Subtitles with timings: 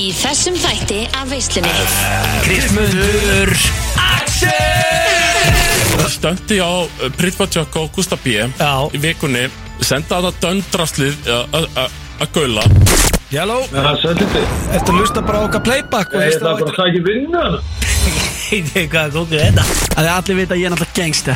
[0.00, 1.72] Í þessum þætti af veislunni.
[2.46, 3.50] Krismundur
[6.10, 6.70] Stöndi á
[7.18, 8.32] Pritvatjök og Gústa B.
[8.40, 8.72] Já.
[8.96, 9.44] í vikunni
[9.84, 12.64] senda þetta döndraslið að gaula.
[13.30, 14.46] Jáló, Það er svolítið.
[14.74, 17.60] ertu að lusta bara á okkar playback og Ég ætla bara að sækja vinnu hana.
[18.50, 19.64] Hvað er góður þetta?
[19.94, 21.32] Það er allir vita að ég er náttúrulega gangsta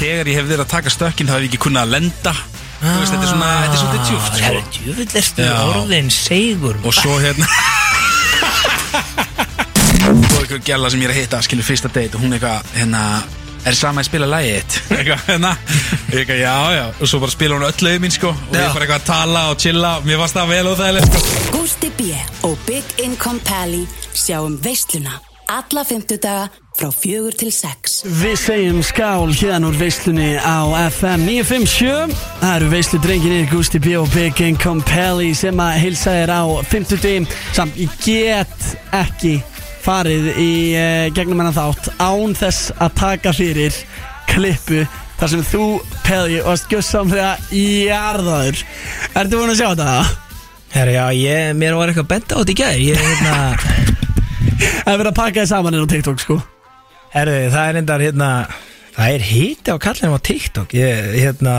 [0.00, 2.32] Þegar ég hef verið að taka stökkinn þá hef ég ekki kunnað að lenda
[2.80, 4.70] Þú veist, þetta er svona, þetta er svolítið djúft Það er sko.
[4.76, 5.56] djúvill ertu Já.
[5.74, 7.46] orðin segur Og svo hérna
[10.10, 13.02] Og eitthvað gæla sem ég er að hitta Skilur fyrsta date og hún eitthvað Hérna,
[13.68, 15.52] er sama að spila lagið þitt Eitthvað, hérna
[16.08, 18.86] eitthvað, já, já Og svo bara spila hún öll lögum mín, sko Og ég bara
[18.86, 22.14] eitthvað að tala og chilla Mér varst það vel og það sko Gústi B.
[22.48, 23.84] og Big Income Pally
[24.16, 28.00] sjáum veisluna alla fymtudaga frá fjögur til sex.
[28.06, 33.96] Við segjum skál hérna úr veislunni á FM 957 Það eru veislu drenginir Gusti B
[33.98, 39.40] og Big Income Pally sem að heilsa þér á 50 samt ég get ekki
[39.82, 43.76] farið í uh, gegnum hennan þátt án þess að taka fyrir
[44.30, 44.84] klippu
[45.20, 45.64] þar sem þú,
[46.06, 48.62] Pelli, varst gjössamlega jarðaður
[49.18, 49.94] Ertu búin að sjá þetta?
[50.70, 53.98] Herra, já, ég, mér var eitthvað bent á þetta í gæð Ég, hérna
[54.60, 56.36] Það er verið að pakka þið saman inn á TikTok sko.
[57.14, 58.30] Herru, það er endar, hérna
[58.90, 60.72] Það er hiti á kallinum á TikTok.
[60.76, 61.54] Ég, hérna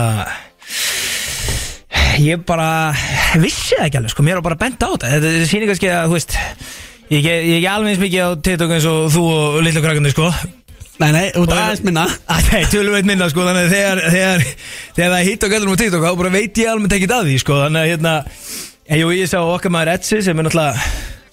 [2.22, 2.92] Ég bara
[3.40, 5.12] Vissi það ekki alveg, sko, mér var bara bent á þetta.
[5.16, 6.36] Þetta sýnir kannski að, þú veist
[7.12, 9.82] Ég ég- ég er ekki alveg eins mikið á TikTok eins og þú og litlu
[9.84, 10.28] krakkandi, sko.
[11.02, 12.04] Nei, nei, út af aðeins minna.
[12.30, 13.40] Að Nei, tölum veit minna sko.
[13.48, 14.44] Þannig að þegar, þegar,
[14.96, 17.26] þegar það er hitt á gældunum á TikTok þá bara veit ég alveg ekkert að
[17.28, 17.58] því sko.
[17.64, 18.14] Þannig að hérna
[18.92, 20.74] En jú, ég sá okkar maður Etsi sem er náttúrulega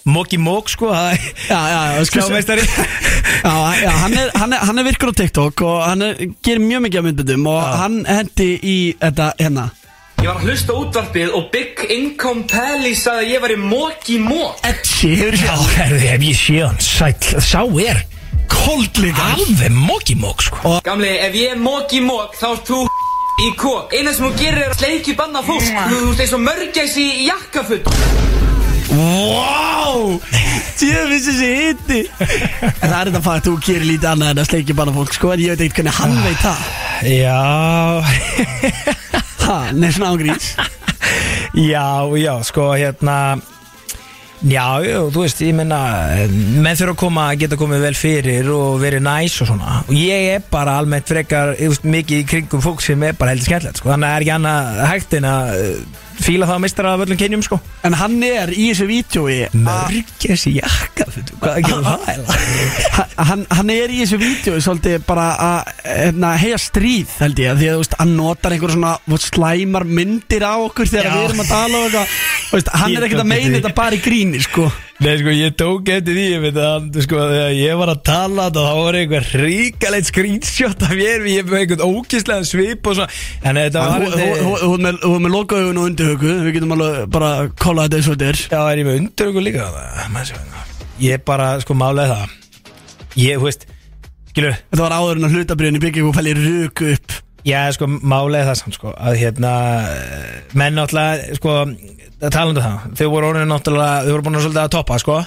[0.06, 1.20] Moki Mok sko er-
[1.50, 2.04] Já, já, já,
[3.44, 6.60] Já, já hann, er, hann, er, hann er virkur á TikTok og hann er, gerir
[6.64, 9.68] mjög mikið af myndbundum og hann hendi í þetta hérna.
[10.20, 13.60] Ég var að hlusta á útvarpið og Big Income Pally sagði að ég var í
[13.62, 15.76] móki mók Etsi, hefur Já, séð?
[15.78, 18.02] herðu, ef ég sé hann Sæll, sá er
[18.50, 19.30] kold líka.
[19.38, 20.80] Alveg Moki Mok sko.
[20.84, 22.82] Gamli, ef ég er móki mók þá ert þú
[23.46, 25.64] í kók Eina sem þú gerir er að sleikju banna fólk.
[25.64, 27.88] Þú þú ert eins og mörgæs í jakkafutt
[28.90, 30.18] Wow!
[30.80, 32.00] Tjöfis þessi hitti.
[32.24, 35.34] En það er þetta fakt, þú gerir lítið annað en að sleikja bara fólk sko
[35.36, 36.60] En ég veit ekkert hvernig hann veit það.
[37.10, 37.40] Já.
[39.50, 40.52] Ha, svona ágrís
[41.58, 43.16] Já, já, sko hérna
[44.40, 45.80] Já, já, þú veist, ég menna
[46.32, 49.82] menn þurfa að koma, geta komið vel fyrir og verið næs og svona.
[49.84, 53.34] Og ég er bara almennt frekar, þú veist, mikið í kringum fólk sem er bara
[53.34, 53.92] heldur skemmtilegt, sko.
[53.92, 55.52] Þannig að er ekki annað hægt en að
[56.26, 57.58] fíla það að mistara af öllum kynjum, sko.
[57.88, 61.04] En hann er í þessu vídjói Mörgjes í jakka,
[63.30, 67.68] hann, hann er í þessu vídjói svolítið bara að hérna, heia stríð held ég Því
[67.72, 71.16] að veist, hann notar einhver svona veist, slæmar myndir á okkur þegar Já.
[71.16, 72.06] við erum að tala og eitthvað.
[72.84, 74.66] Hann er ekkert að meina þetta bara í gríni sko
[75.00, 78.48] Nei, sko, ég tók eftir því, ég veit að, sko, þegar ég var að tala
[78.52, 83.08] þá var einhver ríkalegt screenshot af ég er með einhvern ókíslega svip og svona,
[83.48, 84.04] en þetta var...
[84.20, 88.18] Þú ert með- lokaaugun og undirhaugu Við getum alveg bara að kolla þetta eins og
[88.18, 88.42] þetta er.
[88.52, 89.70] Já, er ég með undir okkur líka.
[91.06, 92.36] Ég bara, sko, málega það,
[93.24, 93.66] ég, þú veist,
[94.34, 97.16] skilur, Þetta var áður en að hlutabriðin í bygging og fæli röku upp.
[97.48, 99.54] Já, sko, málega það samt, sko að hérna,
[100.60, 101.56] menn náttúrulega sko,
[102.24, 102.88] talandu það.
[103.00, 105.20] Þau voru orðinu náttúrulega, þau voru búin að svolítið að toppa, sko.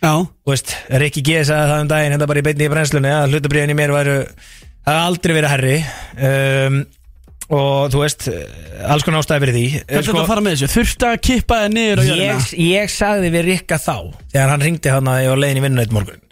[0.00, 0.72] Já, Þú veist,
[1.02, 1.42] Rikki G.
[1.44, 4.14] sagði það um daginn hérna bara í beinni í brennslunni að hlutabríðin í mér væru
[4.24, 5.74] það hafa aldrei verið herri
[6.30, 6.78] um,
[7.50, 8.28] og þú veist
[8.86, 9.64] alls konar ástæði fyrir því.
[9.90, 10.70] Hvernig sko, þetta fara með þessu?
[10.72, 12.30] Þurfti að kippa þið niður á jörðina?
[12.30, 13.94] ég, ég sagði við Rikka þá
[14.32, 16.24] þegar hann ringdi hann að ég var leiðin í vinnunætt morgun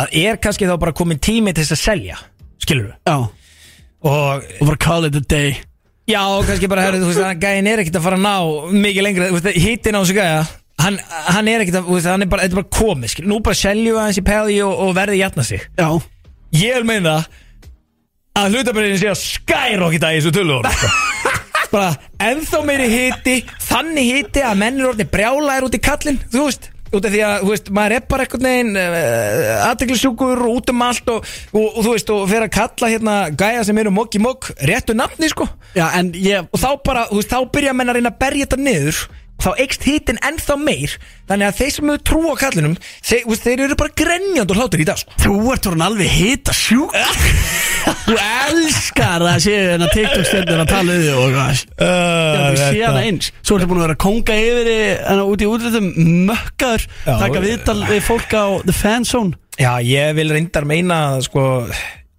[0.00, 2.20] að er kannski þá bara komin tími til þess að selja
[2.64, 3.36] skilur við og
[4.08, 5.58] og bara call it a day
[6.10, 9.06] Já, kannski bara, herri, þú veist, hann gæðin er ekkert að fara að ná mikið
[9.06, 10.40] lengra, þú veist, hittin á þessu gæða
[10.82, 10.96] hann,
[11.30, 13.38] hann er ekkert að, þú veist, hann er bara, þetta er bara komið, skil, nú
[13.44, 15.62] bara selju aðeins í pæði og, og verði jætna sig.
[15.78, 15.88] Já,
[16.52, 17.14] Ég vil meina
[18.36, 20.58] að hlutabriðin sé að skyrocketa í þessu tölu
[21.72, 26.44] bara ennþá meiri hitti þannig hitti að menn eru orðin brjálæðir út í kallinn, þú
[26.44, 30.58] veist út af því að, þú veist, maður er bara einhvern veginn uh, aðteglisjúkur og
[30.58, 33.82] út um allt og, og, og þú veist, og fyrir að kalla hérna gæja sem
[33.82, 35.48] eru mokki mokk réttu nafni, sko.
[35.76, 38.46] Já en ég og þá bara, þú veist, þá byrja menn að reyna að berja
[38.48, 39.02] þetta niður
[39.42, 40.96] þá eikst hitin ennþá meir
[41.28, 44.82] þannig að þeir sem hefur trú á kallinum þeir, þeir eru bara grenjand og hlátur
[44.82, 45.16] í dag sko.
[45.22, 46.96] Þú ert orðin alveg hita sjúk
[48.06, 53.30] Þú elskar að séu hérna TikTok-stjörnir að tala þig og hvað Þú sé hana eins.
[53.42, 55.88] Svo ertu búin að vera að konga yfir í, hana, út í útlöðum
[56.30, 57.14] mökkaður Já.
[57.24, 59.38] Taka viðtal við fólk á The Fan Zone.
[59.60, 61.42] Já, ég vil reyndar meina að, sko,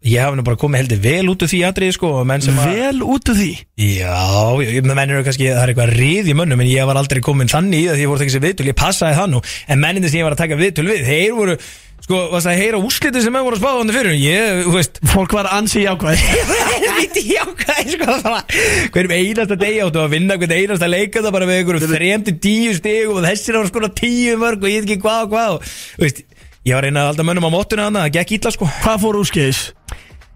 [0.03, 3.05] Ég hafi nú bara komið heldur vel út úr því atriði sko menn að Vel
[3.07, 3.51] út úr því?
[3.79, 4.17] Já,
[4.59, 7.47] ég- menn eru kannski, það er eitthvað rið í mönnum en ég var aldrei komin
[7.47, 9.41] þannig í það því ég voru að taka sér viðtöl, ég passaði það nú.
[9.71, 11.55] En menninni sem ég var að taka viðtöl við, þeir voru
[12.03, 14.17] sko, varst að heyra úrslitin sem menn voru að spáða hann fyrir?
[14.19, 16.19] Ég, þú veist Fólk var ansi jákvæð.
[16.99, 18.43] Viti jákvæði sko það bara
[18.91, 22.35] Hverjum einasta degi áttu að vinna Hverjum einasta leika það bara með einhverjum þrem til
[22.43, 25.55] tíu stig Og þessir var sko tíu mörg Og ég veit ekki hvað og hvað
[25.55, 25.71] og,
[26.03, 26.21] veist,
[26.63, 28.69] Ég var reynað að halda mönnum á móttuna þannig Það gekk illa sko.
[28.83, 29.17] Hvað fór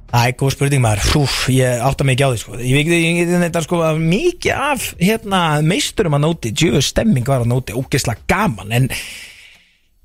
[0.07, 0.15] úrskeiðis?
[0.15, 3.81] Æ, góð spurning maður Úf, Ég átta ekki á því sko Ég veit þetta sko
[3.83, 8.87] að Mikið af hérna meisturum að nóti Djöfu stemming var að nóti Ógesla gaman En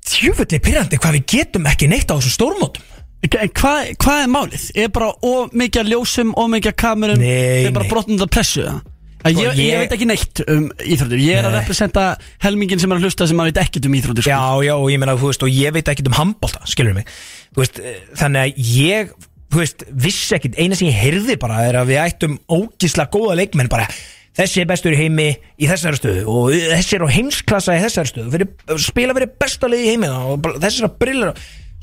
[0.03, 2.89] Djöfulli pyrrandi hvað við getum ekki neitt á þessum stórmótum
[3.23, 4.65] En hvað hva er málið?
[4.75, 7.93] Er bara of mikið að ljósum, of mikið að kamerum Nei, Er bara nei.
[7.93, 8.81] brotnum að pressu það?
[9.23, 12.01] Að Sko, Ég, ég ég- veit ekki neitt um íþróttur Ég er að representa
[12.43, 14.33] helmingin sem er að hlusta sem að veit ekkert um íþróttur sko.
[14.35, 17.07] Já, já, og ég meina, þú veist, og ég veit ekkert um handbólta, skilur mig
[17.55, 19.13] veist, eh, þannig að ég,
[19.61, 20.57] veist, vissi ekkert.
[20.59, 23.87] Eina sem ég heyrði bara er að við ættum ógísla góða leikmenn bara.
[24.33, 25.27] Þessi er bestur í heimi
[25.61, 28.31] í þessari stöðu og þessi er á heimsklassa í þessari stöðu.
[28.33, 28.47] Fyrir,
[28.81, 31.33] Spila fyrir besta liði í heimi og bara- þessi er að brilla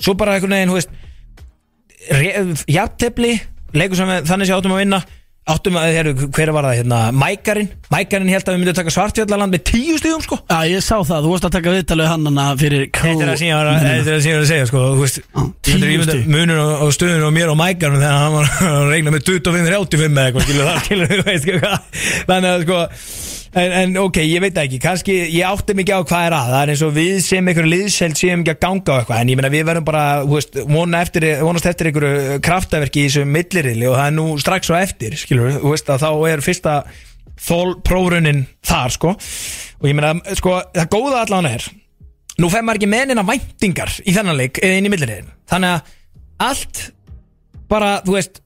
[0.01, 3.35] Svo bara einhvern veginn, þú veist Jafntefli,
[3.77, 5.01] leikur sem við þannig sé áttum að vinna
[5.49, 7.71] Áttum að, heru, hver var það hérna, Mækarinn?
[7.91, 10.37] Mækarinn held að við myndum taka svartfjallaland með tíu stíðum, sko.
[10.45, 12.11] Já, ég sá það, þú varst að taka viðtalið
[12.61, 15.01] fyrir Þetta er sem ég var að, þetta er ég var að segja sko, þú
[15.01, 15.19] veist,
[15.67, 16.29] tíu stig.
[16.31, 20.29] munur á stöðun og mér og mækarnum þegar hann var að regna með 25-85 eða
[20.29, 20.81] eitthvað, skilur það,
[22.31, 22.83] Þannig að sko
[23.59, 26.63] en, en ok, ég veit ekki, kannski ég átti mikið á hvað er að, það
[26.63, 29.21] er eins og við sem einhver liðseld séum ekki að ganga á eitthvað.
[29.23, 33.11] En ég meina við verðum bara, þú veist, vona eftir, vonast eftir einhverju kraftaverki í
[33.11, 36.45] þessu millirili og það er nú strax á eftir, skilur þú veist að þá er
[36.47, 36.79] fyrsta
[37.41, 39.15] þól prófrunin þar, sko.
[39.81, 41.71] Og ég meina, sko, það góða allan er
[42.41, 45.91] nú maður ekki með neina væntingar í þennan leik eða inn í millirriðin þannig að
[46.47, 46.83] allt
[47.71, 48.41] bara, þú veist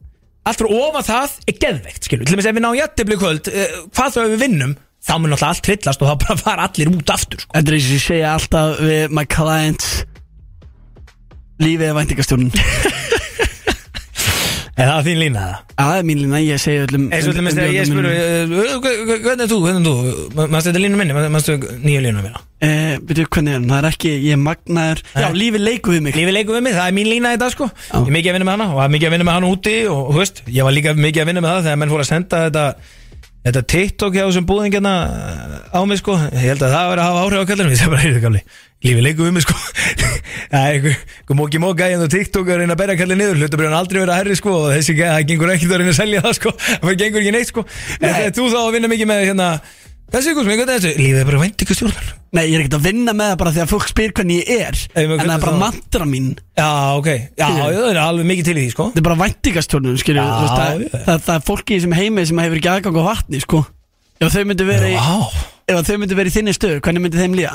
[0.44, 3.50] allt fyrir ofan það er geðveikt skilur, til og með ef við náum jættibli kvöld
[3.52, 4.74] uh, hvað þá við vinnum,
[5.04, 7.52] þá mun náttúrulega allt trillast og þá bara fara allir út aftur sko.
[7.54, 9.88] Þetta er eins og ég segja alltaf við my clients
[11.62, 12.48] Lífið er væntingastjórn
[14.74, 17.36] en það er þín lína það Það er mín lína, ég segi öllum eins og
[17.36, 18.14] og með þegar ég spuru uh,
[19.22, 19.94] hvernig er þú, hvernig er þú?
[20.38, 23.86] Mannstu þetta línu minni, mannstu nýju línu minna Eh, Veitu hvernig er hann, það er
[23.90, 25.00] ekki, ég er magnaður.
[25.12, 26.14] Já, lífið leikur við mig.
[26.16, 27.66] Lífið leikur við mig, það er mín lína í dag sko.
[27.68, 27.98] Já.
[27.98, 29.50] Ég er mikið að vinna með hana og það er mikið að vinna með hana
[29.52, 32.04] úti og þú veist, ég var líka mikið að vinna með það þegar menn fór
[32.04, 32.64] að senda þetta
[33.44, 34.94] þetta TikTok hjá þessum búðingina
[35.68, 37.92] á mig sko, ég held að það var að hafa áhrif á kallinu, ég segi
[37.92, 38.44] bara, heyrðu gamli
[38.84, 39.54] lífið leikur við mig sko.
[40.54, 43.78] Það er einhver, einhver móki móka í TikTok að reyna að berja kallið niður, hlutabræðan
[43.78, 46.52] aldrei vera herri sko og þessi, það gengur ekkert að reyna að selja það sko.
[46.84, 47.64] Það gengur ekki neitt sko.
[48.04, 49.48] En þú þá að vinna mikið með hérna
[50.12, 52.62] þessi ykkur sem ég gæti þessu, lífið er bara vænt ykkur stjórnar Nei, ég er
[52.64, 55.28] ekkert að vinna með það bara því að fólk spyr hvernig ég er menn En
[55.28, 55.58] það er bara þá?
[55.60, 56.24] mantra mín.
[56.58, 56.68] Já,
[56.98, 57.08] ok,
[57.38, 58.86] já, það er alveg mikið til í því sko.
[58.90, 60.88] Þetta er bara væntingastjórnum, skilju Já, það, já.
[61.06, 63.60] það, það er fólki í þessum heimi sem hefur ekki aðgang á vatni, sko.
[64.18, 67.22] Ef þau myndu vera í, Vá, ef þau myndu vera í þinni stöðu, hvernig myndi
[67.22, 67.54] þeim líða?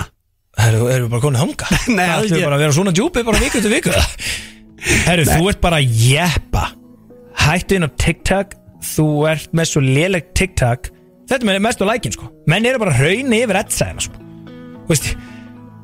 [0.63, 1.67] Herru, erum við bara konið þanga?
[1.99, 2.45] Nei, Það ætlum ekki.
[2.47, 3.97] bara að vera svona djúpi bara viku til viku.
[5.09, 6.63] Herru, þú ert bara að jeppa.
[7.43, 8.55] Hættu inn á TikTok.
[8.95, 10.87] Þú ert með svo léleg TikTok
[11.29, 12.29] Þetta er mest á lækin, sko.
[12.49, 14.23] Menn eru bara hraunni yfir etsaðina, sko.
[14.87, 15.09] Þú veist,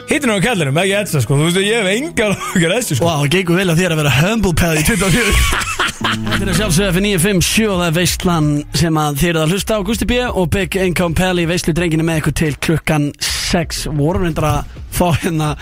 [0.10, 1.38] hittin á kallinum, ekki etsa, sko.
[1.38, 3.06] Þú veist, ég hef engar okkar etsi, sko.
[3.06, 6.94] Vá, wow, gengur vel að þér að vera humble pad í 24 Þetta er sjálfsögða
[6.96, 10.18] fyrir 957 og það er veistlan sem að þið eruð að hlusta á Gusti B
[10.26, 15.08] og Big Income Pally veistlu drenginu með ykkur til klukkan 6 vorum reyndar að fá
[15.24, 15.54] hérna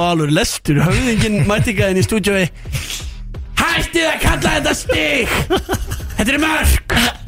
[0.00, 0.82] alveg lestur.
[0.84, 2.44] Höfðingin mætingaðin í stúdjói
[3.60, 5.34] Hættið að kalla þetta stig!
[6.18, 7.19] Þetta er mörg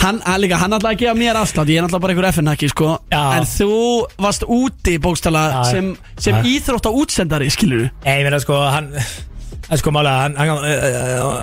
[0.00, 2.68] Hann, að líka, hann ætlaði að gefa mér afslátt Ég er náttúrulega bara einhver FN-haki,
[2.72, 3.22] sko Já.
[3.36, 3.74] En þú
[4.24, 5.58] varst úti, bókstala Já.
[5.74, 6.46] sem, sem Já.
[6.54, 10.64] íþrótt á útsendari, skilur Nei, ég meina, sko, hann Það er sko málega, hann hann,
[10.64, 11.36] uh,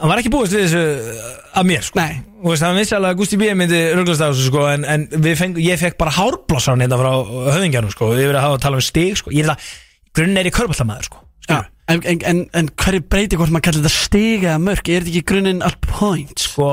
[0.00, 1.28] hann var ekki búist við þessu uh,
[1.60, 2.16] af mér, sko Nei.
[2.38, 3.50] Þú veist, hann vissi alveg að Gusti B.
[3.60, 7.12] myndi rugglast á þessu, sko En, en við feng, ég fekk bara hárblássan hérna frá
[7.52, 9.72] höfðingjarnum, sko Við verðum að hafa að tala um stig, sko Ég er það,
[10.16, 11.68] grunn er í körbáltamæður, sko Já, Skilur.
[11.92, 15.26] en, en, en, en hverju breyti hvort maður kallar þetta stiga mörk Er þetta ekki
[15.32, 16.48] grunninn all points?
[16.50, 16.72] Sko,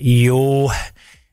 [0.00, 0.70] jú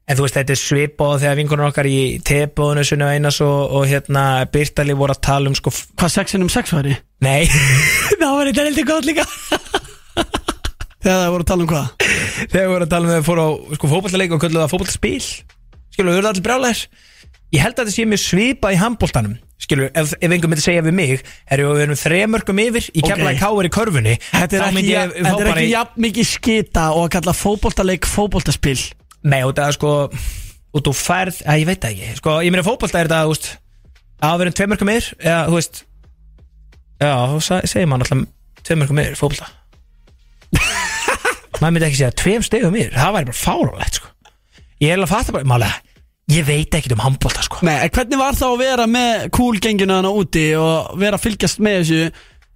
[0.04, 3.38] En þú veist, þetta er svip og þegar vinkonur okkar í tebóðinu sunni og einas
[3.46, 6.98] og, og hérna Byrtali voru að tala um, sko Hvað sexin um sex væri?
[7.24, 7.48] Nei,
[8.20, 9.24] það var eitthvað heldur góð líka.
[11.04, 11.88] Þegar það voru að tala um hvað?
[12.52, 15.24] Þegar við vorum að tala um þegar fóru á sko, fótballaleik og kölluðu það fótballspil
[15.24, 16.84] Skilur, við verðum allir brjálæðir?
[17.54, 20.82] Ég held að þetta sé mjög svipað í handbóltanum Skilur, ef, ef einhver myndi segja
[20.84, 21.22] við mig
[21.56, 24.92] Erum við erum þremörkum yfir Í kemlaði káir í körfunni Þetta er þá ekki, myndi
[24.92, 28.76] ég fá þetta er bara ekki í- jafn mikið skita og að kalla fótboltaleik fótboltaspil.
[29.24, 29.94] Nei, og það er sko
[30.74, 32.16] Og þú færð, að ég veit það ekki.
[32.20, 33.50] Sko, ég meina fótbolta er þetta, þú veist
[34.24, 35.84] Að við erum tveimörkum yfir Eða, þú veist
[37.04, 39.48] Já, þá sa- segir maður alltaf Tveimörkum yfir, fótbolta.
[41.62, 44.10] Maður myndi ekki segja tveim stegum yfir það væri bara fárálegt sko.
[44.84, 45.93] Ég er alveg að fatta bara, málega
[46.34, 47.62] ég veit ekki um handbólta sko.
[47.68, 51.80] Nei, hvernig var þá að vera með kúlgenginu hana úti og vera að fylgjast með
[51.82, 52.04] þessu?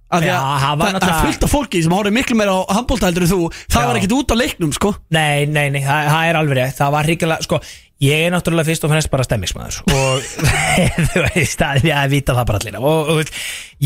[0.08, 2.52] Að Já, að það var það, það náttúrulega- fullt af fólki sem horfði miklu meira
[2.56, 3.40] á handbólta heldur en þú.
[3.68, 3.86] Það Já.
[3.90, 4.92] var ekkert út á leiknum sko.
[5.12, 6.78] Nei, nei, nei, það, það er alveg rétt.
[6.78, 7.58] Það var hrikalega, sko,
[8.00, 10.24] ég er náttúrulega fyrst og fremst bara stemmingsmaður og
[11.12, 12.78] þú veist, að ég að vita það bara allir.
[12.80, 13.36] Og, og þú veist,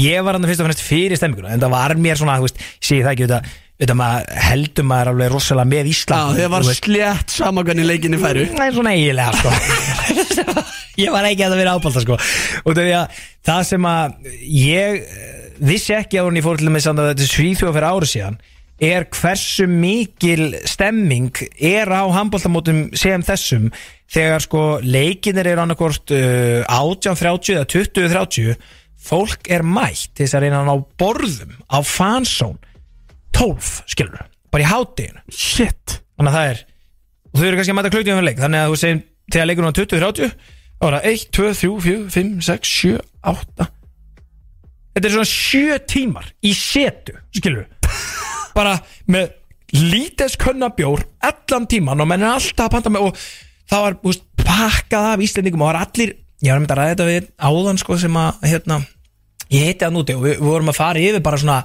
[0.05, 2.63] ég var hann fyrst og fremst fyrir stemminguna en það var mér svona, þú veist,
[2.63, 3.51] ég segi það ekki auðvitað,
[3.83, 8.21] auðvitað maður heldur maður alveg rosalega með Já, Ísland þið var slétt saman hvernig leikinni
[8.23, 8.45] færu.
[8.55, 9.51] Nei, svona eiginlega, sko.
[11.03, 12.19] Ég var ekki að það vera ábálta, sko.
[12.63, 15.37] Það, að, það sem að ég eh,
[15.67, 18.41] vissi ekki á hún ég fór til með samt að þetta svíþjóða fyrir ári síðan
[18.83, 23.69] er hversu mikil stemming er á handbóltamótum sem þessum
[24.13, 28.57] þegar sko leikinir eru annarkort uh, 18.30 eða 20.30
[29.03, 32.59] fólk er mætt þess að reyna ná borðum á fansón
[33.43, 35.99] 12, skilur bara í hátteginu Shit.
[36.17, 36.67] Þannig að það er
[37.33, 38.43] og þau eru kannski að mæta klukkutíma fyrir leik.
[38.43, 40.35] Þannig að þú segir þegar leikur hún á 20-30
[40.83, 42.97] þá er það 1, 2, 3, 4, 5, 6, 7,
[43.33, 43.69] 8
[44.93, 47.69] þetta er svona 7 tímar í setu, skilur
[48.59, 48.75] bara
[49.11, 49.31] með
[49.73, 53.23] lítið skönna bjór allan tíman og menn er alltaf að panta með og
[53.71, 56.83] það var úst, pakkað af Íslendingum og það var allir ég var að mynda að
[56.83, 58.79] ræða þetta við áðan sko sem að hérna,
[59.55, 61.61] ég heiti það núti og við, við vorum að fara yfir bara svona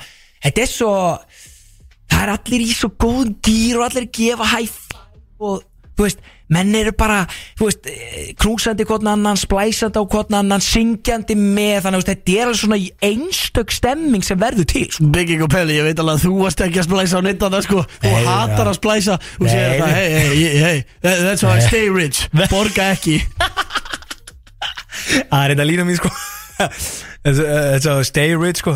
[0.46, 0.93] þetta er svo
[2.11, 4.77] það er allir í svo góðum dýr og allir gefa hæf
[5.39, 5.63] og
[5.97, 6.19] þú veist,
[6.53, 7.23] menn eru bara
[7.57, 12.35] þú veist, eh, knúsandi hvort annan splæsandi á hvort annan, syngjandi með þannig að þetta
[12.37, 12.77] er alveg svona
[13.09, 15.07] einstök stemming sem verður til sko.
[15.15, 17.65] Bygging og Pelli, ég veit alveg að þú varst ekki að splæsa á neitt annað
[17.65, 17.81] sko.
[18.05, 18.69] Þú Nei, hatar já.
[18.69, 19.17] að splæsa.
[19.39, 22.29] Nei, segir það, hey, hey, hey, hey that- That's how I stay rich.
[22.53, 23.17] Borga ekki.
[25.07, 26.09] Það er þetta lína mín sko
[27.27, 28.74] þetta er stay rich sko.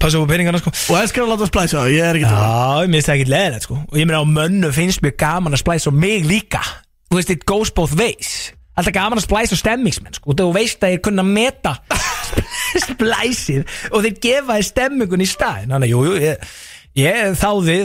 [0.00, 0.72] Passa upp á peningana sko.
[0.92, 3.66] Og elskar að láta splæsa, ég er ekki það Já, mér finnst það ekki leðilegt
[3.68, 3.78] sko.
[3.88, 6.62] Og ég meina á mönnu finnst mér gaman að splæsa á mig líka.
[7.08, 8.32] Þú veist, it goes both ways.
[8.78, 10.32] Alltaf gaman að splæsa stemmingsmenn sko.
[10.32, 11.78] Og þú veist að ég kunna meta
[12.88, 16.52] splæsið Og þeir gefa þér stemmingun í staðin Þannig, jú, jú, ég,
[17.00, 17.78] ég þáði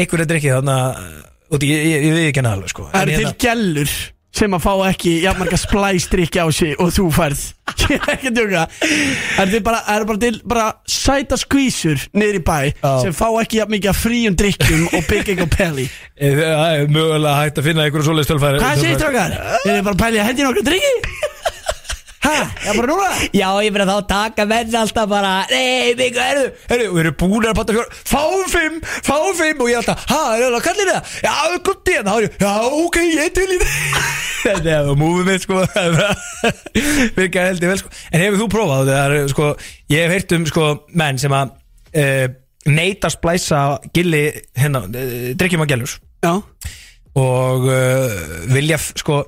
[0.00, 1.20] einhverju drikki þannig að
[1.52, 2.86] Og ég, ég, ég við ekki hana alveg sko.
[2.96, 3.90] En til gellur
[4.32, 7.42] sem að fá ekki jafnmarga splæstrykki á sig og þú færð
[7.82, 8.62] Ég er ekki að djóka
[9.36, 12.92] Það til bara, eru bara til bara sæta skvísur niður í bæ Já.
[13.04, 15.88] sem fá ekki jafn mikið af fríum drikkjum og bygging og pelli
[16.22, 19.32] Eh, Það er mögulega hægt að finna einhverju svoleiðis tölfæri Hvað segir strákar?
[19.64, 21.30] Er þið bara að pæli að hendi nokkuð drikki?
[22.22, 22.34] Hæ?
[22.66, 23.08] Já, bara núna?
[23.34, 27.46] Já, ég meina þá taka menn alltaf bara Nei, Bigga, herru, herru, við erum búin
[27.50, 30.84] að panta fjór Fáum fimm, fáum fimm Og ég alltaf, ha, er það að kalla
[30.90, 31.16] það?
[31.26, 32.52] Já, gutti, en þá er ég, já,
[32.82, 33.72] ok, ég til í það.
[34.44, 35.64] Þetta er múfið mitt, sko.
[37.18, 37.90] Bigga held ég vel, sko.
[38.12, 39.50] En hefur þú prófað, það sko
[39.90, 40.68] Ég hef heyrt um, sko,
[41.02, 41.56] menn sem að
[42.04, 42.24] uh,
[42.70, 45.98] Neita splæsa gilli, hérna, uh, drikkjum að gellur.
[46.22, 46.32] Já.
[47.18, 48.16] Og uh,
[48.54, 49.24] vilja, sko,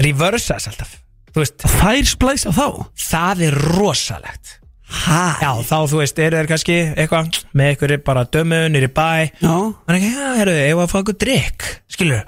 [0.00, 0.96] reversa þess alltaf
[1.38, 2.66] veist, Þær splæsa þá?
[3.10, 4.56] það er rosalegt
[4.90, 5.38] Hæ?
[5.38, 9.06] Já, þá þú veist, eru þeir kannski eitthvað með eitthvað bara dömu, nýri bæ
[9.38, 9.52] Já
[9.86, 12.24] Þannig ekki, já, herru, ég var að fá eitthvað drikk Skilur,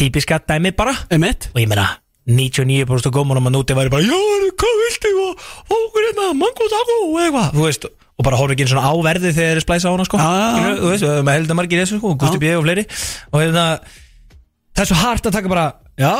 [0.00, 1.84] típiska dæmi bara Emitt Og ég meina,
[2.28, 5.12] 99% gómanum að núti væri bara Já, herru, hvað viltu?
[5.18, 7.86] Og og okkur hérna, mango taco og eitthvað Þú veist,
[8.18, 10.28] og bara horfum ekki svona á verði þegar þeir eru splæsa á hana, sko Já,
[10.32, 10.50] já, já.
[10.56, 12.40] Skilurðu, Þú veist, við höfum að heldur margir í þessu, sko, Gusti.
[12.40, 12.54] B.
[12.56, 12.84] og fleiri
[13.32, 13.66] Og hérna,
[14.78, 15.66] það er svo hart að taka bara
[15.98, 16.12] Já,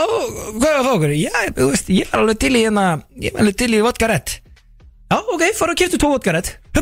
[0.58, 1.12] hvað er að fá okkur?
[1.14, 2.86] Já, þú veist, ég er alveg til í hérna
[3.22, 4.32] Ég er alveg til í vodka redd
[5.08, 6.50] Já, ok, fara og kiptu tvo vodka redd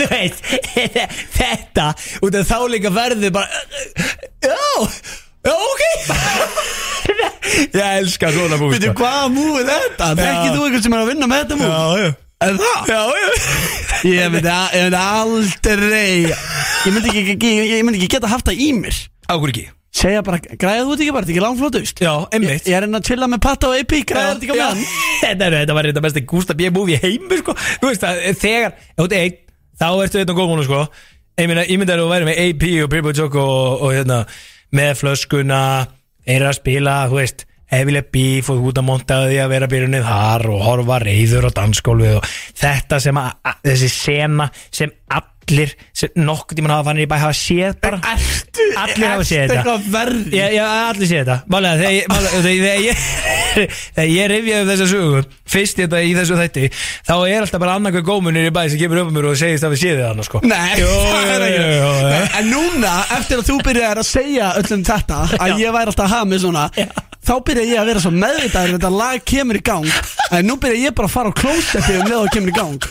[0.00, 0.50] Þú veist
[1.38, 1.86] Þetta,
[2.26, 3.46] út af þá líka verði bara
[4.42, 4.58] Já,
[5.46, 5.86] já, ok.
[7.70, 10.12] Ég elska svona múi Veitu hvaða múi er þetta?
[10.18, 11.70] Þekkið þú eitthvað sem er að vinna með þetta múi?
[11.70, 12.12] Já, já.
[12.40, 12.86] Er það?
[12.88, 13.32] Já, já.
[14.08, 18.64] Ég myndi, ég myndi aldrei Ég myndi ekki, ekki, ég myndi ekki geta haft það
[18.64, 19.04] í mér.
[19.30, 22.26] Águr ekki Segja bara, græða þú þetta ekki bara, þetta er ekki langflótust Já, Ég,
[22.36, 24.84] einmitt ég er enn að chilla með patta og AP, græða þetta ekki meðan
[25.24, 26.68] Þetta er- þetta var þetta besta Gústa B.
[26.76, 27.54] movie í heimi sko.
[27.82, 29.38] Þú veist að þegar Ef þú ert einn
[29.80, 30.80] Þá ertu einn á góðmónu sko.
[31.40, 34.20] Ég meina, ég myndi að þú væri með AP og Pippo Choco og, og hérna
[34.78, 35.60] Með flöskuna
[36.22, 39.70] Þeir eru að spila, þú veist Hefileg bíf og út að monta því að vera
[39.70, 42.30] byrjunnið þar og horfa reyður á dansgólfið og
[42.64, 43.34] þetta sem að,
[43.68, 48.66] þessi sena sem allir sem nokkuð tímann hafa fannir í bæ hafa séð bara Ertu,
[48.78, 50.04] Allir hafa séð þetta.
[50.30, 52.06] Já, já, allir sé þetta Málega, þegar ég,
[52.44, 53.04] þegar ég
[54.20, 56.68] ég rifjaði upp þessa sögu Fyrst þetta í þessu þætti
[57.08, 59.66] Þá er alltaf bara annarkvæð gómunir í bæ sem kemur upp um mér og segist
[59.66, 60.42] að við séð það sko.
[60.46, 60.90] Nei, Jó,
[61.26, 61.92] jó, jó,
[62.38, 65.58] En núna, eftir að þú byrjar að segja öllum þetta Að Já.
[65.66, 66.68] ég væri alltaf að hafa mig svona
[67.30, 69.86] Þá byrja ég að vera svo meðvitaður Þetta lag kemur í gang
[70.34, 72.56] En nú byrja ég bara að fara á klósetti Um leið og það kemur í
[72.56, 72.88] gang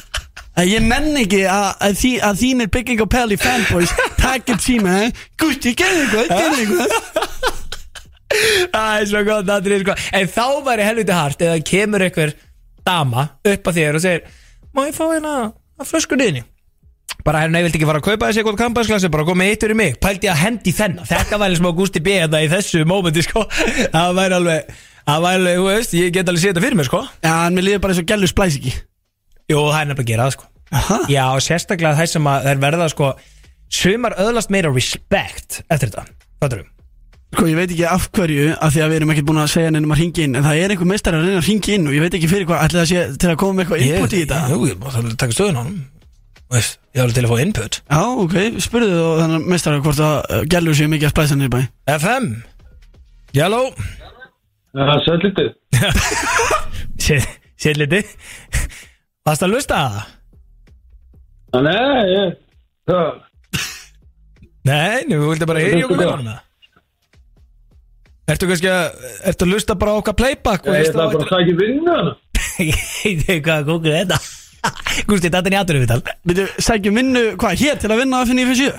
[0.60, 4.63] að Ég menn ekki að, að, því, að þínir Bygging og Pelli fanboys Takk upp
[4.63, 5.25] síma eh?
[5.39, 7.60] Gusti, gerðu eitthvað, gerðu eitthvað
[8.69, 9.96] Það er svo gott atrið, sko.
[10.19, 12.34] En þá væri helviti hart eða kemur einhver
[12.86, 14.27] dama upp að þér og segir
[14.72, 15.36] Má ég fá hérna
[15.79, 16.46] að flösku niðni
[17.25, 19.77] Bara hérna, ég vildi ekki fara að kaupa þessi eitthvað kampasklassi Bara koma eitt fyrir
[19.77, 19.97] mig.
[20.01, 21.09] Pældi ég að hendi þennan.
[21.09, 23.43] Þetta væri smá Gusti B hérna í þessu mómenti sko.
[23.95, 24.77] Það væri alveg
[25.09, 27.01] Það væri alveg, þú veist, ég get alveg séð þetta fyrir mér sko.
[27.25, 28.73] Já, en mér líður bara eins og gælu splæs ekki.
[29.49, 30.49] Jú, það er nefnilega að gera það sko.
[30.69, 30.97] Aha.
[31.09, 33.13] Já, sérstaklega þær sem að þær verða sko
[33.73, 36.03] Sumar öðlast meira respect Eftir þetta,
[36.41, 36.67] hvað er
[37.29, 39.73] Sko, ég veit ekki af hverju af Því að við erum ekkert búin að segja
[39.73, 41.93] nefnum að ringa inn En það er einhver meistari að reyna að ringa inn Og
[41.97, 42.63] ég veit ekki fyrir hvað.
[42.65, 44.39] Ætli það sé til að koma með eitthvað input í þetta?
[44.49, 45.75] Jú, ég má það taka stöðun á hann
[46.49, 47.75] Veist, ég var til að fá input.
[47.85, 50.15] Já, ok, spurðu þú þannig meistari hvort að
[50.49, 51.61] gælur séu mikið að splæsa niður bæ.
[51.93, 52.25] FM
[53.37, 53.67] Yellow
[54.73, 55.47] Það er svolítið
[57.59, 57.99] Sér liti
[59.27, 60.05] Varst að lusta að það?
[61.65, 62.29] Nei, ég
[62.89, 63.09] Það
[64.69, 66.41] Nei, nú vildi bara heyri okkur með honum það
[68.33, 68.83] Ertu kannski að
[69.29, 72.11] Ertu að lusta bara á okkar playback og Ég ætla bara að sækja vinnu hana.
[72.69, 74.17] Ég veit ekki hvað að kóka þetta
[75.09, 78.31] Gústi, þetta er í aðdurum viðtal Við sækjum vinnu, hvað, hér til að vinna að
[78.31, 78.71] finna í fyrir sjö?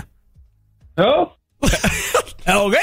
[1.00, 1.12] Já.
[2.46, 2.76] Já, ok.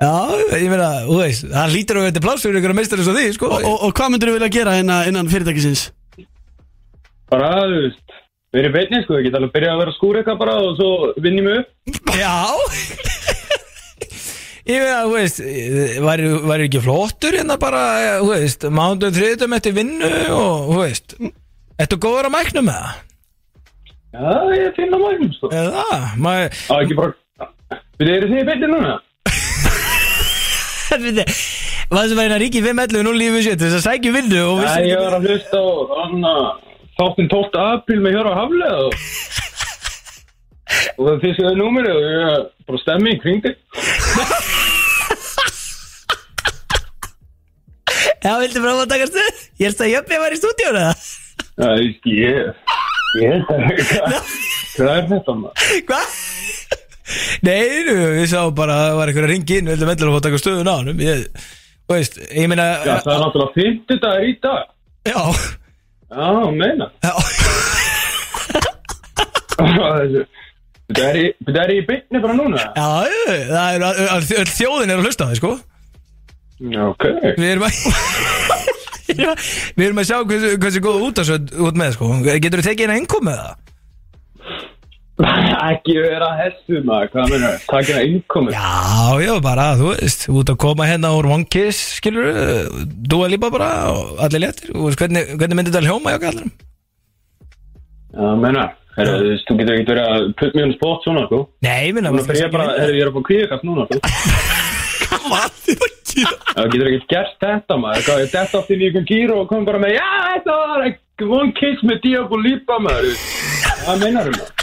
[0.00, 0.12] Já,
[0.56, 3.18] ég meina, þú veist Það lítur að þetta pláss fyrir ykkur að meistar eins og
[3.18, 3.50] því, sko.
[3.52, 5.90] Og, og, og hvað myndur þú vilja gera hérna innan fyrirtækisins?
[7.30, 8.16] Bara, þú veist
[8.50, 10.88] Við erum beinni, sko, ég get alveg að vera að skúra eitthvað bara og svo
[11.22, 12.16] vinn ég mig upp.
[12.18, 13.38] Já
[14.68, 15.38] Ég meina, þú veist
[16.04, 20.80] Væri, væri ekki flottur hérna bara eh, Þú veist, mánduð þriðdum eftir vinnu Og, þú
[20.82, 21.14] veist
[21.80, 22.98] Ertu góður að mækna með það?
[24.10, 25.86] Já, ég finn að mægum, sko Eða,
[26.20, 27.12] maður Já, ekki bara
[28.00, 28.92] Við erum þið í beinni núna
[31.90, 34.90] Hvað sem væri að ríki 511 nú lífið sér Þess að sækja vinnu og vissi
[34.90, 36.44] ég var að hlusta á Þannig að
[37.00, 37.62] Þáttinn 12.
[37.64, 38.92] apríl með Hjöra Haflega og
[41.00, 43.50] Og það fiskaði númerið og ég bara stemmi í kringdi
[48.24, 49.40] Já, viltu prófa að taka stuð?
[49.60, 50.98] Ég held að Jöppi var í stúdíónu það
[51.60, 52.42] Já, ég Ég
[53.20, 53.60] Ég held að
[54.70, 55.54] Hvað hvað er þetta maður?
[55.90, 56.18] Hvað?
[57.42, 60.10] Nei, nú, við sáum bara að það var eitthvað að ringa inn Við heldum endilega
[60.10, 61.24] að fá að taka stöðun á hann Ég,
[61.90, 64.70] veist, ég meina Já, það er náttúrulega 50 dagar í dag.
[65.10, 65.22] Já,
[66.10, 66.90] Já, meina.
[67.04, 67.12] Já.
[70.90, 71.26] Þetta er í,
[71.78, 72.62] er beinni bara núna.
[72.74, 72.88] Já,
[73.46, 73.84] það
[74.40, 75.52] er þjóðin er að hlusta þig, sko
[76.60, 77.08] ok.
[77.38, 77.72] Við erum að
[79.10, 81.32] Við erum að sjá hversu, hversu góð út að
[81.66, 82.12] út með, sko.
[82.30, 83.58] Getur þú tekið eina einkom með það?
[85.70, 90.52] Ekki vera hessu maður, hvað meina Takk hérna innkomið Já, já, bara, þú veist Út
[90.52, 92.30] að koma hérna úr One Kiss, skilur
[92.88, 94.72] Dúa lípa bara og allir léttir.
[94.72, 96.48] Þú veist, hvernig, hvernig myndir þetta hljóma hjá kallar
[98.10, 98.64] Já, meina
[98.96, 101.42] þú veist, þú getur ekki verið að put me on spot svona, sko.
[101.64, 104.00] Nei, minna Nú fyrir ég bara, herra, ég er að fá kvíðakast núna, sko
[106.20, 108.02] Já, getur ekki gert þetta maður.
[108.06, 110.88] Hvað, ég detta oft í ykkur gýr og kom bara með Já, þetta var
[111.40, 113.14] One Kiss með Diago Lipa maður.
[113.84, 114.56] Hvað meinar þú maður?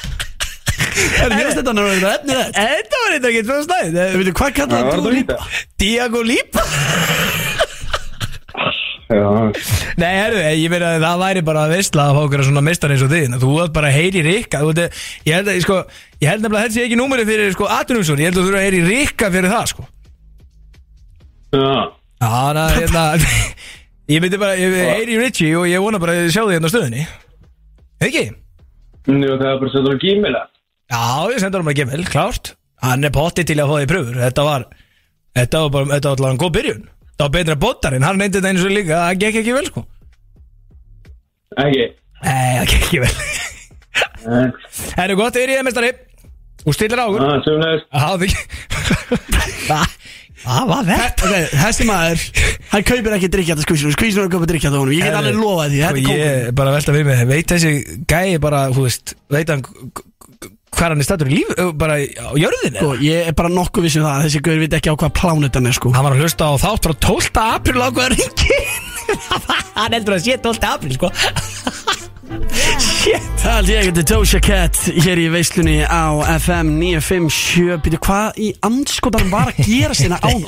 [0.98, 4.48] Er mér finnst þetta efni þetta Þetta var eitthvað ekki tvö stæð Þú veitir, hvað
[4.50, 5.38] Já, kallar það þú líka?
[5.84, 6.64] Diago Lípa
[9.08, 9.28] Já,
[10.02, 12.92] Nei, herru, ég meina að það væri bara að veistla að fá okkur svona mistar
[12.92, 13.38] eins og þið.
[13.40, 14.60] Þú vart bara að heyri Rikka.
[14.66, 14.98] Þú veit,
[15.30, 15.78] Ég held að, sko,
[16.20, 18.50] ég held nefnilega að þetta sé ekki númeri fyrir sko, Atunumsson, ég held að þú
[18.50, 19.88] þurfa að heyri Rikka fyrir það, sko
[21.54, 21.94] já.
[22.18, 23.06] Já, þannig að, hérna
[24.14, 26.74] Ég myndi bara, ég heyri Richie og ég vona bara að sjá þig hérna á
[26.74, 27.04] stöðunni
[28.08, 28.24] Ekki?
[29.12, 30.44] Nú, það er bara svo þetta gímila
[30.88, 31.02] Já,
[31.34, 32.54] ég sendur hann að gemil, klárt.
[32.80, 34.68] Hann er potti til að fá því pröfur Þetta var,
[35.36, 36.86] þetta var bara, þetta var allavega en góð byrjun.
[37.18, 39.02] Það var betra botarinn, hann reyndi þetta eins og líka.
[39.02, 39.84] Það gekk ekki vel, sko.
[41.58, 41.86] Ekki?
[42.24, 43.16] Nei, það gekk ekki vel.
[44.18, 45.92] Það eru gott, er ég mestari
[46.68, 47.84] Og stillir á okkur Já, sömulegis
[50.44, 51.30] Hvað Hvað var þetta?
[51.52, 52.26] Þessi maður
[52.72, 55.72] Hann kaupir ekki drikkjata skvísinu Skvísinu er að kaupa drikkjata honum Ég get alveg lofað
[55.74, 57.72] því, þetta er Og kókur Ég bara velta við mig Veit þessi
[58.14, 59.64] gæi bara, þú veist Veit hann
[60.78, 64.06] Hvað hann er stættur í líf Bara á jörðinni Sko, ég er bara nokkuð vissum
[64.06, 66.52] það að Þessi gaur veit ekki á hvað plánutan er sko Hann var að hlusta
[66.52, 67.42] á þátt frá 12.
[67.58, 68.62] apríl á hvaða ringi
[69.80, 70.70] Hann heldur að sé 12.
[70.70, 71.12] apríl sko
[72.28, 76.04] Shit Það held ég ekki til Doja Cat Hér í veislunni á
[76.36, 80.44] FM 957 Býtu hvað í andskotan var að gera sinna á hann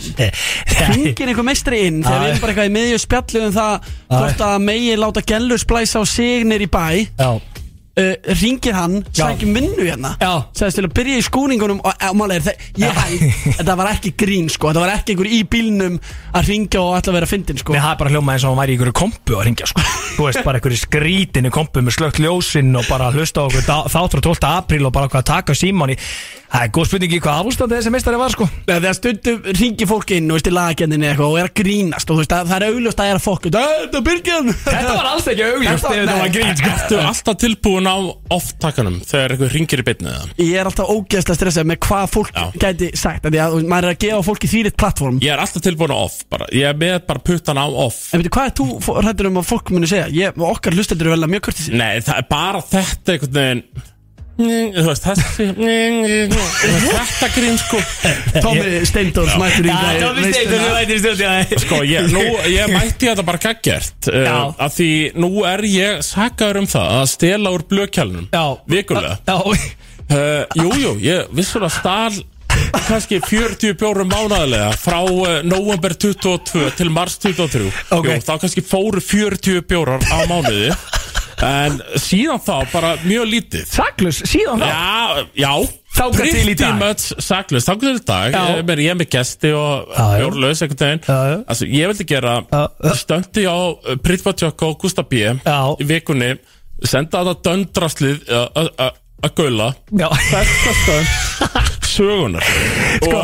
[0.89, 4.43] Hringin einhver meistri inn Þegar við erum bara eitthvað í miðju spjallu um það Hvort
[4.49, 6.85] að megi láta gellur splæsa á sig nýr í bæ.
[7.15, 7.31] Já
[7.99, 10.13] uh, ringir hann, sækjum vinnu hérna.
[10.55, 13.25] Sæðist til að byrja í skúningunum og, og málega er það, ég held
[13.59, 15.99] þetta var ekki grín sko, þetta var ekki einhver í bílnum
[16.39, 18.61] að ringja og að vera fyndin sko Nei, það er bara hljóma eins og hann
[18.61, 19.85] væri í einhverju kompu að ringja sko.
[20.17, 24.15] Þú veist, bara einhverju skrítinni kompu með slögt ljósinn og bara hlusta á okkur þátt
[24.15, 24.49] frá 12.
[24.49, 25.99] apríl og bara hvað að taka síman í
[26.49, 28.45] Það er góð spurning í hvað ástandi þessi meistari var sko.
[28.65, 32.17] Þegar stundum ringi fólk inn og veist, í lagagendinni eitthvað og er að grínast og
[32.17, 34.95] þú veist, að, það er augljóst að það er að fokk Þetta er byrgjan Þetta
[34.97, 36.71] var alls ekki augljóst Þetta- ef þetta var grín sko.
[36.73, 37.95] Ertu alltaf tilbúin á
[38.39, 40.33] off-takkanum þegar eitthvað ringir í beinni það?
[40.41, 42.45] Ég er alltaf ógeðslega stressað með hvað fólk Já.
[42.65, 45.65] gæti sagt af Því að maður er að gefa fólki þýrit plattform Ég er alltaf
[45.69, 46.49] tilbúin á off bara.
[46.55, 48.01] Ég er með bara puttan á off.
[48.13, 50.09] En veitu, hvað er þú hrættur um að fólk muni segja?
[50.17, 53.63] Ég, okkar hlustendur eru vel að mjög kurtið Nei, það er bara þetta einhvern veginn
[54.39, 55.47] Þú veist, þessi
[56.29, 57.79] Þetta grín sko.
[58.39, 62.23] Tómi Steindórs mættur í það finnst eitthvað þú vætir stjórn Sko, ég, nú,
[62.53, 64.37] ég mætti þetta bara gaggjert uh, Já.
[64.55, 68.45] Af því nú er ég sakaður um það að stela úr blökjálunum Já.
[68.71, 69.19] Vikulega.
[70.09, 72.21] Uh, Jú, jú, ég vissulega stál
[72.87, 78.07] kannski 40 bjórum mánaðlega frá uh, november 22 til mars 23 Ok.
[78.07, 80.71] Jú, þá kannski fóru 40 bjórar á mánuði
[81.45, 83.67] En síðan þá bara mjög lítið.
[83.71, 84.67] Saklus, síðan þá?
[84.67, 85.51] Já, já.
[85.99, 87.03] Þangað til í dag.
[87.23, 88.35] saklust Þannig til í dag.
[88.35, 91.43] Ég meina, Ég er með gesti og bjórlaus einhvern veginn.
[91.49, 92.35] Altså, ég vildi gera.
[92.99, 93.57] Stöndi á
[94.03, 95.25] Pretty much og Gustaf B.
[95.79, 96.35] Í vikunni
[96.87, 99.73] Senda þetta döndraslið uh, uh, Að gaula.
[99.91, 102.45] Besta stönd Sögunar
[103.01, 103.23] Sko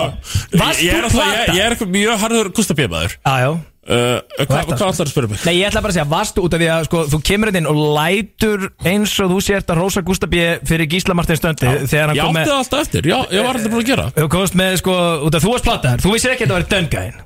[0.58, 3.16] varst Ég er alltaf Ég, ég er mjög harður Gustaf B maður.
[3.22, 3.52] Já, já
[3.90, 5.32] uh, Hvað Þetta, ætlar að spyrja?
[5.32, 5.42] mig?
[5.46, 7.62] Nei, ég ætla bara að segja, varstu út af því að sko, þú kemur hérna
[7.64, 11.74] inn og lætur eins og þú sért að Rósa Gústa B fyrir Gísla Martin Stöndi
[11.90, 13.12] þegar hann Ég kom átti með það alltaf eftir.
[13.12, 14.08] Já, ég var alltaf búin að gera?
[14.16, 14.96] Þú komst með, sko,
[15.28, 17.22] út af þú varst plataðar Þú vissir ekki að þetta var döngæðin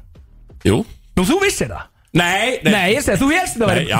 [0.69, 0.81] Jú.
[1.15, 1.87] Nú, þú vissir það?
[2.09, 3.91] Nei, Nei, ég segi, þú helst þetta Nei, var já,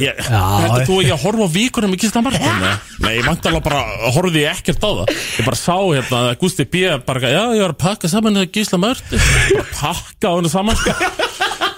[0.00, 2.54] ég, heldur þú ekki að horfa á víkunum í Gísla Martin?
[2.62, 2.70] Nei,
[3.04, 3.82] Nei, ég vant alveg bara,
[4.16, 5.12] horfði ég ekkert á það.
[5.12, 8.40] Ég bara sá hérna að Gústi B bara, já, ég var að pakka saman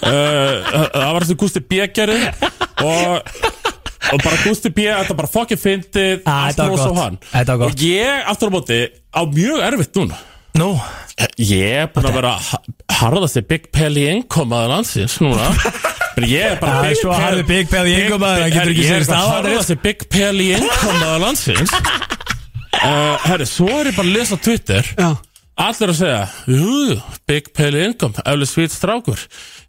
[0.03, 2.19] uh, Það var þessi Gústi B gerði
[2.83, 3.33] og,
[4.13, 6.99] og bara Gústi B, þetta bara fokkið fyndið Ah, allt á gott.
[6.99, 7.19] hann.
[7.33, 7.73] Þetta var gott.
[7.77, 8.81] Og ég, aftur á móti,
[9.15, 10.21] á mjög erfitt núna.
[10.59, 10.75] Nú,
[11.39, 12.63] Ég er búin að vera ha-
[12.99, 15.47] harðasti Big Pelli innkomaður landsins núna.
[16.17, 17.15] Men ég er bara svo
[17.49, 21.73] Big Pelli hann getur ekki Ég er bara harðasti Big Pelli innkomaður landsins.
[22.83, 24.89] Uh, Herri, svo er ég bara að lesa á Twitter.
[24.99, 25.11] Já.
[25.61, 26.95] Allir að segja Jú,
[27.29, 29.21] Big Pelli innkom, eflir svít strákur.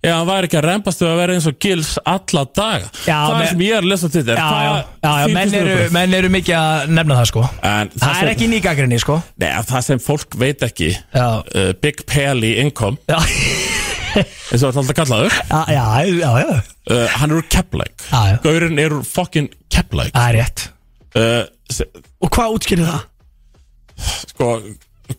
[0.03, 2.87] Hann væri ekki að rempast við að vera eins og gils alla daga.
[3.03, 4.39] Já, Það er sem ég er að lesa á Twitter.
[4.39, 4.71] Já, já,
[5.03, 7.43] já, menn, fyrstu eru, menn eru mikið að nefna það, sko.
[7.73, 9.17] En Það er sem- ekki nýgagrinni, sko.
[9.43, 12.03] Nei, það sem fólk veit ekki uh, Big
[12.63, 13.19] innkom Já,
[14.23, 15.37] eins og það er alltaf kallaður.
[15.51, 15.85] Já, já,
[16.23, 16.61] já, já.
[16.83, 17.41] Uh, hann er
[18.07, 18.37] Já, já.
[18.43, 20.65] Gaurinn er úr fucking Keflæk Það er rétt.
[21.15, 21.43] Uh,
[22.23, 23.05] Og hvað útskýrir það?
[24.33, 24.47] Sko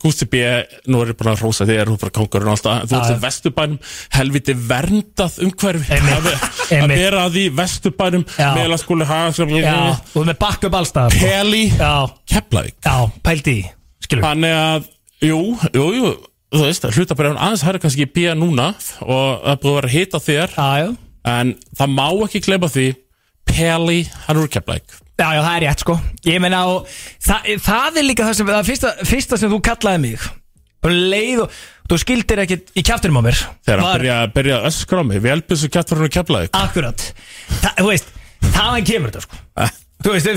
[0.01, 0.41] Gústi B,
[0.89, 3.01] nú er ég bara að rósa því er hún bara kongurinn og alltaf, þú Já,
[3.05, 3.79] ert í vesturbænum
[4.17, 5.99] helviti verndað umhverfi.
[5.99, 6.29] Að,
[6.81, 8.49] að vera að því vesturbænum Já.
[8.57, 11.29] meðlaskóli hafa Já, og með bakk upp allstaðar sko.
[11.29, 11.65] Peli,
[12.33, 12.97] Keflæk já,
[13.29, 13.59] pældi
[14.05, 14.89] Skilur Þannig að,
[15.29, 15.41] jú,
[15.77, 16.11] jú, jú
[16.55, 18.73] þú veist, hlutabrjáðun aðeins hæri kannski B núna
[19.05, 20.59] og það búið að vera að hita þér.
[20.59, 20.91] Já, já.
[21.35, 22.91] En það má ekki gleyma því
[23.49, 25.95] Peli, hann er úr Keflæk Já, já, það er rétt sko.
[26.27, 26.89] Ég meina og
[27.23, 30.25] það, það er líka það sem Það fyrsta, fyrsta sem þú kallaði mig.
[30.85, 33.41] Bara leið og Þú skildir ekkit í kjaftinum á mér.
[33.67, 37.03] Þegar hann Var- byrja, byrja að öskra á mig Velbissu kjætturinn og keflaðið Akkurat.
[37.61, 38.09] Þa, Þú veist,
[38.55, 39.43] þaðan kemur þetta sko
[40.05, 40.29] Þú veist,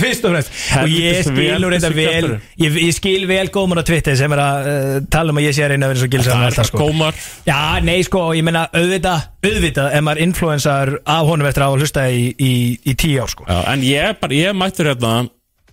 [0.00, 0.50] fyrst og fremst.
[0.78, 2.28] Og ég skil nú reynda vel
[2.62, 5.56] ég, ég skil vel góðmur á Twitter sem er að uh, tala um að ég
[5.56, 6.82] sé að reyna að vera svo gilsam Það með er sko.
[6.84, 7.22] gómar.
[7.48, 12.06] Já, nei sko, ég meina auðvitað, auðvitað ef maður influensar af honum eftir að hlusta
[12.14, 12.52] í, í,
[12.86, 13.48] í tíu ár sko.
[13.50, 15.16] Já, En ég, bara, ég mættur hérna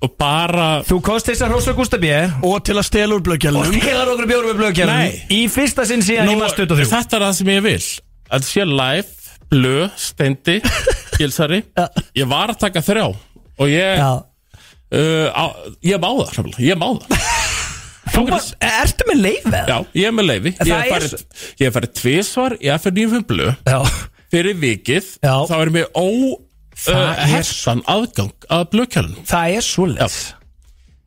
[0.04, 2.10] Og bara Þú kost þess að Rósa Gústa B.
[2.44, 5.22] Og til að stela úr og blöggjalunum stilar okkur bjórum blöðkjörnum Nei.
[5.32, 7.78] í fyrsta sinn síðan í mars 23 Þetta er það sem ég vil.
[8.34, 9.23] Að sé live,
[9.54, 10.58] blö, steindi
[11.20, 11.62] Gilsari.
[12.18, 13.06] Ég var að taka þrjá
[13.62, 15.46] Og ég uh, á,
[15.86, 17.28] Ég má það, hrefnilega, ég má það.
[18.14, 19.60] Þú var, ertu með leifið?
[19.70, 21.14] Já, ég er með leifi Ég Það er farið,
[21.62, 23.78] ég hef farið tvisvar Í FR95 blö Já.
[24.34, 25.08] Fyrir vikið.
[25.24, 25.36] Já.
[25.50, 26.06] Þá er mér ó
[26.84, 30.20] Það uh, er- Hersan aðgang að blökjálunum Það er svoleiðis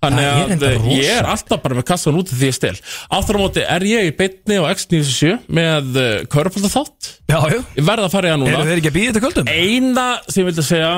[0.04, 0.96] Þannig er að eh, rosa.
[1.00, 2.74] ég er alltaf bara með kassan úti því ég stel
[3.16, 7.58] Áttur á móti er ég í beinni á X97 með uh, Körpölda þátt Já, já
[7.78, 9.52] Ég verð að fara í það Eru núna þeir ekki að býða þetta kvöldum?
[9.56, 10.90] Eina sem ég vildi segja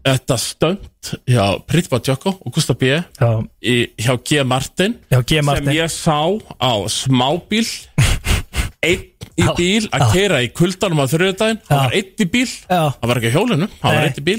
[0.00, 2.88] Þetta stönd hjá Pritva Tjökko og Gustaf B
[3.20, 4.42] hjá G.
[4.48, 5.42] Martin Já, G.
[5.44, 5.68] Martin.
[5.68, 6.18] sem ég sá
[6.56, 7.66] á smábíl
[8.80, 9.02] einn
[9.40, 11.60] í bíl að keira í kuldanum á Já.
[11.68, 14.38] hann var einn í bíl, hann var ekki á hjólinu hann var einn í bíl.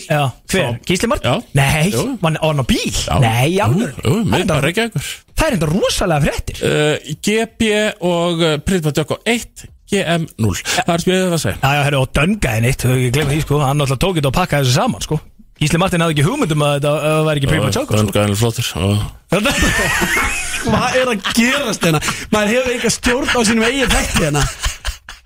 [0.51, 0.79] Hver?
[1.25, 1.35] Já.
[1.57, 2.05] Nei, Jú.
[2.21, 2.95] var hann á bíl?
[3.21, 4.97] Nei, alveg
[5.41, 6.59] Það er enda rosalega fréttir.
[6.61, 7.69] Uh, GB
[8.05, 11.57] og Prithva Dökko 1 GM 0 Það er spjöðið að segja.
[11.59, 13.57] Já, já, herru, og döngaði neitt, þau ekki glemma því, sko.
[13.65, 15.17] Hann alltaf tók þetta og pakkaði þessu saman, sko
[15.61, 16.91] Gísli Martin hafði ekki hugmyndum að þetta
[17.27, 19.03] væri ekki Prima Choco, sko Göngaðin flottur og-
[20.61, 21.99] Hvað er að gerast hérna?
[22.33, 24.43] Maður hefur eitthvað stjórn á sínum eigin þætti hérna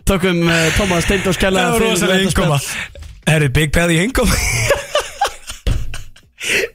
[0.06, 2.68] Tökum uh, Tómas Steindós Það kærlega var rosalega spjall.
[3.26, 4.36] Herru, Big Paddy innkoma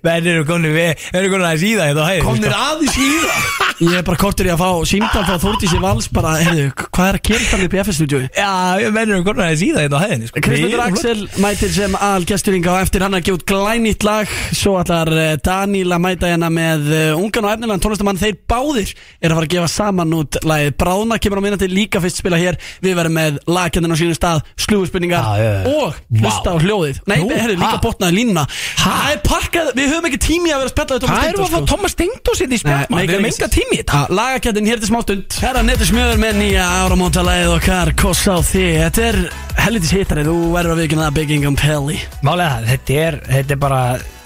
[0.04, 2.62] Menn eru komin við Menn eru komin að síða þetta á hæðinu Komnir sko.
[2.70, 6.34] aðeins í það Ég er bara kortur í að fá símtal frá Þórtísi Vals bara,
[6.36, 8.18] heyrðu, hvað er að gera upp í FS-stúdíu?
[8.36, 10.42] Já, menn eru komin að síða þetta á hæðinu sko.
[10.44, 14.34] Kristmundur Við erum Axel mætir sem algesturinga og eftir hann að gefa út glænýtt lag
[14.58, 18.92] svo ætlar eh, Daniel að mæta hérna með eh, ungan og efnilegan tónlistamann þeir báðir
[18.92, 22.36] er að fara að gefa saman út lagið Bráðna kemur á minnati líka fyrst spila
[22.40, 25.72] hér við verðum með lagkjandinn á sínum stað slúðspurningar Já, já, já.
[25.72, 30.10] og hlusta á hljóðið nei, Nú, herri, líka botnaði línuna Það er pakkað, við höfum
[30.10, 31.70] ekki tími að vera að spella Tómas Hvað erum við að fá sko.
[31.70, 32.80] Thomas Steindós hérna í spjall?
[32.90, 36.64] Við meikar enga tími í þetta Lagakjættin hér til smástund Herra Netur Smjöður með nýja
[36.84, 37.90] áramótalæðið okkar.
[38.00, 39.18] Koss á því Þetta er
[39.60, 40.24] hellitis hittari.
[40.26, 41.98] Þú verður að vikina það Big Income Pelli.
[42.26, 43.80] Málega þetta er, þetta er bara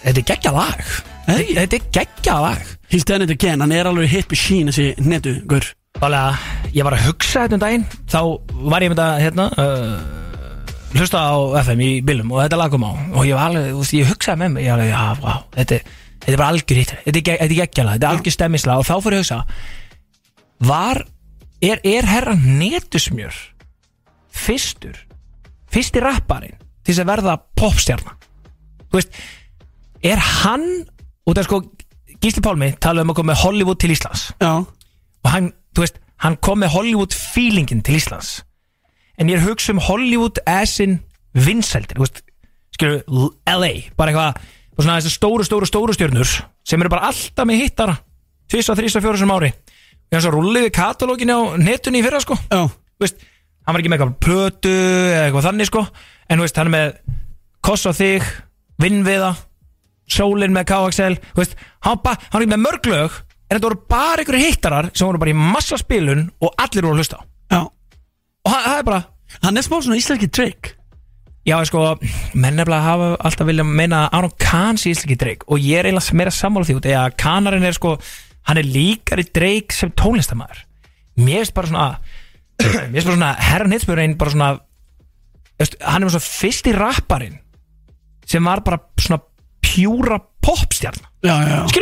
[0.04, 0.82] Þetta er geggja lag.
[1.28, 1.46] Hey.
[1.56, 2.66] Þetta er geggja lag.
[2.92, 5.68] He's done it again Hann er alveg hit machine þessi Netu Gur.
[6.02, 6.34] Málega,
[6.74, 7.86] ég var að hugsa þetta um daginn.
[8.10, 8.20] Þá
[8.72, 9.98] var ég með þetta hérna uh,
[10.94, 12.92] Hlusta á FM í bílum Og þetta lag kom á.
[13.14, 15.34] Og ég var alveg, þú veist, ég hugsaði með mig Ég var alveg, já, vá,
[15.58, 16.92] þetta, er- þetta er bara algjör hitt.
[17.04, 17.42] Þetta er, gegg-
[17.98, 19.40] þetta er algjör stemmislag Og þá ég að hugsa
[20.64, 21.00] Var,
[21.62, 23.36] er, er herra netusmjör
[24.34, 24.96] Fyrstur
[25.74, 28.12] Fyrsti rapparinn Til þess að verða popstjarna?
[28.92, 29.14] Þú veist,
[30.04, 30.66] er hann
[31.26, 31.62] út af sko
[32.20, 34.26] Gísli Pálmi talaði um að koma með Hollywood til Íslands.
[34.40, 34.50] Já.
[35.24, 38.34] Og hann, þú veist, hann kom með Hollywood feelingin til Íslands.
[39.20, 40.98] En ég hugsa um Hollywood as in
[41.34, 42.20] vinsældir, þú veist
[42.76, 43.02] skilur,
[43.48, 46.30] LA, bara eitthvað bara svona þessi stóru, stóru, stóru stjörnur
[46.66, 47.94] sem eru bara alltaf með hittara.
[48.50, 49.50] Tvisa, þrisa, fjóra sem ári.
[49.54, 52.36] Og hann svo rullið við katalóginu á netunni í fyrra sko.
[52.50, 52.66] Já.
[53.02, 53.22] Veist,
[53.64, 55.84] hann var ekki með eitthvað plötu eða eitthvað þannig sko.
[56.28, 56.98] En veist, hann er með
[57.64, 58.26] koss á þig,
[58.82, 59.44] vinn við það
[60.14, 61.54] sólinn með KXL veist,
[61.86, 65.08] hann, ba, hann er ekki með mörg lög en þetta voru bara einhverju hittarar sem
[65.08, 67.22] voru bara í massa spilun og allir voru að hlusta á.
[67.54, 67.60] Já.
[68.44, 69.02] Og hann, það er bara,
[69.42, 70.74] Hann er smá svona íslenski Drake
[71.44, 71.84] já sko
[72.32, 75.90] menn nefnilega hafa alltaf vilja meina að Aron Kahns í Ísliki Drake og ég er
[75.90, 77.96] eiginlega meira sammála því út eða Kahnarinn er sko
[78.48, 80.64] hann er líkari Drake sem tónlistamæður
[81.20, 81.88] mér finnst bara svona
[82.92, 84.52] mér finnst bara svona herran hitsmjörn bara svona
[85.84, 87.40] hann er svona fyrsti rapparinn
[88.28, 89.20] sem var bara svona
[89.64, 91.04] pjúra popstjarn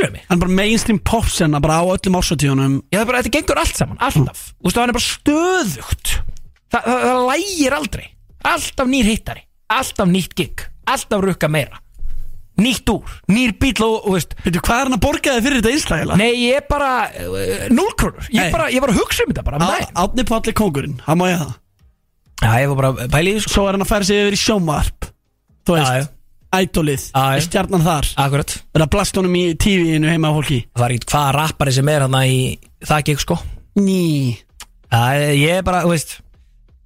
[0.06, 0.24] við mig?
[0.28, 3.60] Hann er bara mainstream popsenna Bara á öllum ársatíunum Já, það er bara, þetta gengur
[3.62, 4.42] allt saman, alltaf.
[4.52, 6.12] Þú veist, hann er bara stöðugt.
[6.72, 8.06] Þa, það, það lægir aldrei.
[8.52, 9.42] Alltaf nýr hittari,
[9.78, 10.66] alltaf nýtt gig.
[10.90, 11.78] Alltaf rukka meira.
[12.60, 15.62] Nýtt úr, nýr bíl og, og veist Veitu, hvað er hann að borga þig fyrir
[15.62, 16.16] þetta einslægilega?
[16.20, 18.42] Nei, ég er bara uh, núlkrónur Ég, Nei.
[18.44, 19.94] er bara, ég var að hugsa um þetta bara um daginn.
[20.02, 21.54] Átni Palli kóngurinn, hann má ég það?
[22.42, 23.52] Já, ég var bara því, sko.
[23.54, 25.08] Svo er hann að færa sig yfir í sjómarp
[25.62, 26.12] Þú Já, veist,
[26.58, 27.44] ædolið Já, já.
[27.46, 28.10] Stjarnan þar.
[28.26, 28.54] Akkurat.
[28.76, 30.58] Er að blasta honum í tífinu heima á fólki?
[30.74, 32.42] Það var ekkert hvaða rappari sem er hann í
[32.84, 33.38] það gig, sko.
[33.80, 34.02] Ný.
[34.92, 35.02] Já,
[35.40, 36.18] ég er bara, þú veist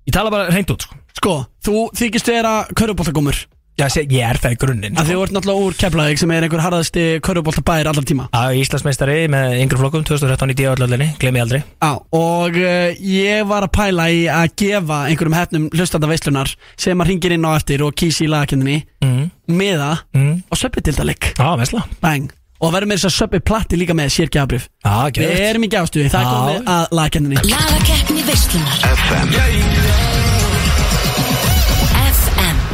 [0.07, 3.45] Ég tala bara hreint út, sko Sko, þú þykist vera körfuboltagómur.
[3.77, 5.03] Já, sé, ég er það í grunninn, sko.
[5.05, 8.25] þú ert náttúrulega úr Keflavík sem er einhver harðasti körfuboltabæir allar tíma.
[8.33, 11.61] Já, Íslandsmeistari með yngri flokkum 2013 í D.A.L.L.inni, glem ég aldrei.
[11.85, 16.49] Já, og uh, ég var að pæla í að gefa einhverjum hefnum hlustanda veislunar
[16.81, 19.29] sem að ringir inn á eftir og kýsi í lagakendinni mm.
[19.53, 20.41] meða Mm.
[20.49, 22.33] og söpidildaleg Já, vesla Bang.
[22.65, 25.69] Og verður með þess að söpi platti líka með sérgjafabrif Já, Við geðvægt erum í
[25.77, 27.37] gjástuði, það er komið að lagakendinni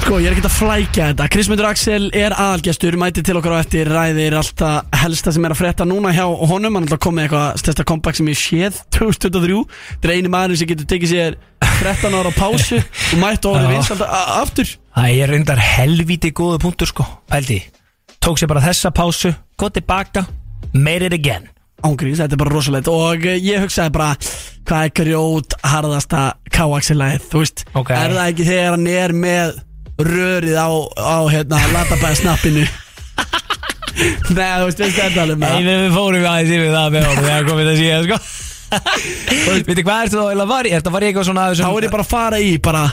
[0.02, 1.26] Sko, ég er ekkert að flækja þetta.
[1.30, 5.54] Krismundur Axel er aðalgestur, mæti til okkur á eftir ræðir allt það helsta sem er
[5.54, 8.80] að frétta núna hjá honum, hann er alltaf komið eitthvað stærsta comeback sem ég séð
[8.98, 9.60] 2023
[9.92, 11.38] þetta er eini maður sem getur tekið sér
[11.84, 13.72] 13 ára á pásu og mætt og orðið Já.
[13.76, 14.74] vinsald a- aftur.
[14.98, 17.60] Það er reyndar helvíti góða punktur sko Pældi,
[18.18, 20.24] tók sér bara þessa pásu Góð tilbaka,
[20.74, 21.44] made it again.
[21.86, 22.88] Ángríns, þetta er bara rosalegt.
[22.90, 24.16] Og ég hugsaði bara
[24.66, 27.62] hvað er grjót harðasta K-Axel-læð, þú veist?
[27.78, 27.92] Ok.
[27.94, 29.60] er það ekki þegar hann er með
[30.08, 32.64] rörið á, á hérna, latabæða snappinu
[34.32, 37.08] Nei, þú veist, veist þetta alveg með Nei, við, við fórum aðeins yfir það með
[37.10, 38.18] honum Þegar komið það síðan sko.
[39.68, 40.72] Veitir hvað ertu þá eiginlega var í?
[40.72, 42.84] Ertu að var í eitthvað svona Þá er ég bara að fara í bara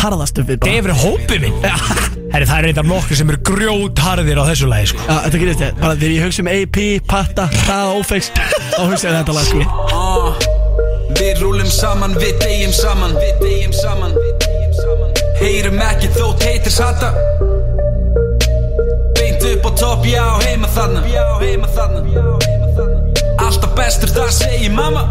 [0.00, 1.56] harðastuffið Það bara er fyrir hópið minn.
[2.30, 5.02] Herri, það er reyndar nokkur sem eru grjótharðir á þessu lagi sko.
[5.08, 6.78] Já, þetta gerist ég Bara þegar ég hugsa um AP,
[7.10, 8.38] Patta, það ófext
[8.76, 9.60] Þá hugsa ég þetta lag sko.
[11.18, 14.16] Við rúlum saman, við deyjum saman Við deyjum saman
[15.40, 17.14] Heyrum ekki þótt heitir sata
[19.16, 21.00] Beint upp á topp, já, heima þarna.
[23.40, 25.06] Alltaf bestur, það segir mamma.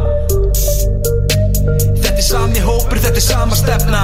[1.99, 4.03] Þetta er sami hópur, þetta er sama stefna.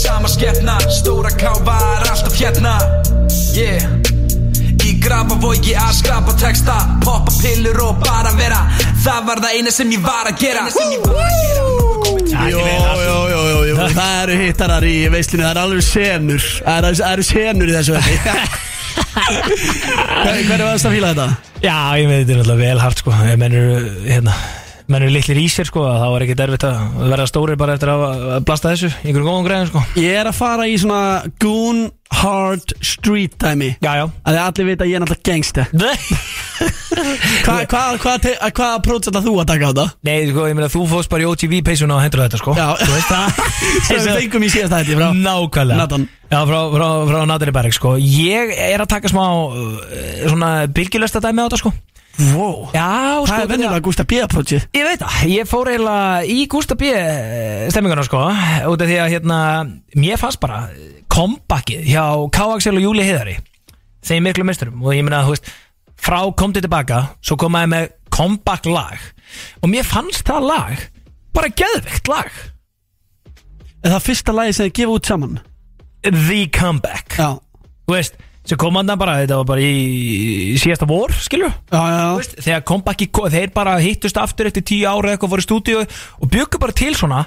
[0.00, 2.76] Sama skefna, stóra ká var alltaf hérna.
[3.54, 3.84] Yeah.
[4.84, 8.64] Í grafavogi að skrapa texta Poppa pillur og bara vera.
[9.04, 11.83] Það var það eina sem ég var að gera
[12.50, 12.60] Jó
[13.94, 16.44] Það eru hittarar í veislinu, það eru alveg senur.
[16.64, 17.92] Það eru- senur í þessu
[19.14, 21.26] Hvernig var það að fíla þetta?
[21.64, 23.10] Já, ég veit þetta er náttúrulega vel hart sko.
[23.14, 23.76] Ef menn eru,
[24.08, 24.34] hérna
[24.90, 27.92] menn eru litlir í sér sko þá er ekki derfitt að verða stórir bara eftir
[27.92, 29.84] að blasta þessu í einhverjum góðum greiðum sko.
[30.02, 31.04] Ég er að fara í svona
[31.40, 33.72] goon hard street dæmi.
[33.82, 34.04] Já, já.
[34.22, 35.64] Að þið allir vita að ég er náttúrulega gangsta
[36.94, 39.86] Hvað hva, hva, hva, hva approach ætla þú að taka á þetta?
[40.06, 42.54] Nei, sko, ég meina þú fóst bara í OTV peysuna og hendur þetta sko.
[42.54, 42.68] Já.
[42.78, 43.40] Þú veist það.
[43.88, 45.80] Sem við fengum í síðast hætti frá Nákvæmlega.
[45.80, 46.06] Nathan.
[46.30, 47.96] Já, frá, frá, frá Natalie Berg sko.
[47.98, 49.74] Ég er að taka smá uh,
[50.28, 51.74] svona bylgjulösta dæmi á þetta sko
[52.14, 52.68] Wow.
[52.70, 52.90] Já,
[53.24, 54.20] sko Það er venjulega Gustaf B.
[54.22, 54.66] approachið.
[54.76, 56.92] Ég veit það, ég fór eiginlega í Gústa B
[57.74, 58.20] stemminguna sko
[58.70, 59.38] út af því að hérna,
[59.98, 60.68] mér fannst bara
[61.10, 63.34] kompakið hjá K-Axel og Júli Heiðari
[64.04, 65.50] þeim miklu misturum og ég meina, þú veist
[66.04, 69.00] frá komdi tilbaka, svo komaði með kompakt lag.
[69.62, 70.82] Og mér fannst það lag
[71.34, 72.30] bara geðveikt lag.
[73.84, 75.40] Er það fyrsta lagi sem þið gefa út saman?
[76.04, 77.16] The Comeback.
[77.18, 77.40] Já.
[77.88, 79.76] Þú veist, sem kom hann bara, þetta var bara í,
[80.52, 85.44] í síðasta vor, skilju þegar kompakki, þeir bara hittust aftur eftir tíu ára eitthvað voru
[85.44, 87.24] í stúdíu og byggu bara til svona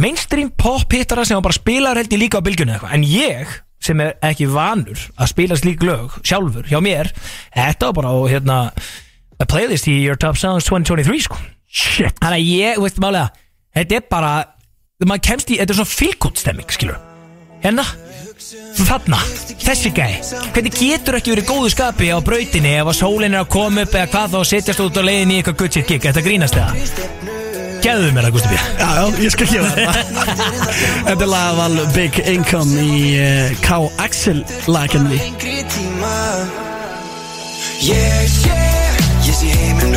[0.00, 2.96] mainstream pop hittara sem bara spilaður held ég líka á bylgjunni eitthvað.
[2.96, 7.08] En ég sem er ekki vanur að spila slík lög sjálfur hjá mér
[7.54, 8.58] þetta var bara á hérna
[9.40, 11.38] a playlist í Your Top Songs 2023 sko.
[11.70, 12.18] Shit.
[12.18, 13.30] Þannig að ég, veist málega
[13.78, 14.32] þetta er bara,
[15.06, 16.98] maður kemst í þetta er svona fylgkút stemming skilur
[17.64, 17.86] hérna
[18.50, 19.18] Þarna,
[19.62, 20.06] þessi gæ
[20.50, 23.94] Hvernig getur ekki verið góðu skapi á brautinni ef að sólinn er að koma upp
[23.94, 26.02] eða hvað þá setjast út á leiðin í eitthvað shit gig?
[26.02, 26.72] Þetta grínast eða?
[27.80, 28.52] Gæðu mér það, Gusti B.
[28.80, 29.92] Já, já, ég skal gefa þetta
[31.06, 33.78] Þetta er lagaval Big Income í uh, K.
[34.02, 35.20] Axel lagkenni
[37.86, 38.58] Ég sé,
[39.30, 39.89] ég sé heiminn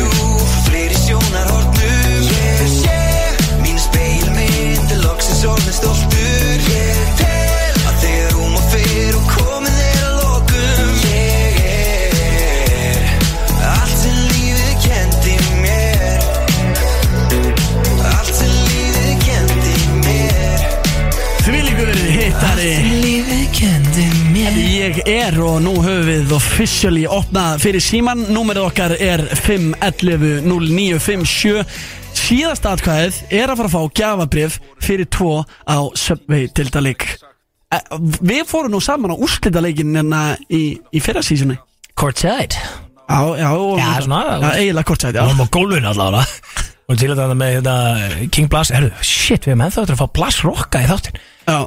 [24.84, 31.62] Ég er og nú höfum við officially opnað fyrir síman Númerið okkar er 511-0957
[32.18, 35.30] Síðasta atkvæðið er að fara að fá gjafabrif fyrir tvo
[35.64, 37.02] á Subway Tildaleik
[38.20, 40.20] Við fórum nú saman á úrslitaleikin hérna
[40.52, 41.56] í, í fyrra sísunni
[41.96, 42.56] Courtside.
[43.08, 45.22] Já, já, Já, svona- já eiginlega kortsætt, já.
[45.22, 46.26] Það var á gólfinu allavega.
[46.90, 47.76] Og til þetta með þetta
[48.34, 51.14] King Blast Herru, shit, við erum ennþá eftir að fá Blast Rocka í þáttin
[51.48, 51.58] Já,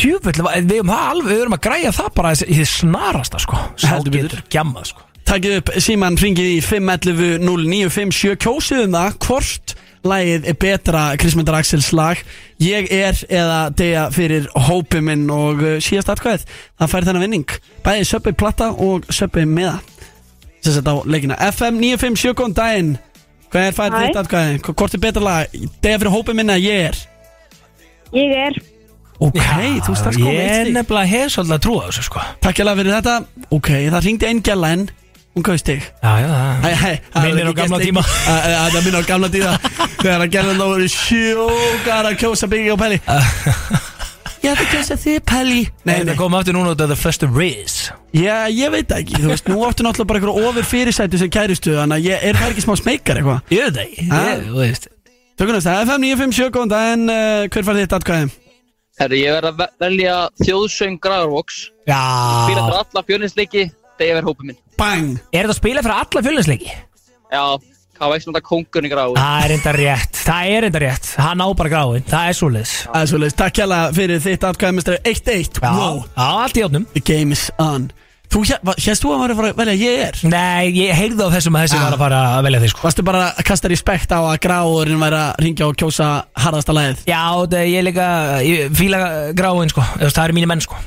[0.00, 0.32] Tjúfull,
[0.64, 4.14] við erum það alveg, við erum að græja það bara í því snarasta sko Heldur
[4.14, 4.30] betur.
[4.30, 9.74] getur gjammað sko Takkið upp síman ringið í 511-0957 Kjósið um það hvort
[10.08, 12.22] lagið er betra Krismundar Axels lag
[12.64, 17.54] Ég er eða deyja fyrir hópi minn og uh, síðast atkvæðið það fær þennan vinning
[17.84, 19.76] Bæði söpbi platta og söpbi meða
[20.60, 22.90] sem sett á leikina FM 957 góðan daginn
[23.52, 24.00] Hvað er fær Hæ.
[24.06, 24.66] þitt atkvæðið?
[24.72, 25.54] Hvort er betra lag?
[25.84, 27.00] Deyja fyrir hópi minn eða ég er?
[28.14, 28.60] Ég er
[29.20, 29.42] Ok,
[29.84, 32.22] þú strax komið Ég eitt er nefnilega hef svolítið að trúa þessu sko.
[32.40, 33.14] Takk hjá fyrir þetta.
[33.52, 34.84] Ok, það ringdi einn gæla en
[35.36, 35.82] hún gauð stig.
[36.00, 38.04] Já, já, það Æ, hæ, það Minnir var á ekki gamla gest tíma.
[38.06, 38.30] lengi.
[38.30, 39.52] Æ, æ, Það minnir á gamla tíma.
[40.00, 43.00] Þegar að gerða það voru sjókar að kjósa byggja og pæli
[44.40, 47.26] Ég ætla að kjósa þig pæli Nei, það kom aftur núna út af The First
[47.28, 47.74] Riz
[48.16, 49.18] Já, ég veit það ekki.
[49.20, 52.40] Þú veist, nú áttu náttúrulega bara eitthvað ofur fyrirsætu sem kæristu Þannig að ég er
[52.40, 53.42] það ekki smá smeykar eitthvað?
[53.52, 54.06] Ég veit það ekki?
[54.08, 54.88] Ég- Þú veist.
[55.40, 57.04] Tökum næst, FM 957 góðan daginn.
[57.12, 58.32] Uh, Hver fær þitt atkvæði?
[59.00, 62.00] Herri, ég verð að ve- velja þjóðsöng Gragarvox Já.
[62.44, 63.62] Spila fyrir alla fjörninsleiki
[63.96, 64.58] þegar ég verð hópið minn.
[64.80, 65.14] Bang.
[65.32, 66.74] Er þetta að spila fyrir alla fjölinsleiki?
[67.30, 67.44] Já,
[67.96, 70.20] hvað veist náttúrulega kóngun í Gragarvox Það er enda rétt.
[70.20, 71.08] Það er enda rétt.
[71.20, 72.74] Hann á bara gráin Það er svoleiðis.
[72.90, 75.00] Það er svolítið, takk hjá fyrir þitt atkvæði Mr.
[75.14, 77.90] 1-1 Já, Wow, já, allt í átnum the game is on
[78.30, 78.40] Þú,
[78.78, 80.20] hérst þú að maður að fara að velja ég er?
[80.30, 81.82] Nei, ég heyrði á þessum að þessi Já.
[81.82, 82.84] var að fara að velja því sko.
[82.84, 87.02] Varstu bara að kasta respekt á að gráurinn væri að ringja og kjósa harðasta lagið?
[87.10, 88.06] Já, þetta ég líka
[88.46, 89.00] Ég fíla
[89.34, 89.82] gráin sko.
[89.98, 90.78] Það eru mínu menn sko.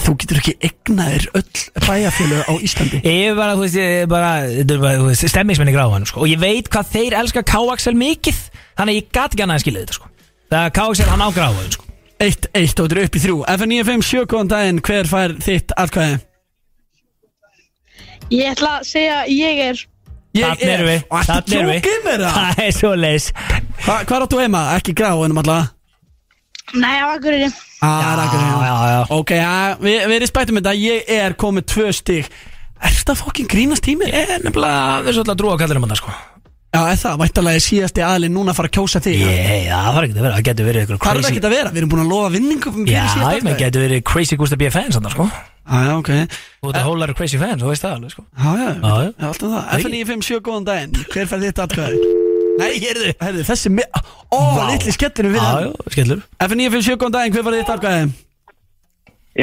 [0.00, 3.00] Þú getur ekki egnaðir öll bæjarfjölu á Íslandi.
[3.10, 6.06] Ég er bara, þú veist, ég er bara, þetta er bara, þú veist, stemmingsmenni gráðan,
[6.06, 6.22] sko.
[6.22, 8.38] Og ég veit hvað þeir elska K-Axel mikið
[8.78, 10.10] Þannig ég gat ekki annað að skilja þetta, sko.
[10.54, 11.88] Það er K-Axel, hann á gráðan, sko.
[12.22, 13.36] Eitt, eitt og þetta er upp í þrjú.
[13.56, 16.20] FN957, góðan daginn, hver fær þitt atkvæði?
[18.30, 19.80] Ég ætla að segja ég er
[20.30, 21.80] Þannig erum við, þannig erum við.
[21.80, 22.36] djókið mér það?
[22.38, 23.24] Það er svo leis.
[23.82, 24.60] Hva, Hvað áttu heima?
[24.76, 25.72] Ekki gráðunum alltaf?
[26.78, 27.48] Nei, á Akureyri.
[27.82, 30.74] Ah, já, já, já Ok, ja, við, við respektum þetta.
[30.78, 32.28] Ég er komið tvö stig.
[32.78, 34.06] Er þetta fokkin grínast tími?
[34.06, 36.14] Ég er nefnilega, við erum svolítið að drúa kallir um þetta, sko
[36.70, 39.94] Já, er það, væntalega síðasti aðlinn núna að fara að kjósa þig Ég, já, það
[39.96, 41.70] var ekki að vera, það getur verið ykkur Hvað er það ekki að vera?
[41.74, 43.58] Við erum búin að lofa vinningum fyrir Já, síðasta ég með atkvæði.
[43.64, 44.62] getur verið crazy Gustaf B.
[44.70, 45.34] fans, þannig, sko Já,
[45.82, 48.70] já, ok Þú ert að hólar crazy fans, þú veist það alveg, sko Já, já,
[48.70, 48.78] Já, já.
[49.10, 51.98] já, alltaf það FN957, góðan daginn Hver fær þitt atkvæði?
[52.60, 53.90] Nei, heyrðu, heyrðu, þessi mi-
[54.30, 54.38] Ó,
[54.70, 58.06] litli skellinu við Já, hann já, skellur FN957, góðan daginn, hver fær þitt atkvæði?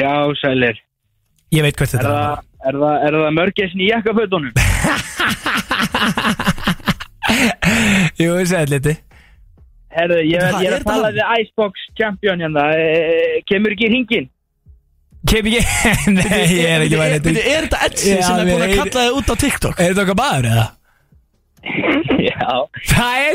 [0.00, 0.76] Já, sælir.
[1.56, 2.14] Ég veit hvert Er þetta það,
[2.68, 4.52] er það, er það mörgæsin í jakkafötunum?
[8.18, 8.94] Jú, ég segi liti
[9.98, 12.64] Herðu, ég, er- ég er er að þetta tala við Icebox Champion hérna.
[12.76, 14.26] E, kemur ekki hringin?
[15.28, 15.62] Kem ekki
[16.18, 18.82] Nei, ég er ekki væri Bíddu, Er þetta Etsi Já, sem er búin að við-
[18.82, 19.80] kalla þig út á TikTok?
[19.80, 20.66] Er þetta okkar maður, eða?
[22.28, 22.52] Já.
[22.92, 23.34] Það er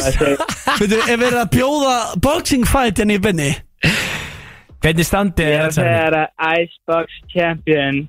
[0.80, 3.50] Veitu, er verið að bjóða boxing fight henni í bynni?
[4.84, 8.00] Hvernig standið Ég er er að segja að Icebox Champion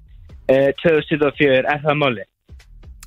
[0.51, 2.25] uh, 2004 er það máli.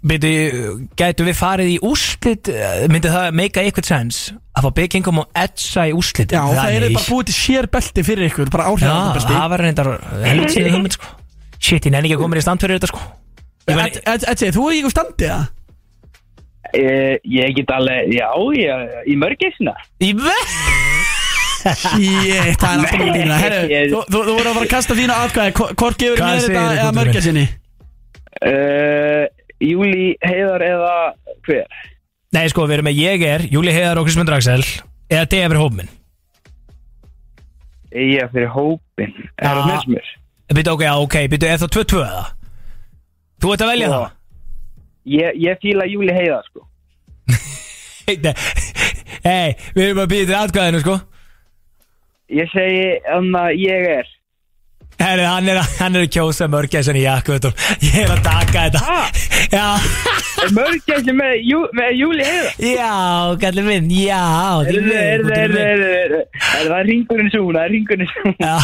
[0.07, 2.49] Byrju, gætu við farið í úrslit
[2.93, 6.75] Myndi það make eitthvað sense Að fá Big Kingdom og Edsa í úrslit Já, það
[6.77, 9.89] er bara búið til sér belti fyrir ykkur Bara Já, áhrifandabelti það var reyndar
[10.25, 11.13] helvit síðan hugmynd sko.
[11.57, 13.05] Shit, ég nenni ekki að koma í stand fyrir þetta sko.
[14.31, 15.45] Etsi, þú er ekki úr standið það?
[16.67, 18.27] Uh, ég get alveg, já,
[18.59, 19.73] ég, í mörgæsina.
[20.03, 20.35] Í ve...
[21.67, 25.15] Shit, það er alltaf mjög Ég- þú, þú, þú voru að fara að kasta þínu
[25.15, 25.53] atkvæði.
[25.57, 27.45] Hvor- Hvort gefur mér segirðu, þetta mörgja sinni?
[28.37, 29.23] Uh,
[29.63, 30.91] Júli Heiðar eða
[31.47, 31.77] hver?
[32.35, 34.61] Nei, sko, við erum með ég er, Júli Heiðar og Kristmund Draxel
[35.09, 35.89] Eða D fyrir hópminn
[37.97, 39.13] Ég er fyrir hópin.
[39.39, 39.67] Er það Já.
[39.71, 40.07] með mér?
[40.53, 42.25] Byrju, ok, já, ok, byrju, er það 2-2 eða?
[43.41, 43.99] Þú ert að velja Sko.
[44.01, 44.11] það?
[45.07, 46.65] Ég, ég fíla Júli Heiðar, sko.
[49.27, 50.97] Hei, við erum að býða til atkvæðinu, sko
[52.37, 54.07] Ég segi, þannig að ég er.
[54.97, 57.53] Herri, hann er, hann er að kjósa mörgæsson í jakkuðum
[57.85, 58.81] Ég er að taka þetta.
[60.37, 62.57] Er mörgæsli með, jú, með Júli Heiðar?
[62.61, 62.89] já,
[63.41, 64.21] kallið minn, já
[64.67, 65.57] Er það, er það, minn.
[65.61, 66.25] er það,
[66.57, 68.33] er það ringurinn svo, það er ringurinn svo.
[68.41, 68.55] Já,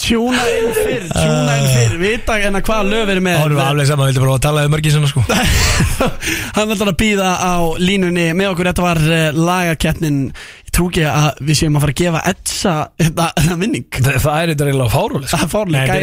[0.00, 1.96] Tjúna inn fyrr, tjúna inn fyrr.
[2.00, 3.36] Vita hérna hvað löf er með.
[3.42, 5.24] Hórum við aflega saman, vildi bara að tala um mörgæssona, sko.
[6.56, 8.70] Hann ætlar að býða á línunni með okkur.
[8.70, 10.20] Þetta var uh, lagakeppnin
[10.76, 14.40] trú ekki að við séum að fara að gefa Edsa þetta þetta vinning Það það
[14.40, 16.00] er þetta reyna fárulega Það er fórlega,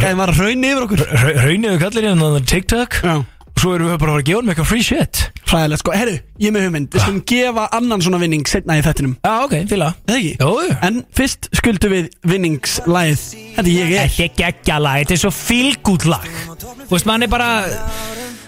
[0.00, 1.04] gæði var að raun yfir okkur.
[1.40, 3.00] Rauniðu kallir hérna TikTok.
[3.04, 3.16] Já
[3.60, 5.20] svo erum við bara að fara að gefa hann eitthvað free shit.
[5.50, 6.88] Hræðilegt sko, herru, ég með hugmynd.
[6.94, 9.90] Við skulum gefa annan svona vinning setna í þettinum Já, ok, fíla.
[10.06, 10.32] Eða ekki?
[10.40, 10.76] Jú.
[10.86, 13.24] En fyrst skuldum við vinningslæð
[13.58, 14.10] Þetta er ég er.
[14.14, 16.26] Þetta er geggja lag, þetta er svo fílgút lag.
[16.60, 17.50] Þú veist, mann er bara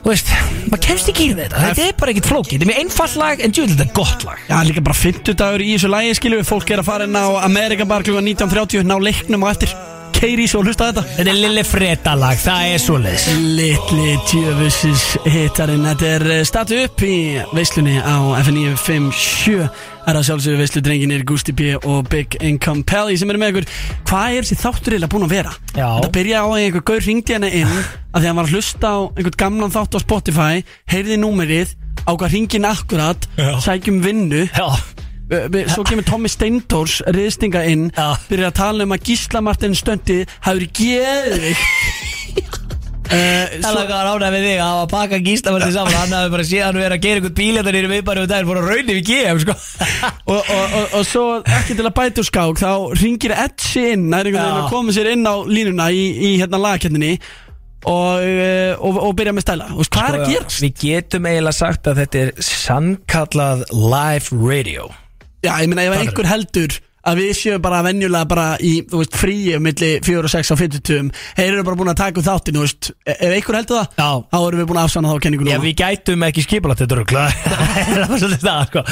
[0.02, 0.32] Þú veist,
[0.66, 1.62] maður kemst ekki í þetta.
[1.62, 4.26] Þetta er bara ekkert flókið, þetta er mjög einfall lag En djúvel, þetta er gott
[4.26, 4.40] lag.
[4.48, 6.48] Já, líka bara 50 dagur í þessu lægi skilur við.
[6.50, 8.18] Fólk er að fara inn á Amerikan bar kl.
[8.18, 9.76] 19.30 Ná leiknum og eftir
[10.12, 13.24] Keiri svo og hlusta á þetta Þetta er Lille Freda lag, það er svo leis
[13.58, 17.14] Litli djöfussis hittarinn Þetta er eh, statu upp í
[17.56, 19.56] veislunni á FN957
[20.02, 23.52] Það er að sjálfsögðu veislu drenginir Gusti P og Big Income Pally sem eru með
[23.54, 23.68] ykkur
[24.10, 25.52] Hvað er þessi þáttur eiginlega búin að vera?
[25.76, 25.86] Já.
[25.98, 28.56] Þetta byrja á að einhver gaur ringdi hana inn að því að hann var að
[28.56, 33.52] hlusta á einhvern gamlan þátt á Spotify heyrði númerið á hvað ringin akkurat Já.
[33.62, 34.66] sækjum vinnu Já,
[35.72, 38.12] Svo kemur Tommy Steindors riðstinga inn Já.
[38.28, 42.62] Byrjar að tala um að Gísla Martin Stöndi Hafi verið geðvikt
[43.12, 46.48] uh, það svo, var ánægð við þig að hafa pakka gíslaverði saman Hann hafði bara
[46.48, 48.96] séð hann vera að gera einhvern bíl Þetta nýri viðbæri og daginn fór að raunni
[48.98, 49.56] við GM, sko.
[50.32, 52.72] Og, og, og, og svo ekki til að bæta úr skák Þá
[53.02, 56.30] ringir Edsi inn Það er einhvern veginn að koma sér inn á línuna Í, í
[56.40, 57.16] hérna lagakettinni
[57.82, 58.22] og,
[58.78, 59.64] og, og byrja með stæla.
[59.74, 60.50] Hvað er að gera?
[60.62, 64.86] Við getum eiginlega sagt að þetta er sannkallað live radio
[65.42, 69.16] Já, ég meina ef einhver heldur að við séum bara venjulega bara í, þú veist,
[69.18, 72.54] fríi milli 4 og 6 á 50 Þeir eru bara búin að taka upp þáttinn,
[72.60, 72.90] þú veist.
[73.02, 74.06] E- Ef einhver heldur það, Já.
[74.30, 75.64] þá erum við búin að afsanna þá kenningu Já, núna.
[75.66, 77.24] við gætum ekki skipulagt þetta rugla.
[77.42, 78.84] Það er bara svolítið það, sko.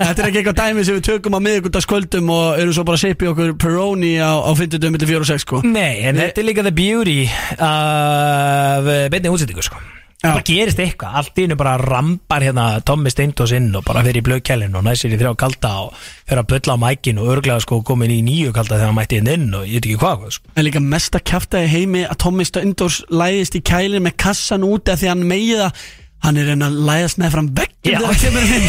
[0.00, 3.04] Þetta er ekki eitthvað dæmi sem við tökum á miðugundagskvöldum og erum svo bara að
[3.04, 5.60] seipi okkur Peroni á, á 50 milli 4 og 6 sko.
[5.68, 7.28] Nei, en þetta er líka the beauty
[7.60, 9.76] af beinni útsendingu, sko
[10.22, 14.22] bara gerist eitthvað, allt í hennu bara rambar hérna Tommi Steindós inn og bara fyrir
[14.22, 17.64] í blöðkælinn og næsir í þrjá kalda og fyrir að bylla á mækin og örglega
[17.64, 20.28] sko komin í nýju kalda þegar hann mætti inn inn og ég veit ekki hvað
[20.36, 20.52] sko.
[20.54, 24.68] En líka mest að kjafta í heimi að Tommy Steindors læðist í kælinn með kassan
[24.68, 25.82] úti af því hann megi það
[26.22, 27.64] Hann er reyna að læðast með fram Já.
[27.82, 28.66] þegar hann kemur inn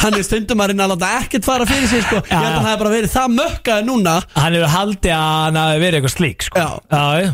[0.00, 2.18] Hann er stundum að reyna að láta ekkert fara fyrir sig sko.
[2.18, 5.58] Ég held að hann hefði bara verið það mökkaði núna Hann hefur haldið að hann
[5.62, 6.64] hafi verið eitthvað slík sko.
[6.64, 6.68] Já.
[6.90, 7.30] Já, já.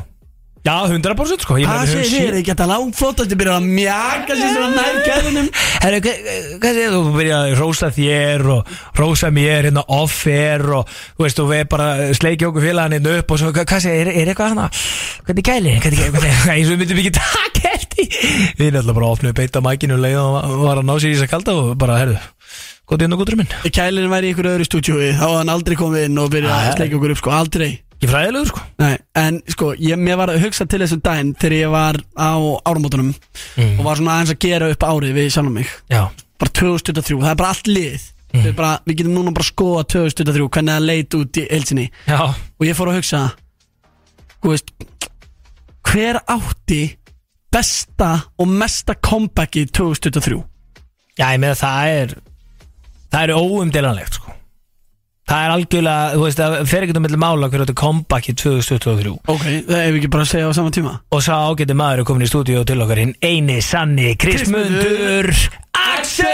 [0.62, 1.56] Já, 100% sko.
[1.58, 2.12] Hvað við segir þið?
[2.12, 5.48] Séð- ekki þetta langflót Þetta byrjar að mjaka sér svona nær kæðunum
[5.82, 6.28] Herru, hvað
[6.62, 7.00] hvað segir þú?
[7.02, 11.64] Þú byrjaði að rósa þér og rósa mér hérna off-air og þú veist, og við
[11.72, 14.68] bara sleikja okkur félagann hérna upp og svo, hvað hvað segir, er, er eitthvað hana?
[15.26, 18.06] Hvernig gæli, hvernig gæli, hvernig og við myndum ekki taka eftir.
[18.62, 20.86] Við erum alltaf bara að opna upp eitt á mækinu og leiða og var að
[20.86, 22.16] ná sér í þess að kalda og bara, herru,
[22.86, 23.50] gott inn og guttur minn.
[23.66, 26.76] Kælinn væri í ykkur öðru stúdjói Þá hafði hann aldrei komið inn og byrjað að
[26.78, 27.70] sleika okkur upp sko, aldrei
[28.02, 28.62] Ég fræðilegur sko.
[28.82, 32.32] Nei, en sko, ég, mér var að hugsa til þessum daginn þegar ég var á
[32.66, 33.12] áramótunum
[33.56, 33.78] Mm.
[33.78, 35.68] og var svona aðeins að gera upp árið við sjálfum mig.
[35.92, 36.02] Já,
[36.40, 38.08] bara 2023, það er bara allt lið.
[38.32, 41.82] Við, bara, við getum núna bara að skoða 2023 hvernig það leit út í elsinni
[42.08, 43.18] já, og ég fór að hugsa
[44.40, 44.70] þú veist,
[45.92, 46.78] hver átti
[47.52, 48.08] besta
[48.40, 50.38] og mesta comebacki 2023
[51.20, 52.14] já, ég með það er
[53.12, 54.32] það er óumdelanlegt sko
[55.30, 58.34] Það er algjörlega, þú veist, það fer ekkert um milli mála hverju þetta comeback í
[58.40, 60.94] 2023 ok, það hefur ekki bara að segja á sama tíma.
[61.14, 65.30] Og sá ágæti maður er komin í stúdíu til okkar hinn eini sanni Kristmundur
[65.78, 66.26] Axel!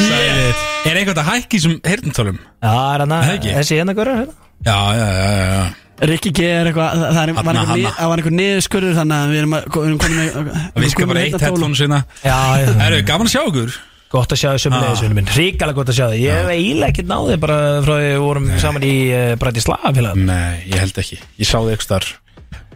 [0.00, 2.40] Sælir Er einhvern að hækki sem heyrntólum?
[2.58, 4.36] Já, er hann að, þessi hérna hverjar hérna?
[4.66, 5.62] Já, já, já, já, já.
[6.10, 9.66] Rikki G er eitthvað, það, er, var Hanna, einhver, niðurskurður þannig að við erum, að,
[9.74, 13.42] við erum komin með Við skal bara eitt headphone sinna Já, já, gaman að sjá
[13.44, 13.74] okkur
[14.10, 15.30] gott að sjá þið sömulegis vinnur minn.
[15.36, 18.48] Ríkala gott að sjá þið Ég hef eiginlega ekkert náðið bara frá því við vorum
[18.64, 21.20] saman í uh, Bratislava félag Nei, ég held ekki.
[21.40, 22.08] Ég sá þig ekki þar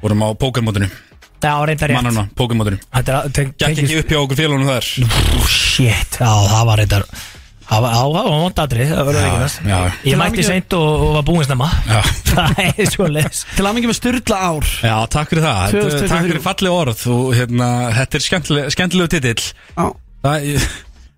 [0.05, 0.91] Vorum á pókermótinu
[1.45, 1.99] Já, reyndar rétt.
[2.01, 4.87] Mannana, pókermótinu Þetta er teng- Gæk tengist- ekki upp hjá okkur félagunum þar.
[5.05, 7.05] Ú, Shit, já, það var reyndar
[7.65, 9.77] Það var, það var vondadri, það var Já, ekki já.
[10.05, 11.69] Ég mætti seint og, og var búinn snemma.
[11.89, 12.01] Já.
[12.35, 14.67] Það er svo leis Til að mikið með styrla ár.
[14.85, 15.61] Já, takk fyrir það.
[15.63, 16.11] Þetta- 2023.
[16.13, 17.69] Takk fyrir falleg orð og hérna,
[18.01, 19.47] þetta er skemmtileg, skemmtilegu titill.
[19.79, 19.87] Já.
[20.29, 20.67] Það, ég,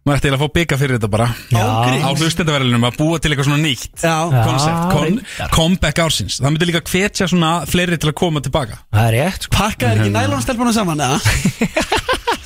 [0.06, 1.26] maður ætti að fá bygga fyrir þetta bara.
[1.50, 1.64] Já.
[2.06, 4.04] Á hlustendaverðinum að búa til eitthvað svona nýtt
[4.46, 6.38] Koncept, comeback ársins.
[6.40, 8.80] Það myndi líka hvetja svona fleiri til að koma tilbaka.
[8.94, 9.56] Það er rétt sko.
[9.58, 11.18] Pakkaði ekki nælonstelpunum saman, eða?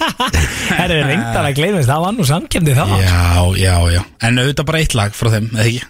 [0.00, 3.22] Það er reyndar að gleymast, það var nú samkemdi það Já,
[3.60, 4.02] já, já.
[4.26, 5.88] En auðvitað bara eitt lag frá þeim, eða ekki?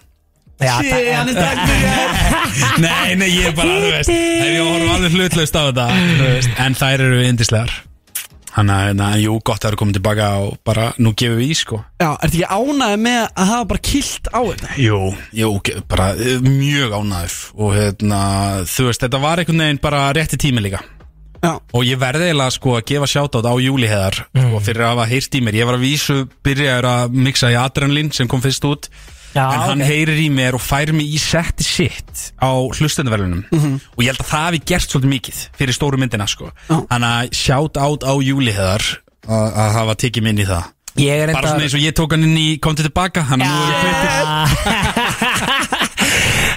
[2.85, 6.27] Nei, nei, ég er bara, þú veist Ef ég horfum alveg hlutlaust á þetta þú
[6.27, 7.73] veist, En þær eru indislegar
[8.51, 11.51] Þannig að, hérna, jú, gott að það eru komið tilbaka og bara, nú gefum við
[11.53, 11.81] í, sko.
[12.03, 14.71] Já, ertu ekki ánægð með að hafa bara kilt á þetta?
[14.83, 14.99] Jú,
[15.39, 15.51] jú,
[15.93, 18.23] bara eh, mjög ánæður Og hérna,
[18.67, 20.83] þú veist, þetta var einhvern veginn bara rétti tími líka.
[21.41, 24.51] Já, Og ég verði eiginlega sko að gefa sjátátt á júliheðar Mm.
[24.55, 25.57] Og fyrir að hafa heyrt í mér.
[25.63, 28.91] Ég var að vísu byrjaður að mixa í Adrenalin sem kom fyrst út
[29.35, 29.87] Já, En hann ok.
[29.87, 33.81] heyrir í mér og fær mig í setti sitt á hlustendaverlunum Mhm.
[33.97, 36.51] Og ég held að það hafi gert svolítið mikið fyrir stóru myndina sko.
[36.69, 38.83] Þannig að sjátt át á júliheðar
[39.29, 40.65] að, hafa tekið minn í það
[40.99, 44.47] er Bara svona eins og ég tók hann inn í komtið tilbaka Hann, ja.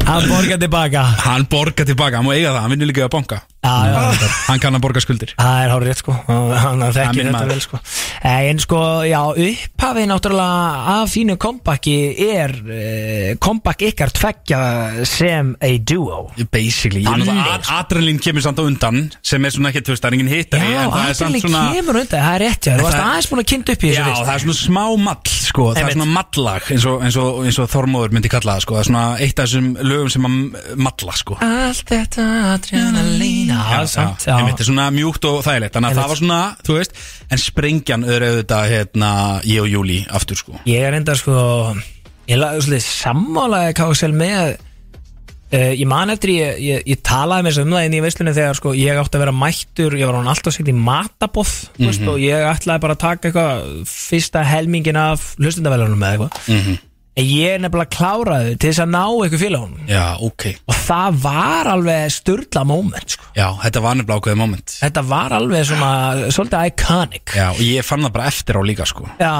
[0.04, 1.02] Hann borgar tilbaka.
[1.24, 3.38] Hann borgar tilbaka, hann má eiga það, hann vinnur líka að banka.
[3.64, 4.32] Já, já, reyndar.
[4.50, 5.30] Hann kann að borga skuldir.
[5.40, 6.14] Það er hárið rétt sko.
[6.28, 7.52] Hann hann Það er þekkir minn þetta maður.
[7.54, 7.80] vel sko.
[8.28, 11.94] Eh, En sko, já, upphafið náttúrulega af fínu kompakki
[12.26, 14.60] er uh, kompakk ykkar tveggja
[15.08, 16.18] sem a duo.
[16.52, 20.04] Basically, Þannig, náttúrulega ad- Adrenalin kemur samt á undan sem er svona ekki, þú veist,
[20.04, 22.44] það er engin Já, hittari en það er samt aðeins svona kemur undan, það er
[22.44, 22.74] rétt já.
[22.76, 24.60] Þú En varst það- aðeins búin að kynna upp í Já, þessu það er svona
[24.60, 25.96] smá mall, sko, það er Einmitt.
[25.96, 28.92] svona mallag eins og, eins og, eins og Þormóður myndi kalla það, sko, það er
[28.92, 31.38] svona eitt af þessum lögum sem að malla, sko.
[31.46, 32.26] Allt þetta
[32.58, 33.54] adrenalín.
[33.54, 34.36] Já, samt, já.
[34.50, 35.74] Þetta er svona mjúkt og þægilegt.
[35.78, 39.14] Þannig að það var svona, þú veist en sprengjan öðru auðvitað, hérna
[39.48, 40.60] ég og Júli aftur, sko.
[40.70, 41.38] Ég er enda sko
[42.24, 47.52] Ég laði svolítið sammálaði KXL með uh, Ég man eftir ég, ég, ég talaði með
[47.52, 50.16] þessu um það inn í veislunni þegar sko ég átti að vera mættur Ég var
[50.22, 52.08] hann alltaf sett í matabóð mm Mhm.
[52.14, 56.40] og ég ætlaði bara að taka eitthvað fyrsta helmingin af hlustendavælunum með eitthvað.
[56.56, 56.80] Mhm.
[57.14, 60.46] En ég er nefnilega kláraði til þess að ná eitthvað félagunum Já, ok.
[60.66, 63.28] Og það var alveg sturla moment sko.
[63.38, 64.76] Já, þetta var nefnilega ákveðið moment.
[64.80, 65.92] Þetta var alveg svona,
[66.34, 67.36] svolítið iconic.
[67.38, 69.06] Já, og ég fann það bara eftir á líka, sko.
[69.22, 69.34] Já,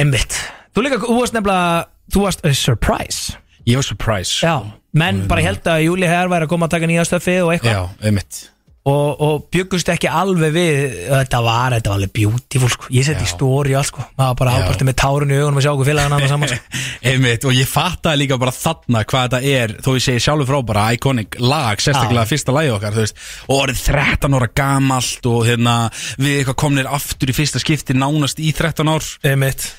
[0.00, 0.40] einmitt.
[0.72, 3.38] Þú líka, þú varst nefnilega, þú varst a surprise.
[3.68, 4.38] Ég var surprise.
[4.40, 4.54] Já,
[4.96, 7.76] menn bara held að Júli Herr væri að koma að taka nýja stöfi og eitthvað.
[7.76, 8.46] Já, einmitt
[8.88, 10.78] og, og byggust ekki alveg við
[11.08, 12.88] þetta var, þetta var alveg beautiful sko.
[12.94, 15.72] ég seti stóri og allt sko maður bara ábært með tárun í augunum að sjá
[15.72, 16.80] okkur félagan annað saman sko.
[17.10, 20.62] Einmitt, og ég fattaði líka bara þarna hvað þetta er þó ég segi sjálfur frá
[20.72, 22.30] bara iconic lag sérstaklega Já.
[22.32, 25.76] fyrsta lagi okkar veist, og orðið 13 ára gamalt og hérna,
[26.16, 29.70] við eitthvað komnir aftur í fyrsta skipti nánast í 13 ár Einmitt.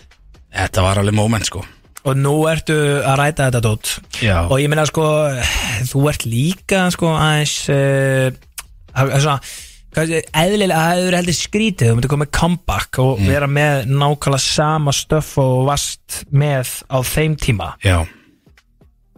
[0.50, 1.66] Þetta var alveg moment sko
[2.08, 3.90] og nú ertu að ræta þetta dót
[4.24, 4.46] Já.
[4.48, 5.04] og ég meina sko
[5.90, 8.30] þú ert líka sko aðeins uh,
[8.96, 9.40] það er svona
[10.00, 13.28] eðlilega, það hefur heldur skrítið þú myndir koma með comeback og Mm.
[13.34, 18.06] vera með nákvæmlega sama stöff og vast með á þeim tíma Já,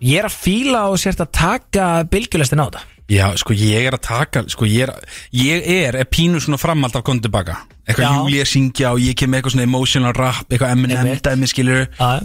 [0.01, 3.91] ég er að fíla og sért að taka bylgjulestin á þetta Já, sko ég er
[3.97, 4.93] að taka sko ég er,
[5.35, 8.13] ég er, er pínu svona framhald af kontu tilbaka eitthvað Já.
[8.15, 11.21] Júlía syngja og ég kem með eitthvað svona emotional rap eitthvað Eminem Einmitt.
[11.27, 12.21] dæmi skilur Já.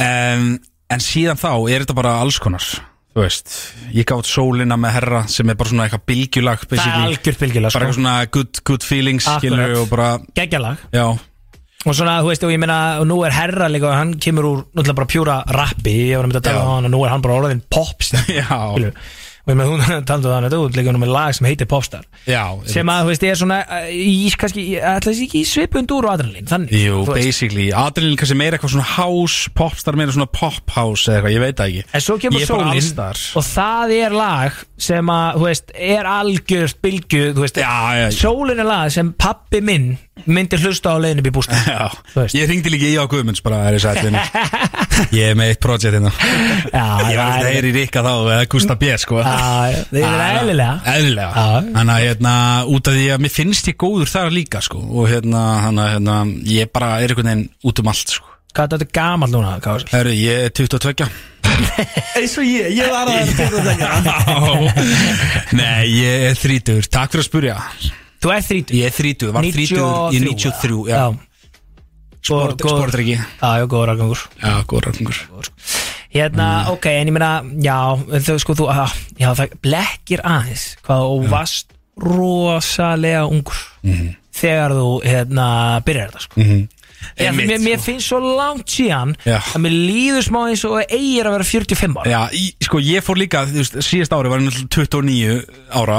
[0.00, 2.64] um, en síðan þá er þetta bara alls konar
[3.12, 3.56] þú veist,
[3.92, 7.74] ég gátt sólina með herra sem er bara svona eitthvað bylgjulag það er algjört bylgjulag
[7.74, 10.24] bara eitthvað svona good, good feelings Akkurat.
[10.38, 11.04] geggjalag já,
[11.82, 14.48] og svona, þú veist, og ég meina, og nú er herra líka og hann kemur
[14.48, 16.62] úr, náttúrulega bara pjúra rappi ég var að mynda að Já.
[16.62, 18.92] á hann og nú er hann bara orðin popstar já.
[19.42, 22.04] Og ég meina, hún talaði um þannig að þú líka með lag sem heitir popstar.
[22.28, 25.94] Já sem að, þú veist, er svona uh, í, kannski, ætla þessi ekki í svipund
[25.96, 30.28] úr og adrenalín þannig, Jú, basically, Adrenalin kannski meira eitthvað svona house, popstar meira svona
[30.30, 31.84] pop house eða eitthvað, ég veit það ekki.
[31.90, 33.02] En svo kemur Ég sólinn
[33.42, 37.60] og það er lag sem að, þú veist, er algjört bylgju, þú veist,
[38.18, 39.92] sólinn er lag sem pappi minn
[40.28, 41.88] myndi hlusta á leiðin upp í bústa Já,
[42.36, 44.04] ég ringdi líka í á Guðmunds bara er ég sætt
[45.12, 46.12] Ég er með eitt projekt hérna.
[46.72, 49.20] Já, Ég var að heyri Ríka þá eða Gustaf B sko.
[49.22, 50.74] Já, þið er eðlilega.
[50.94, 51.46] Eðlilega.
[51.76, 52.34] Þannig að hérna
[52.72, 54.82] út af því að mér finnst ég góður þar líka sko.
[54.92, 58.28] Og hérna, hana, hérna ég bara er einhvern veginn út um allt sko.
[58.52, 59.54] Hvað er þetta gamall núna?
[59.94, 61.08] Herru, ég er 22
[62.18, 63.28] Eins og ég, ég var að
[65.56, 67.56] Nei, ég er 30 Takk fyrir að spurja
[68.22, 68.76] Þú er 30?
[68.78, 71.02] Ég er 30, var 30 í 93 Já,
[72.22, 75.50] sportryggi Já, góður afgangur Já, góður afgangur
[76.12, 76.72] Hérna, Mm.
[76.74, 81.28] ok, en ég meina, já, þau sko þú, að, já, það blekkir aðeins hvað þú
[81.32, 81.66] varst
[81.96, 84.10] rosalega ungur Mhm.
[84.32, 85.46] þegar þú, hérna,
[85.84, 86.40] byrjar þetta, sko.
[86.40, 86.68] Mhm.
[87.18, 89.38] Ég, Einmitt, mér, mér finnst svo langt síðan Já.
[89.52, 92.12] að mér líður smá eins og eigir að vera 45 ára.
[92.12, 95.36] Já, í, sko ég fór líka, þú veist, síðast ári var ég náttúrulega 29
[95.82, 95.98] ára,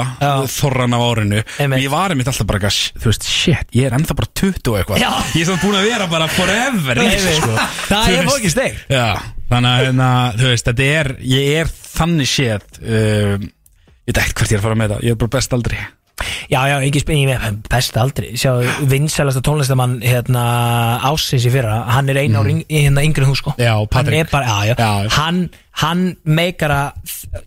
[0.54, 3.96] þorran af árinu og ég var einmitt alltaf bara, eitthvað, þú veist, shit, ég er
[3.98, 5.10] ennþá bara 20 og eitthvað Já.
[5.34, 7.56] Ég er svona búin að vera bara forever í þessu, sko.
[7.88, 8.78] það Þú er veist, fókið steg.
[8.94, 9.06] Já,
[9.50, 10.08] þannig að, hérna,
[10.40, 14.62] þú veist, þetta er, ég er þannig séð, uh, ég veit ekkert hvert ég er
[14.62, 15.82] að fara með þetta, ég er bara best aldrei
[16.46, 18.34] Já, já, ekki með best aldrei.
[18.38, 18.52] Sjá,
[18.88, 20.44] vinsælasta tónlistamann hérna,
[21.10, 22.64] ásins í fyrra Hann er einu mm.
[22.70, 23.54] hérna, yngri þú sko.
[23.58, 25.40] Já, Hann er bara, já, já, Hann,
[25.82, 26.82] hann meikara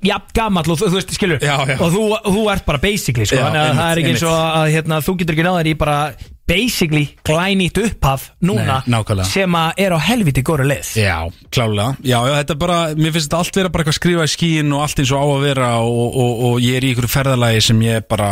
[0.04, 1.40] Jafn gamall og þú, veist, skilur.
[1.40, 1.78] Já, já.
[1.80, 3.40] Og þú, þú ert bara basically sko.
[3.40, 5.78] Já, Þannig að það er ekki eins og að hérna, þú getur ekki náður í
[5.80, 6.00] bara
[6.48, 9.24] Basically glænýtt upphaf núna Nei.
[9.28, 11.18] Sem að er á helviti góru leið Já,
[11.52, 14.32] klálega Já, já, þetta er bara, mér finnst þetta allt vera bara eitthvað skrifa í
[14.32, 17.10] skíin og allt eins og á að vera og, og, og ég er í ykkur
[17.12, 18.30] ferðalagi sem ég bara,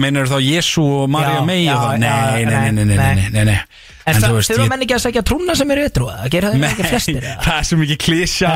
[0.01, 1.97] Meinar þá Jésu og Marja May og það?
[2.03, 2.95] Nei, nei, nei, nei, nei, nei.
[2.97, 3.59] nei, nei, nei.
[4.09, 6.29] En, En það, þú veist, ég- menn ekki að segja trúna sem eru ytrú að
[6.33, 7.35] gera það ekki flestir eða?
[7.45, 8.53] það er svo mikið klísja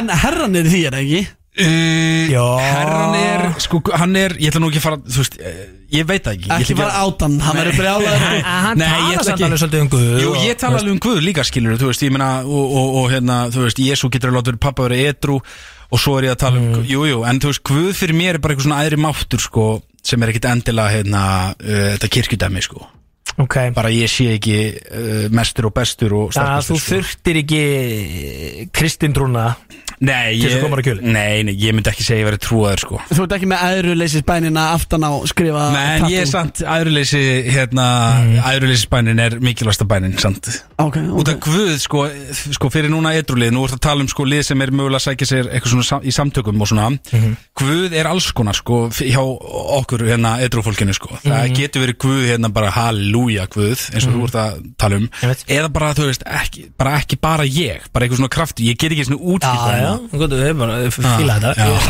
[0.00, 1.22] En herran er því, er það ekki?
[1.58, 2.30] Uh,
[2.62, 5.56] Herran er, sko, hann er, ég ætla nú ekki að fara, þú veist, eh,
[5.96, 8.22] ég veit það ekki Ég Ekki fara átan, hann verður brjálaður.
[8.66, 10.94] Hann Nei, ég talar ætla samt alveg svolítið um Guð Jú, og- ég tala alveg
[10.94, 14.10] um Guð líka skilur Þú veist, ég meina og, og, og hérna, þú veist, Jésu
[14.14, 15.40] getur að láta verið pappa verið edru
[15.90, 16.86] Og svo er ég að tala um, Mm.
[16.86, 19.66] jú, jú En þú veist, Guð fyrir mér er bara eitthvað svona æðri máttur sko,
[20.06, 21.24] Sem er ekkit endilega, hérna,
[21.58, 22.86] uh, þetta kirkjudæmi, sko
[23.38, 23.56] Ok.
[23.76, 27.62] Bara ég sé ekki uh, mestur og bestur og Þannig að þú þurftir ekki
[28.74, 29.46] kristindrúna
[30.00, 31.02] Nei, til þess að ég, koma á kjöli.
[31.12, 33.00] nei, nei, ég myndi ekki segja ég verið trúaður, sko.
[33.10, 37.20] Þú ert ekki með æðruleysis bænina aftan á skrifa Nei, en ég er samt, æðruleysi,
[37.52, 37.86] hérna,
[38.24, 39.18] mm.
[39.20, 40.48] er mikilvægsta bænin, samt.
[40.80, 42.06] Ok, Út af Guð, sko,
[42.56, 45.04] sko fyrir núna edrulið, nú ert að tala um sko lið sem er mögulega að
[45.10, 46.88] sækja sér eitthvað svona sam, í samtökum og svona.
[47.60, 51.12] Guð er alls konar sko hjá okkur hérna edrufólkinu sko.
[51.26, 51.58] Það Mhm.
[51.60, 52.72] getur verið Guð hérna bara
[53.20, 54.20] halleluja Guð eins og Mhm.
[54.20, 55.08] þú ert að tala um.
[55.48, 58.92] Eða bara, þú veist, ekki bara, ekki bara ég, bara eitthvað svona krafti Ég get
[58.92, 61.54] ekki svona útskipt Já, já, gott, við bara fíla Ah, þetta.
[61.56, 61.66] já.
[61.66, 61.80] Ég,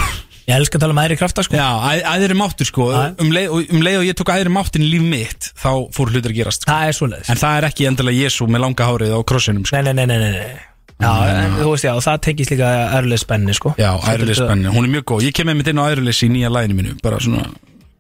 [0.49, 1.55] ég elska að tala um æðri krafta sko.
[1.57, 3.15] Já, æ- æðri máttur sko.
[3.21, 6.11] Um leið, og- um leið og ég tók æðri máttin í líf mitt þá fór
[6.11, 6.71] hlutir að gerast sko.
[6.73, 7.31] Það er svoleiðis.
[7.31, 9.77] En það er ekki endilega Jésu með langa hárið á krossinum sko.
[9.83, 10.57] Nei, nei, nei, nei, nei.
[11.01, 13.75] Já, en þú veist, já, það tengist líka ærlega spenni, sko.
[13.79, 15.23] Já, æðrileg spenni, hún er mjög góð.
[15.23, 17.47] Ég kem með mitt inn á æðrileg í nýja læginu mínu Bara svona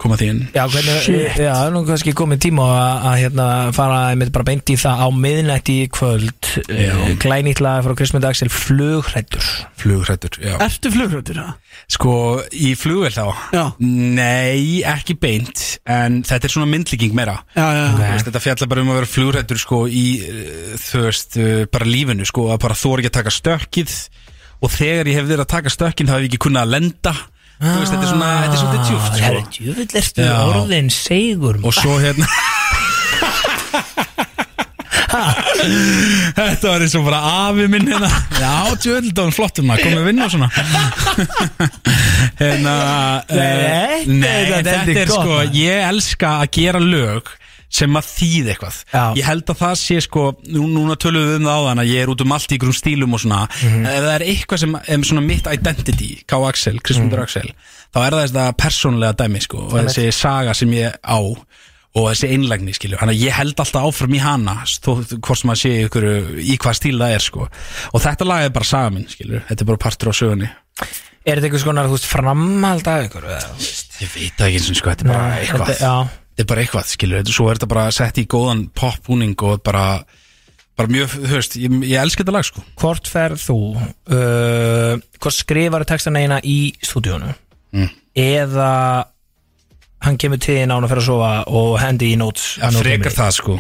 [0.00, 0.40] koma því inn.
[0.54, 1.38] Já, hvernig, Shit.
[1.44, 3.46] já, nú kannski komið tíma að, að hérna,
[3.76, 6.50] fara einmitt bara beint í það á miðnætti í kvöld.
[6.64, 9.44] Uh, glænýtt lag frá Krismund Axel Flugrættur
[9.78, 10.56] Flugrættur, já.
[10.64, 11.76] Ertu flugrötur það?
[11.94, 12.14] Sko,
[12.50, 13.44] í flugvel þá?
[13.54, 13.62] Já.
[13.84, 17.36] Nei, ekki beint En þetta er svona myndlíking meira.
[17.54, 21.04] Já, já, Þú veist, Þetta fjallar bara um að vera flugrættur sko í, uh, þú
[21.06, 23.98] veist, uh, bara lífinu sko, að bara þóra ekki að taka stökkið.
[24.60, 27.14] Og þegar ég hef verið að taka stökkin þá hef ég ekki kunnað að lenda
[27.60, 29.50] Þú veist, þetta er svona, þetta er svona Það er sko.
[29.56, 30.36] djúvill ertu Já.
[30.48, 32.28] orðin segur Og svo hérna
[35.10, 38.08] Þetta var eins og bara afi minn hérna
[38.40, 40.48] Já, djöldón, flottum maður, komið að vinna og svona
[42.40, 42.74] Hérna
[43.28, 45.52] eh, Nei, þetta er gott, sko maður.
[45.60, 47.28] Ég elska að gera lög
[47.70, 49.02] sem að þýð eitthvað Já.
[49.20, 52.02] Ég held að það sé sko nú, Núna tölum við um það áðan að ég
[52.04, 53.86] er út um allt í grún stílum og svona Mhm.
[53.86, 56.40] Ef það er eitthvað sem er svona mitt identity K.
[56.48, 56.80] Axel.
[56.82, 57.52] Kristmundur Axel
[57.94, 61.18] Þá er það þetta persónlega dæmi sko Og þessi saga sem ég á
[61.90, 65.48] og þessi einlægni skilju, hann að ég held alltaf áfram í hana þó, hvort sem
[65.50, 66.04] maður sé ykkur,
[66.38, 67.48] í hvað stíl það er sko
[67.90, 70.50] og þetta lag er bara saga minn skilju, þetta er bara partur á sögunni
[71.26, 73.26] Er þetta eitthvað veist, framhald af ykkur?
[73.26, 75.82] ég veit ekki eins og sko, þetta er bara eitthvað
[76.40, 79.84] þetta- er bara eitthvað þetta, svo er þetta bara sett í góðan popbúning og bara
[80.80, 82.62] bara mjög, þú veist, ég, ég elska þetta lag sko.
[82.80, 87.34] Hvort ferð þú uh, Hvort skrifar textan eina í stúdíónu?
[87.76, 87.90] Mm.
[88.16, 88.70] Eða
[90.00, 93.34] Hann kemur til án að fyrir að sofa Og hendi í notes Já, frekar það
[93.36, 93.58] sko.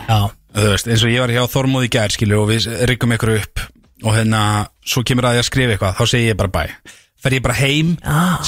[0.56, 3.66] Veist, eins og ég var hjá Þormóð í gær skilju og við riggum ykkur upp
[4.00, 4.40] og hérna,
[4.80, 6.62] svo kemur að ég að skrifa eitthvað þá segi ég bara bæ
[7.20, 7.90] fer ég bara heim,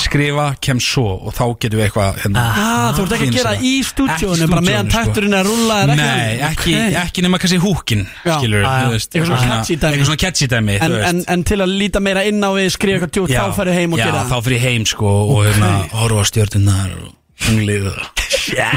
[0.01, 3.53] skrifa, kem svo og þá getum við eitthvað hérna, Ah, þú ert ekki að gera
[3.61, 4.95] í í bara meðan sko.
[4.97, 6.97] takturinn er að rulla er ekki Nei, ekki, Ok.
[7.03, 8.39] ekki nema kannski húkin Já.
[8.39, 8.87] skilur, Ah, já.
[8.87, 9.45] þú veist Eitthvað
[9.93, 12.99] eitthvað svona catchy dæmi en, en, en til að líta meira inn á við skrifa
[13.01, 15.73] eitthvað djútt, þá farið heim og já, gera þá fyrir ég heim sko og hérna,
[15.93, 17.13] horfa á stjörnunar og
[17.43, 18.01] hunglið og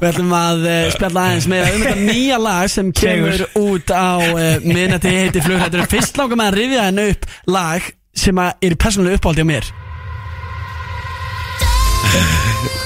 [0.00, 4.16] Við ætlum að uh, spjalla aðeins meira um þetta nýja lag sem kemur út á
[4.18, 9.20] uh, minnati heiti flugrættur Fyrst með að rifja henni upp lag sem að er persónulega
[9.20, 9.70] uppáldi á mér.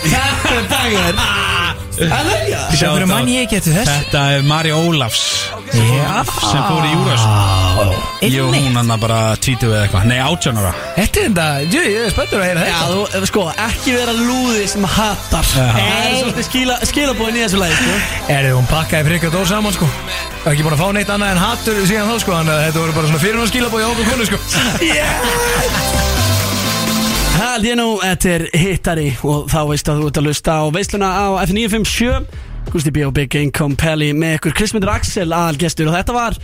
[0.09, 1.19] Þetta er
[1.99, 3.91] dagur Sjá, hverju mann ég eftir þess?
[3.91, 5.23] Þetta er Mari Ólafs
[5.69, 6.23] Já.
[6.25, 7.93] sem fór í Júrasson
[8.33, 10.07] Jú, hún hann bara tvítu eða eitthvað.
[10.11, 13.21] Nei, átjánara Þetta er þetta, jú, ég er spenntur að heyra Já, þetta.
[13.21, 17.79] þú, sko, ekki vera lúði sem hattar Það er svolítið skila, skilabóðin í þessu lagi,
[17.79, 18.01] sko.
[18.39, 19.91] Er hún pakkaði frikka dór saman sko.
[20.43, 22.63] Það er ekki búin að fá neitt annað en hattur síðan þá sko Þannig að
[22.69, 24.39] þetta voru bara svona fyrir hún skilabóð í okkur konu sko
[27.59, 30.65] Hald ég nú, þetta er hittari og þá veist að þú ert að lusta á
[30.71, 32.29] veisluna á F957
[32.71, 33.03] Gusti B.
[33.03, 36.37] og Big Income Pelli með ykkur Krismundur Axel aðalgestur og þetta var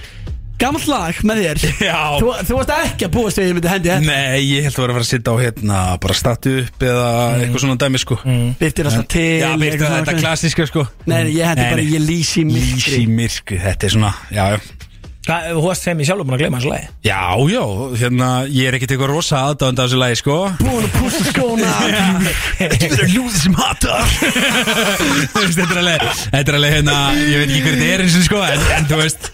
[0.58, 1.62] gammalt lag með þér.
[1.86, 2.00] Já.
[2.18, 4.08] Þú, þú varst ekki að búast við að ég myndi hendi þetta.
[4.10, 7.06] Nei, ég held að vera að fara að sitja á hérna bara statu upp eða
[7.44, 8.18] eitthvað svona dæmi sko.
[8.64, 10.86] Byrtir alltaf til Já, eitthvað byrta svona- þetta klassíska sko.
[11.06, 11.94] Nei, nei, ég hendi Nei, bara, nei.
[11.94, 12.74] ég lýsi myrkri.
[12.74, 14.90] Lýsi myrkri, þetta er svona, já, já
[15.24, 16.88] Hvað, Þú varst sem ég sjálfur búin að gleyma þessu lagi?
[17.06, 17.62] Já, já,
[18.02, 20.34] hérna, ég er ekkert eitthvað rosa aðdáðandi af þessu lagi, sko.
[20.60, 21.70] Búin að pústa skóna.
[22.66, 26.04] Ekki vera ljúði sem Þú veist, þetta er alveg,
[26.34, 28.88] þetta er alveg, hérna, ég veit ekki hver þetta er eins og sko, en, en
[28.92, 29.30] þú veist,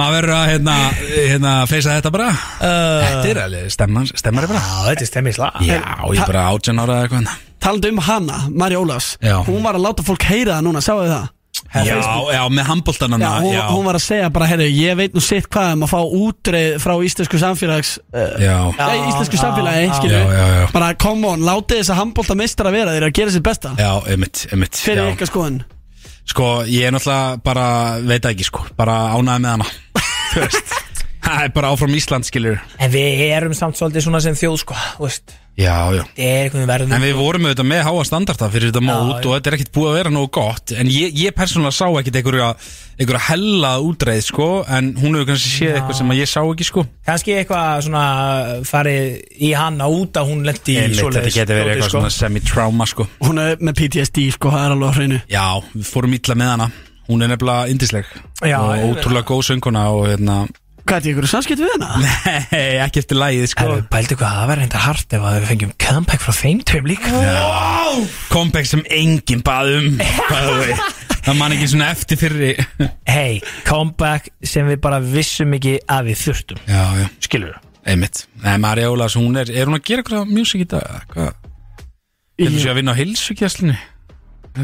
[0.00, 2.30] maður verður að, hérna, hérna, feysa þetta bara.
[2.64, 4.64] Þetta er alveg, stemmar, stemmar er bara.
[4.64, 5.62] Já, þetta er stemmið slag.
[5.68, 7.34] Já, ég er bara átján ára eða eitthvað.
[7.58, 9.16] Talandi um hana, Mari Ólafs.
[9.48, 11.34] Hún var að láta fólk heyra það núna, sáu þið það?
[11.68, 11.98] Já,
[12.32, 13.62] já, með handbóltanana, Já, hún, já.
[13.68, 16.76] hún var að segja bara, herru, ég veit nú sitt hvað um að fá útreið
[16.80, 20.62] frá íslensku samfélags uh, Já, Nei, íslensku samfélagi, já, skilju já, já, já.
[20.72, 23.44] Bara, come on, látið þess að handbólta mistar að vera Þeir eru að gera sér
[23.50, 23.74] besta.
[23.76, 25.12] Já, einmitt, einmitt Fyrir já.
[25.12, 25.60] ykkar skoðun?
[26.28, 27.66] Sko, ég er náttúrulega bara,
[28.04, 29.68] veit það ekki sko, bara ánæði með hana.
[30.32, 30.74] Þú veist,
[31.24, 34.78] það er bara áfram Ísland, skilur En við erum samt svolítið svona sem þjóð sko
[34.96, 36.04] Þú veist, Já, já.
[36.14, 36.92] Það er eitthvað við verðum.
[36.94, 39.26] En við vorum auðvitað með háa standarda fyrir þetta mót já.
[39.26, 40.72] og þetta er ekkert búið að vera nógu gott.
[40.78, 42.50] En ég, ég persónulega sá ekkert einhverja,
[42.94, 44.46] einhverja hella útreið, sko
[44.76, 46.84] En hún hefur kannski séð eitthvað sem að ég sá ekki, sko.
[47.10, 48.04] Kannski eitthvað svona
[48.70, 49.08] farið
[49.48, 51.96] í hana út að hún lendi í Einmitt, svoleiðis Þetta getur verið dóti, eitthvað sko.
[52.04, 53.08] svona semi-trauma, sko.
[53.26, 55.20] Hún er með PTSD, sko, það er alveg á hreinu.
[55.34, 56.70] Já, við fórum illa með hana.
[57.10, 58.06] Hún er nefnilega indisleg
[58.46, 60.38] Já, Og ég- ótrúlega góð sönguna og hérna
[60.88, 61.88] Hvað er þetta, ykkur samskipt við hana?
[62.00, 65.48] Nei, ekki eftir lægið, sko Herru, pældu hvað, það verður reynda hart ef að við
[65.50, 67.10] fengjum comeback frá þeim tveim líka
[68.32, 70.72] Comeback sem enginn bað um by the way.
[71.28, 72.50] Það man ekki svona eftir fyrri
[73.08, 77.64] Hey, comeback sem við bara vissum ekki að við þurftum Já, já, Skilur þú?
[77.92, 81.04] einmitt Nei, Marja Ólas, hún er, er hún að gera eitthvað mjúsik í dag?
[81.12, 81.30] Hvað?
[82.38, 83.76] Getur Ég- sér að vinna á hilsugjastlunni?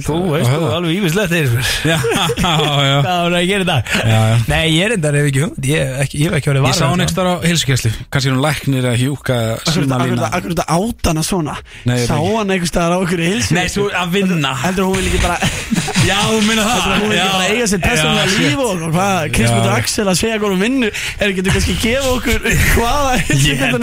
[0.03, 1.33] Þú veist, þú er alveg ívislegt
[1.91, 1.99] Já,
[2.43, 3.65] já Hvað var að gera
[4.11, 4.21] já.
[4.51, 6.17] Nei, ég er endar ef ekki hund Ég hef ekki,
[6.51, 7.91] verið Ég sá hann ekki á heilsugæslu.
[8.11, 11.55] Kannski hún læknir að hjúka Akkur þetta átt hana svona?
[11.85, 12.67] Sá veit ekki.
[12.73, 14.51] staðar á okkur hilsu Nei, svo að vinna.
[14.65, 15.37] Heldur hún vil ekki bara
[16.11, 16.75] Já, þú minna það.
[16.75, 19.19] Heldur hún vil ekki bara eiga sér persónulega Já, líf og hvað?
[19.39, 19.77] Krismundur Já.
[19.79, 22.41] Axel að segja hvað hún vinnu Er ekki þú kannski að gefa okkur
[22.75, 23.83] hvaða Ég held að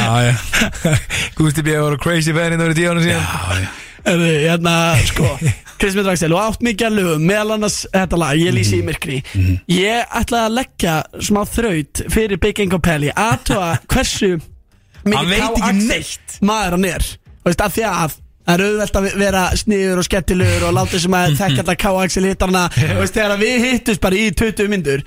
[1.38, 1.76] Gústi B.
[1.80, 3.24] var crazy fan í nári tíu ára síðan.
[3.24, 3.70] Já, já.
[4.10, 5.26] Erðu, hérna, sko
[5.80, 9.18] Krismundur Axel og átt mikið að lögum Meðal annars þetta lag, ég lýsi í myrkri.
[9.68, 10.94] Ég ætla að leggja
[11.24, 14.38] smá þraut Fyrir Big Ingo Pelli Aðtóa hversu
[15.04, 16.40] K-Axel neitt.
[16.44, 17.06] Maður hann er.
[17.40, 20.98] Þú veist, af því að Það er auðvelt að vera sniður og skemmtilegur og láta
[20.98, 24.70] sem að þekka alltaf K-Axel hittarna og veist þegar að við hittust bara í 20
[24.72, 25.04] myndur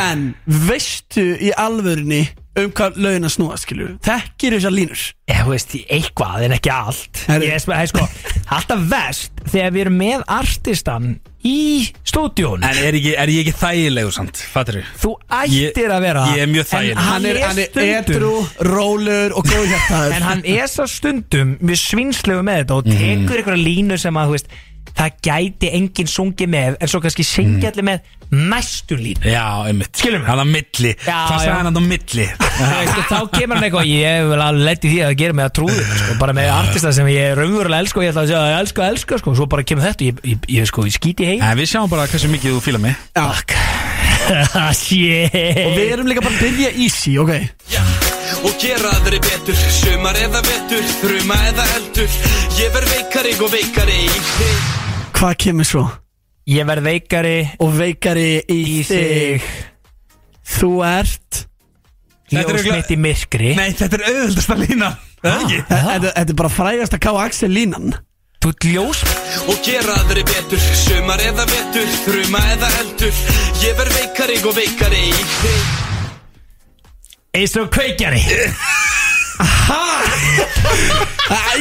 [0.00, 0.22] en
[0.68, 2.22] veistu í alvörunni
[2.66, 3.88] um hvað lögin að snúa skilju.
[4.02, 5.06] Þekkir þessar línur?
[5.28, 7.24] Ég veist, eitthvað en ekki allt.
[7.28, 7.46] Herri.
[7.52, 8.04] Ég er sko,
[8.56, 11.10] alltaf vest Þegar við erum með artistan
[11.48, 14.86] Í stúdíón En er, ekki, er ég ekki þægilegu samt, fattur þú?
[14.98, 16.24] Þú ættir að vera.
[16.34, 18.32] Ég er mjög þægileg En hann er, hann er stundum- edru,
[18.68, 20.16] rólur og góðhjartaður.
[20.16, 22.98] En hann er svo stundum Við svinslegu með þetta og Mhm.
[23.28, 24.48] tekur einhverja línu sem að þú veist,
[24.98, 29.22] Það gæti enginn sungið með En svo kannski syngja allir með næstu línu.
[29.24, 29.88] Já, einmitt.
[29.96, 30.26] Skilur mig?
[30.28, 30.90] Hann á milli.
[31.00, 31.44] Já, Hvað já.
[31.46, 32.26] sagði hann á milli?
[32.58, 35.46] Þú veist, og Þá kemur hann eitthvað Ég vil alveg leti því að gera mig
[35.46, 38.42] að trúðu sko, Bara með artista sem ég raunverulega elska Og ég ætla að segja
[38.42, 39.34] að ég elska, elska sko.
[39.38, 42.04] Svo bara kemur þetta Ég, ég, ég, sko, ég skýti heim En við sjáum bara
[42.10, 42.98] hversu mikið þú fílar mig.
[43.16, 43.56] Takk
[44.76, 45.32] Shit.
[45.32, 47.32] Og við erum líka bara að byrja easy, ok?
[48.44, 49.56] Og gera aðri betur.
[49.72, 52.18] Sumar eða vetur, þruma eða eldur.
[52.60, 54.02] Ég verð veikari og veikari.
[54.36, 54.87] þig
[55.18, 55.84] hvað kemur svo?
[56.48, 59.42] Ég verð veikari og veikari í, í þig.
[59.42, 59.48] þig.
[60.58, 61.42] Þú ert?
[62.28, 63.50] Þetta er Ljós örugglega- mitt í myrkri.
[63.56, 65.58] Nei, þetta er auðvöldasta lína Það er ekki.
[65.68, 67.94] Þetta er bara frægast að K-Axel línan.
[68.38, 68.98] Þú ert ljós
[69.50, 70.60] Og gera aðri betur.
[70.78, 73.14] Sumar eða vetur, þruma eða eldur.
[73.64, 75.62] Ég verð veikari og veikari í þig.
[77.38, 78.22] Eins og kveikjari.
[79.40, 81.04] Ah,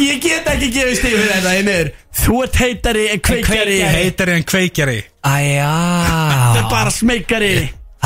[0.02, 3.80] ég get ekki gefið stíð fyrir þetta einir þú ert heitari en kveikjari.
[3.98, 5.72] Heitari en kveikjari Æja
[6.08, 7.52] þetta er bara smekari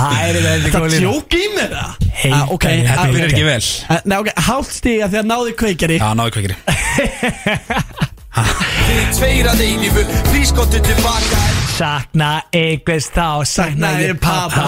[0.02, 2.38] er þetta djók í mér það Heitari.
[2.38, 3.20] Ah, ok, Þetta ok.
[3.32, 4.32] ekki vel.
[4.46, 6.58] Hálft stíga því að náði kveikjari Já, náðu kveikari
[8.32, 11.40] tveir að eilífu Prískottu tilbaka
[11.76, 14.64] Sakna einhvers þá Sakna ég pappa.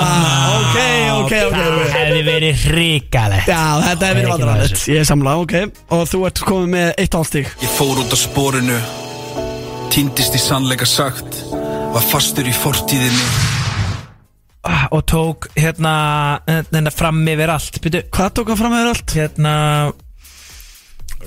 [0.58, 0.78] Ok,
[1.14, 5.56] ok, ok, Það hefði verið ríkalegt Já, þetta er verið vandrarlegt Ég er samla, ok.
[5.96, 8.80] Og þú ert komið með eitt hálfstíg Ég fór út á sporinu
[9.94, 11.40] Týndist í sannleika sagt
[11.94, 13.26] Var fastur í fortíðinni.
[14.96, 15.92] Og tók hérna
[16.48, 17.78] Hérna fram yfir allt.
[17.84, 19.14] Hvað tók hann fram þér allt?
[19.14, 19.54] hérna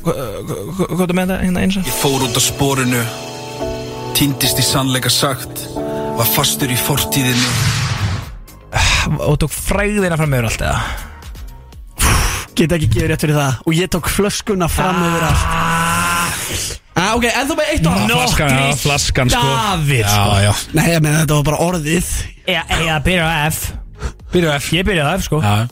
[0.05, 3.03] Hvað er með þetta hérna eins og Ég fór út á sporinu
[4.16, 5.66] Týndist í sannleika sagt
[6.16, 7.51] Var fastur í fortíðinni.
[9.20, 10.78] Og tók fræðina fram yfir allt eða?
[12.57, 13.59] Get ekki gefið rétt fyrir það.
[13.68, 15.44] Og ég tók flöskuna fram yfir allt.
[16.97, 19.40] Ah, Ok, en þú með eitt hálft Flaskan, já, flaskan sko.
[19.44, 20.36] Já, sko.
[20.40, 20.53] já.
[20.78, 22.09] Nei, ég meina þetta var bara orðið.
[22.49, 23.59] Já, ég byrja á F.
[24.32, 24.70] Byrju F.
[24.72, 25.42] Ég byrja á F sko.
[25.44, 25.68] Já,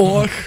[0.00, 0.40] Og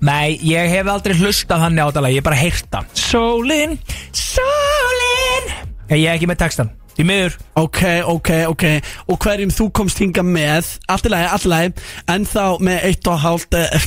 [0.00, 2.92] Nei, ég hef aldrei hlustað þannig á þetta lag Ég hef bara heyrt það.
[2.96, 3.74] Sólin,
[4.16, 5.50] sólin.
[5.90, 6.70] Ég hef ekki með textan
[7.00, 7.36] Því miður.
[7.56, 7.78] Ok,
[8.12, 8.64] ok, ok.
[9.08, 10.74] Og hverjum þú komst hinga með?
[10.90, 11.70] Allt í lagi, allt í lagi.
[12.12, 13.86] En þá með eitt og hálft eh,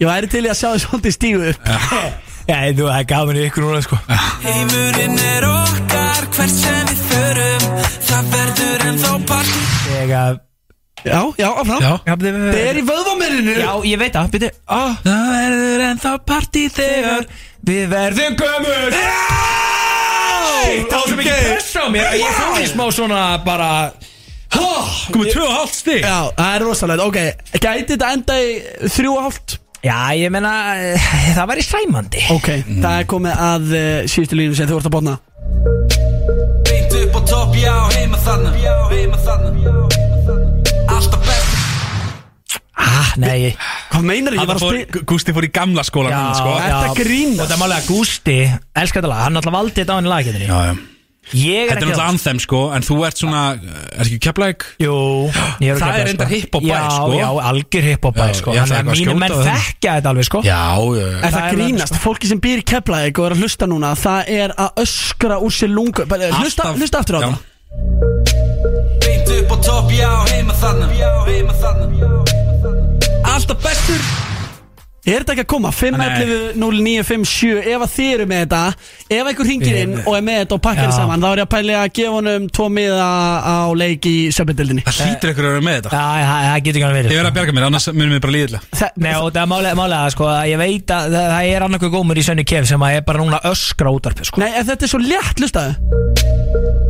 [0.00, 1.68] Ég væri til í að sjá þið svolítið stígu upp.
[2.48, 3.98] Já, þú, það er gafin í ykkur núna sko.
[4.44, 7.68] Heimurinn er okkar Hvert sem við förum.
[8.08, 9.62] Það verður en þá partí.
[9.94, 10.42] Ég að
[11.04, 11.82] Já, já, áfram.
[11.84, 12.00] Já.
[12.06, 14.50] Það er í vöðvamirinu Já, ég veit það, byrju.
[14.72, 17.26] Ah, Það verður ennþá partí þegar
[17.68, 18.96] Við verðum gömur
[20.64, 22.08] Shit, það var svo mikið press á mér.
[22.08, 23.68] Að Ég fór í smá svona bara
[24.54, 26.00] Komið tvö og hálft stig.
[26.06, 27.20] Já, það er rosalega Ok,
[27.58, 28.50] gæti þetta enda í
[28.96, 29.58] þrjú og hálft?
[29.84, 32.22] Já, ég meina, eh, það væri sæmandi.
[32.32, 32.48] Ok,
[32.80, 35.18] það er komið að uh, síðustu línu sem þú ert að botna.
[36.64, 38.54] Beint upp á topp, já, heima þarna.
[38.94, 39.83] Heima þarna
[42.84, 43.54] Ah, nei
[43.90, 44.40] Hvað meinar ég?
[44.42, 46.56] Hann var að fór, spila Gústi fór í gamla skólan Já, sko.
[46.60, 47.40] Að grínast?
[47.40, 48.38] Og það er málega Gústi
[48.76, 50.74] Elskar þetta lag, hann alltaf valdi þetta á henni laggetinni Já, já
[51.32, 53.42] Ég er Þetta er ekki náttúrulega anthem sko En þú ert svona
[53.96, 54.66] Er ekki keflæk?
[54.84, 54.96] Jú,
[55.64, 57.14] ég er Það er reyndar hiphop bær, Já, sko.
[57.16, 59.40] já, algjör hiphop bær Já, sko ég ætlaði Þannig að eitthvað að mínir menn skjóta
[59.40, 59.62] á það.
[59.64, 61.96] þekkja þetta alveg sko Já, já, Er Það það er grínast?
[62.04, 65.56] Fólki sem býr í Keflæk og er að hlusta núna Það er að öskra úr
[65.62, 66.76] sér lungu Bara, Hlusta, Alltaf.
[66.84, 67.28] hlusta aftur á Já.
[67.32, 68.44] það
[69.00, 70.92] Beint upp á topp, já, heima þarna
[71.24, 72.43] Heima þarna
[73.34, 74.02] Alltaf bestur.
[75.04, 75.70] Er þetta ekki að koma?
[75.76, 78.60] 511-0957 Ef að þið eru með þetta
[79.12, 80.94] Ef einhver ringir inn og er með þetta og pakkar Já.
[80.96, 83.08] saman Þá er ég að pæli að gefa honum tvo miða
[83.44, 85.90] á leik í söpindildinni Það hlýtur ykkur að vera með þetta.
[85.92, 88.22] Já, það það getur ekki að Ég verið verð að bjarga mér, annars munum við
[88.24, 91.50] bara líðilega Nei, og það er málega, málega sko, að ég veit að það, það
[91.52, 94.40] er annarkur gómur í Sönni Kef sem að er bara núna að öskra útarpi sko.
[94.40, 95.76] Nei, ef þetta er svo létt, lustaðu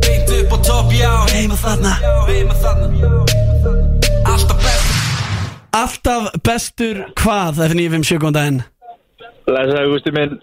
[0.05, 1.97] Beint upp á topp, já, Heima þarna.
[2.31, 3.44] Heima þarna
[5.75, 8.63] Alltaf bestur hvað Það er 957 góðan daginn?
[9.45, 10.35] Læsaði Gústi minn.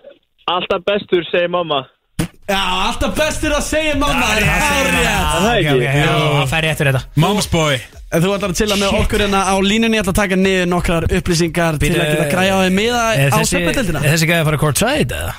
[0.53, 1.81] Alltaf bestur, segir mamma.
[2.51, 2.59] Já,
[2.89, 4.27] alltaf bestur að segja mamma.
[4.29, 7.21] Það er Það hárrétt er ekki það fær rétt fyrir þetta.
[7.25, 7.79] Mom's boy.
[8.13, 9.99] Þú ætlar að chilla með okkur hérna á línunni.
[9.99, 13.33] Ég ætla að taka niður nokkrar upplýsingar Til að geta græja á þeim miða Er
[13.33, 15.33] á er þessi gæði að fara courtside eða?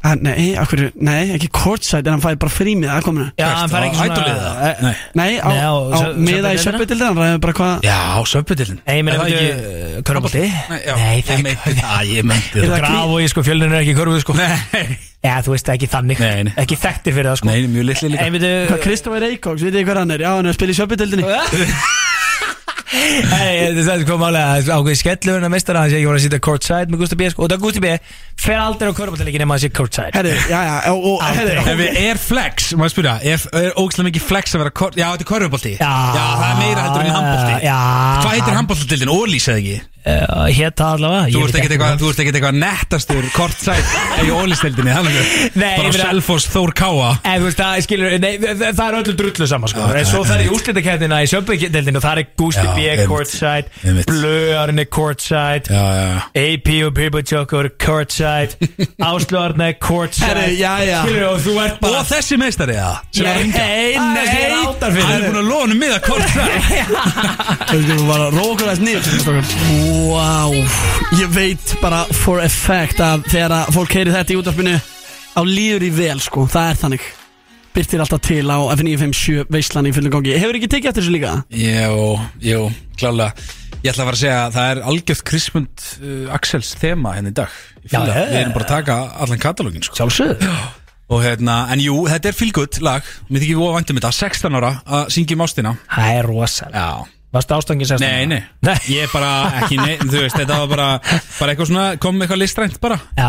[0.00, 3.68] Ah, Nei, akkur, nei, ekki courtside En hann fæði bara frí miða aðkominu Já, hann
[3.68, 4.78] fær ekki svona Ædolið það?
[4.80, 4.94] Nei.
[5.20, 6.62] Nei, á, Nei, á á sö- miða í söpindildina?
[6.64, 7.84] söpindildina Hann ræði bara hvað?
[7.84, 7.98] Já,
[8.32, 10.44] söpudillin Nei, ég meina, Er það veitu, körfubolti?
[10.72, 12.80] Nei, það meinti það, ég meinti Er það.
[12.80, 14.38] Graf og ég sko, fjölnir er ekki körfuð sko.
[14.40, 16.16] Nei, Já, þú veist, ekki þannig.
[16.24, 16.52] Nei, nei.
[16.62, 17.48] Ekki þekktir fyrir það sko.
[17.50, 18.22] Nei, mjög litli líka.
[18.24, 20.22] Nei, veitu Hvað Kristoffer Eikóks, veit þið hvað hann er?
[20.24, 21.66] Já, hann er að spila í söpindildinni Nei,
[22.90, 26.90] þetta er sko málega ákveði skellurinn að meistara hann sé ekki voru að sitja courtside
[26.90, 27.44] með Gusti B sko.
[27.44, 27.92] og það Gusti B
[28.40, 32.00] fer aldrei á körfuboltileikin nema að sé courtside Herri, já, já, og, og herri, við
[32.02, 35.30] er flex, maður spyrja Er, er ógæslega mikið flex að vera kor- Já, þetta er
[35.30, 35.92] korfubolti Já.
[36.16, 37.78] það er meira heldur en handbolti Já.
[38.24, 39.14] Hvað heitir handboltildin?
[39.14, 39.78] Ólís eða ekki?
[40.00, 44.94] uh, Hétta allavega Þú ert ekkert eitthvað, þú ert ekkert eitthvað nettastur kortsætt í ólistildinni
[45.60, 49.86] Nei, Bara Selfoss Þór Káa það, skilur, nei, það, það er öllu drullu saman sko.
[50.00, 53.68] En svo fer ég í úrslitakæðina í söpbedeldinu og það er Gusti Já, B courtside.
[54.08, 55.80] Blöðarinn er courtside
[56.40, 58.70] AP og Pirbachok eru courtside
[59.10, 60.46] Áslöðarinn er courtside.
[61.30, 65.26] Og þú ert bara Og þessi meistari, já sem er að er áttar Hann er
[65.28, 66.70] búin að lóna miða kortsætt
[67.70, 69.44] Við skulum bara róa okkur aðeins niður
[70.10, 70.56] Wow
[71.20, 74.76] Ég veit bara for a fact að þegar að fólk heyri þetta í útvarpinu
[75.30, 77.08] á líður í vel sko, það er þannig
[77.70, 80.32] Byrtir alltaf til á F957 veislan í fullum gangi.
[80.42, 81.34] Hefur ekki tekið eftir þessu líka?
[81.54, 82.06] Jú,
[82.42, 82.62] jú,
[82.98, 83.30] klálega.
[83.80, 87.30] Ég ætla að fara að segja að það er algjörð Krismund uh, Axels þema henni
[87.32, 87.54] í dag.
[87.86, 88.16] Já, fyrra.
[88.18, 88.40] já, Við já.
[88.42, 89.96] erum bara að taka allan katalógin sko.
[90.00, 90.50] Sjálfsögð
[91.10, 93.06] Og hérna, en jú, þetta er fylgut lag.
[93.30, 94.68] Mér þykir við ofandum þetta, 16 ára
[94.98, 97.08] að syngja um ástina Það er rosalega Já.
[97.34, 99.30] Varstu ástangin sérst Nei, nei, ég er bara
[99.62, 100.86] ekki, nei, þú veist, þetta var bara,
[101.38, 103.28] bara eitthvað svona, kom eitthvað listrænt bara, Já,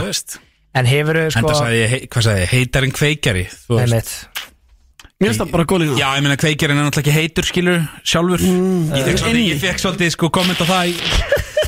[0.00, 0.36] þú veist.
[0.74, 3.78] En hefur þau En sko það sagði ég, hvað sagði ég, heitar en kveikjari, þú
[3.78, 3.94] veist.
[3.94, 4.44] Einmitt.
[5.14, 7.84] Mér finnst það bara góð lína Já, ég meina kveikjarin er náttúrulega ekki heitur, skilur,
[8.02, 8.42] sjálfur.
[8.42, 10.96] ég, fekk svolítið, ég fekk svolítið, sko, komment á það, í,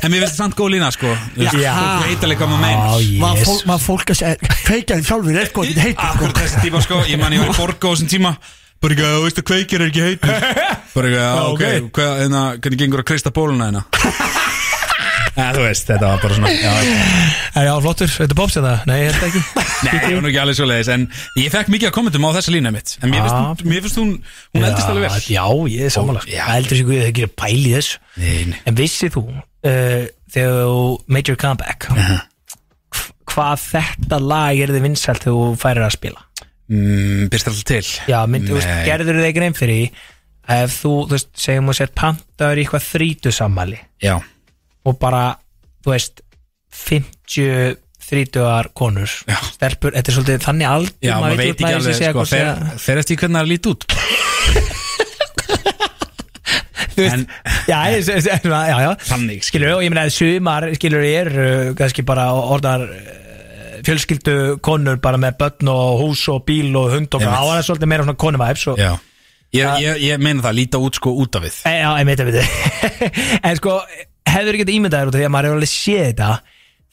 [0.01, 1.13] en mér finnst það samt góð lína, sko.
[1.39, 1.53] Já.
[1.55, 3.07] Þú veit alveg hvað maður.
[3.23, 3.47] Var yes.
[3.47, 7.01] fólk, var fólk að segja Kveikjaðin sjálfur er sko, þetta heitir Akkur þessi tíma, sko,
[7.07, 8.35] ég man, ég var í Borgó á þessum tíma,
[8.83, 10.51] bara ekki, þú veist að kveikjar er ekki heitur.
[10.97, 11.91] Bara ekki, ok, ok.
[11.97, 13.87] hvað, hérna, hvernig gengur að kreista bóluna hérna?
[15.37, 16.71] Ja, þú veist, þetta var bara svona, já,
[17.61, 18.71] Er já, flottur, þetta pops eða?
[18.89, 19.43] Nei, ég held ekki.
[19.87, 21.05] Nei, hún er ekki alveg svo leiðis En
[21.41, 24.15] ég fekk mikið að kommentum á þessa línu mitt En mér finnst, mér finnst hún
[24.57, 25.27] Hún eldist alveg vel.
[25.35, 26.23] Já, ég er sammála.
[26.25, 26.33] Sko.
[26.33, 26.43] Já.
[26.47, 28.01] Það heldur sig við að ekki að pæli þessu.
[28.23, 28.59] Nei, nei.
[28.73, 30.07] En vissið þú uh,
[30.37, 30.81] Þegar þú
[31.19, 32.25] made your comeback hv-
[33.37, 36.23] Hvað þetta lag er þið vinsælt þegar þú færir að spila?
[36.73, 37.83] Mm, Byrst alltaf til.
[38.11, 39.91] Já, mynd, þú veist, gerður þið grein fyrir því
[40.47, 44.15] að Ef þú, þú veist, segjum þú sett pantaður í eitthvað þrítusammali Já,
[44.87, 45.25] Og bara,
[45.85, 46.23] þú veist
[46.77, 47.77] 50
[48.07, 49.11] þrítugar konur.
[49.27, 49.39] Já.
[49.57, 52.27] Stelpur, þetta er svolítið þannig aldur já maður veit ekki alveg sko,
[52.79, 53.87] fer eftir hvernig það lít út.
[56.97, 57.27] Þú veist, En-
[57.69, 61.29] já, ég, ég, ég, já, já Þannig, skilur og ég meina að sumar skilur er
[61.35, 66.95] uh, kannski bara orðar uh, fjölskyldu konur bara með börn og hús og bíl og
[66.95, 67.37] hund og Einmitt.
[67.37, 68.81] þá er það svolítið meira svona konuvæps og
[69.55, 71.55] Ég, ég, ég meina það, líta út sko út af við.
[71.71, 73.77] E, já, ég veit að veit en sko,
[74.37, 76.31] hefur ekki ímyndaður út af því að maður hefur alveg séð þetta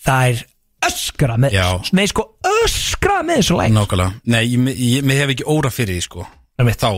[0.03, 0.43] það er
[0.83, 1.67] öskra með Já.
[1.95, 2.25] nei sko,
[2.63, 6.25] öskra með þessu læk Nákvæmlega Nei, ég, ég, mér hef ekki óra fyrir því sko
[6.59, 6.83] Einmitt.
[6.83, 6.91] Þá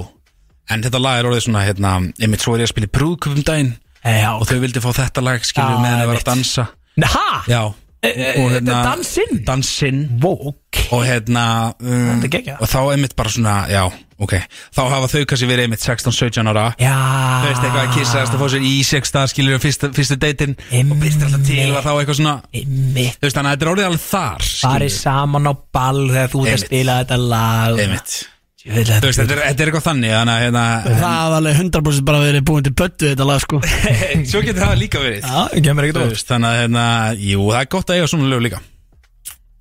[0.74, 3.44] En þetta lag er orðið svona, hérna Einmitt svo er ég að spila í brúðköpum
[3.46, 6.32] daginn já, Og þau vildi fá þetta lag, skilur Já, meðan þau var að einmitt.
[6.32, 6.66] dansa
[7.14, 7.28] ha?
[7.52, 7.62] Já
[8.06, 9.40] E, e, dansinn?
[9.48, 10.02] Dansinn.
[10.24, 10.82] Wow, ok.
[10.96, 11.46] Og hérna
[11.80, 12.26] um,
[12.60, 13.82] og þá einmitt bara svona, já,
[14.22, 14.36] ok.
[14.76, 16.68] Þá hafa þau kannski verið einmitt 16-17 ára.
[16.82, 20.20] Já, þau veist eitthvað að kissast og fá sér í sex stað skilur fyrstu, fyrstu
[20.22, 22.38] deytin og byrstir alltaf til og þá eitthvað svona.
[22.54, 23.18] Einmitt.
[23.18, 26.46] Þú veist þannig að þetta er orðið alveg þar farið saman á ball þegar þú
[26.46, 27.84] ert að spila þetta lag.
[27.88, 28.18] Einmitt
[28.66, 32.74] Þetta er, er eitthvað þannig að hérna Það hafði alveg 100% bara verið búin til
[32.74, 33.60] böttu þetta lag sko.
[34.32, 35.28] Svo getur það líka verið.
[35.28, 36.86] Já, veist, þannig að hérna
[37.22, 38.62] jú það er gott að eiga svona lög líka.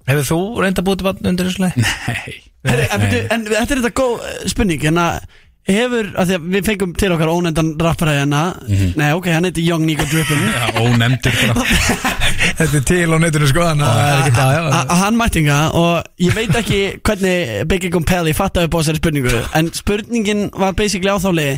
[0.09, 1.78] Hefur þú reynda búið til vatn undir þessu leið?
[1.84, 2.40] nei.
[2.64, 5.24] En, byrju, en þetta er þetta góð eh, spurning En að
[5.68, 8.42] hefur, að því að við fengum til okkar ónendan rappara hérna.
[8.68, 10.42] Nei, ok, hann heiti Young Nico Drippin.
[10.58, 11.64] Já, ónefndur bara.
[12.58, 14.60] Þetta er til sko það er það já.
[14.78, 19.40] að hann mættinga og ég veit ekki hvernig Biggie Compelli fattaði upp á þessari spurningu
[19.58, 21.56] en spurningin var basically á þá liði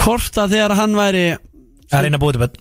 [0.00, 2.56] hvort að þegar hann væri að reyna að búið til bönn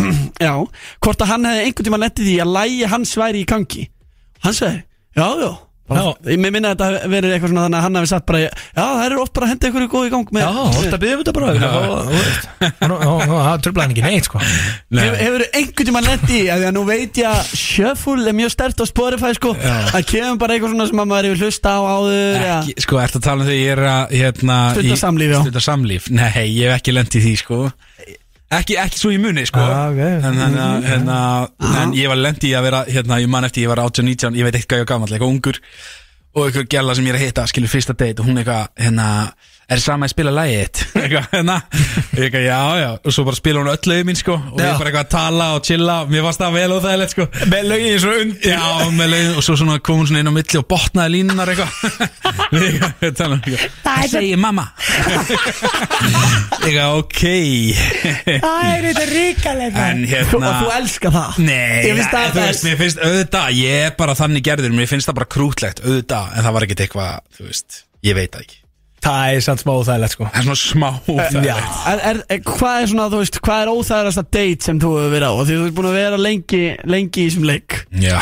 [0.46, 0.52] já,
[1.00, 3.88] hvort að hann hefði einhvern tíma lettið því að lægi hans væri í gangi.
[4.44, 4.82] Hann segi,
[5.16, 5.50] já, já
[5.90, 9.04] mér minna að þetta verið eitthvað svona þannig að hann hafi sagt bara, já, það
[9.06, 11.22] er oft bara að henda ykkur góð í gang með Já, orðið að byggja um
[11.24, 11.48] þetta bara
[12.60, 14.42] Það tröflaði hann ekki neitt sko.
[15.00, 18.84] Hefur, einhvern tíma lett í að nú veit ég að Shuffle er mjög stert á
[18.88, 22.76] Spotify sko Það kemur bara eitthvað svona sem að maður hefur hlusta á áður ekki,
[22.86, 25.40] Sko, ertu að tala um þegar ég er að hérna, Stunda í- samlíf, já.
[25.44, 27.60] Stunda samlíf, nei, ég hef ekki lent í því sko
[28.50, 29.62] Ekki, ekki svo í muni sko.
[29.62, 30.00] Ah, ok.
[30.26, 33.62] en, en, en, en, en ég var lent í að vera hérna, ég man eftir
[33.62, 35.60] ég var 18-19 ég veit eitthvað ég var gamall, eitthvað ungur.
[36.34, 39.06] Og eitthvað gæla sem ég er að hitta, skilur fyrsta date og hún eitthvað, hérna,
[39.70, 40.78] er sama að spila lagið þitt?
[41.34, 41.56] hérna.
[42.20, 44.34] Já, já, og svo bara spila hún öll lögum mín, sko.
[44.38, 44.66] Og Já.
[44.66, 45.96] ég bara eitthvað að tala og chilla.
[46.10, 47.26] Mér varst það vel og það sko.
[47.52, 48.50] Með lögin svo undir.
[48.50, 49.32] Já, með lögin.
[49.40, 51.70] Og svo svona kom hún svona inn á milli og botnaði línunar eitthvað.
[53.80, 54.66] Það segir mamma.
[56.60, 57.22] Eitthvað, ok.
[58.26, 59.78] Það er þetta ríkalegt
[60.10, 61.38] hérna Og þú elskar það.
[61.46, 62.66] Nei, Ég finnst það þú veist, best.
[62.66, 66.46] mér finnst auðvitað, ég er bara þannig gerður, mér finnst það bara krútlegt, auðvitað, en
[66.46, 68.60] það var ekkert eitthvað, þú veist, ég veit það ekki.
[69.00, 71.76] Það er samt smá óþægilegt sko Það er svona smá óþægilegt.
[71.90, 75.14] er, er, er, Hvað er svona, þú veist, hvað er óþægilegasta date sem þú hefur
[75.14, 75.34] verið á?
[75.40, 76.60] Því þú ert búin að vera lengi,
[76.94, 78.18] lengi í þessum leik Já,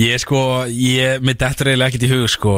[0.00, 0.40] ég sko,
[0.72, 2.54] ég, mitt eftir eiginlega ekkert í hug, sko,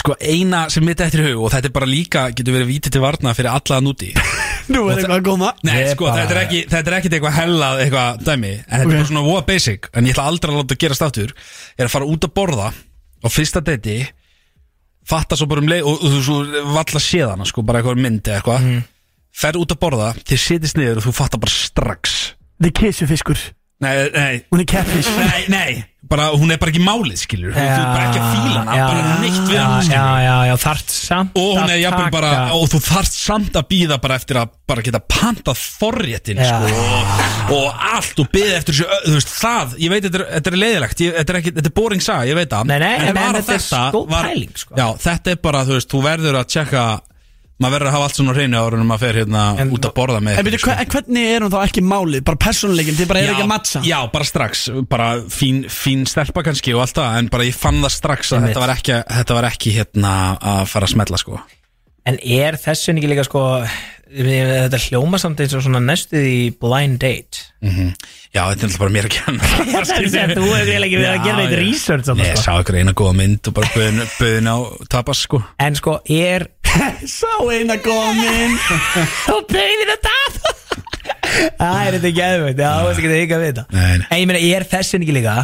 [0.00, 2.96] sko, eina sem mitt eftir í hug, og þetta er bara líka, getur verið vítið
[2.96, 4.10] til varna fyrir alla að núti.
[4.72, 7.16] Nú er eitthvað að koma Nei, Ég sko, bara- þetta er ekki, þetta er ekkert
[7.18, 8.92] eitthvað hellað, eitthvað dæmi, en þetta Ok.
[8.92, 11.32] er bara svona basic, en ég ætla aldrei að láta að gerast aftur,
[11.78, 13.96] er að fara út að borða á fyrsta deti,
[15.08, 16.38] fatta svo bara um leið, og, og þú svo
[16.76, 18.82] valla séðana, sko, bara eitthvað mynd eða eitthvað, Mhm.
[19.38, 22.16] ferð út að borða, þið setjast niður og þú fattar bara strax.
[22.60, 23.38] The kissufiskur
[23.78, 25.74] Nei, nei, Hún er catfish nei, nei,
[26.10, 29.12] bara, hún er bara ekki málið, skilur, þú ert bara ekki að fíla hana, bara
[29.20, 30.22] neitt við já, hana, Já, skilur.
[30.24, 33.98] já, já, þart samt Og hún er jafnvel bara, og þú þarft samt að býða
[34.02, 38.98] bara eftir að bara geta pantað forréttin, sko, og, og allt og byða eftir þessu,
[39.06, 41.70] þú veist, það, ég veit, þetta er, þetta er leiðilegt, ég, þetta er ekki, þetta
[41.72, 42.66] er boring saga, ég veit það.
[42.72, 44.74] Nei, nei, en- bara en þetta er góð pæling, sko.
[44.82, 46.84] Já, þetta er bara, þú veist, þú verður að tjekka,
[47.58, 50.20] maður verður að hafa allt svona hreinu árunum maður fer hérna En- út að borða
[50.22, 52.24] með En byrju, hva- en hvernig er hún þá ekki málið?
[52.28, 56.42] Bara persónuleikin, þið bara er ekki að matcha Já, bara strax, bara fín, fín stelpa
[56.46, 59.38] kannski og allt það, en bara ég fann það strax að þetta var ekki, þetta
[59.40, 61.40] var ekki hérna að fara að smetla, sko.
[62.08, 63.42] En er þessu ekki líka sko
[64.08, 67.90] Þetta hljóma samt eins og svona næstuð í blind date Mm
[68.32, 69.48] Já, þetta er náttúrulega bara mér að kenna
[70.38, 71.58] þú hefur eiginlega ekki verið að gera Já, já.
[71.60, 72.42] research Nei, ég sko.
[72.44, 74.56] sá ykkur eina góða mynd og bara böðin á
[74.92, 76.46] tapas sko En sko, er
[77.18, 78.56] Sá eina gómin
[79.26, 80.16] Þú bauðir þetta
[81.58, 83.64] Það er þetta ekki Já, þú veist ekki að hika við þetta.
[83.74, 84.04] Nei, nei.
[84.08, 85.34] En ég meina, er þessu ekki líka.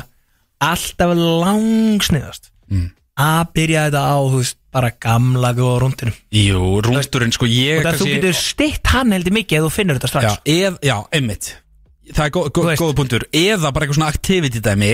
[0.64, 2.50] Alltaf langsniðast.
[2.72, 2.86] Mm.
[3.24, 7.84] Að byrja þetta á, þú veist Bara gamla góða rúndinum Jú, rúndurinn sko ég Og
[7.86, 10.24] það þú getur stitt hann heldur mikið Ef þú finnur þetta strax.
[10.26, 11.50] Já, eð, já, einmitt.
[12.10, 13.26] Það er gó, gó, góða punktur.
[13.30, 14.90] Eða bara eitthvað svona activity dæmi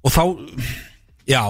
[0.00, 0.22] Og þá,
[1.28, 1.42] já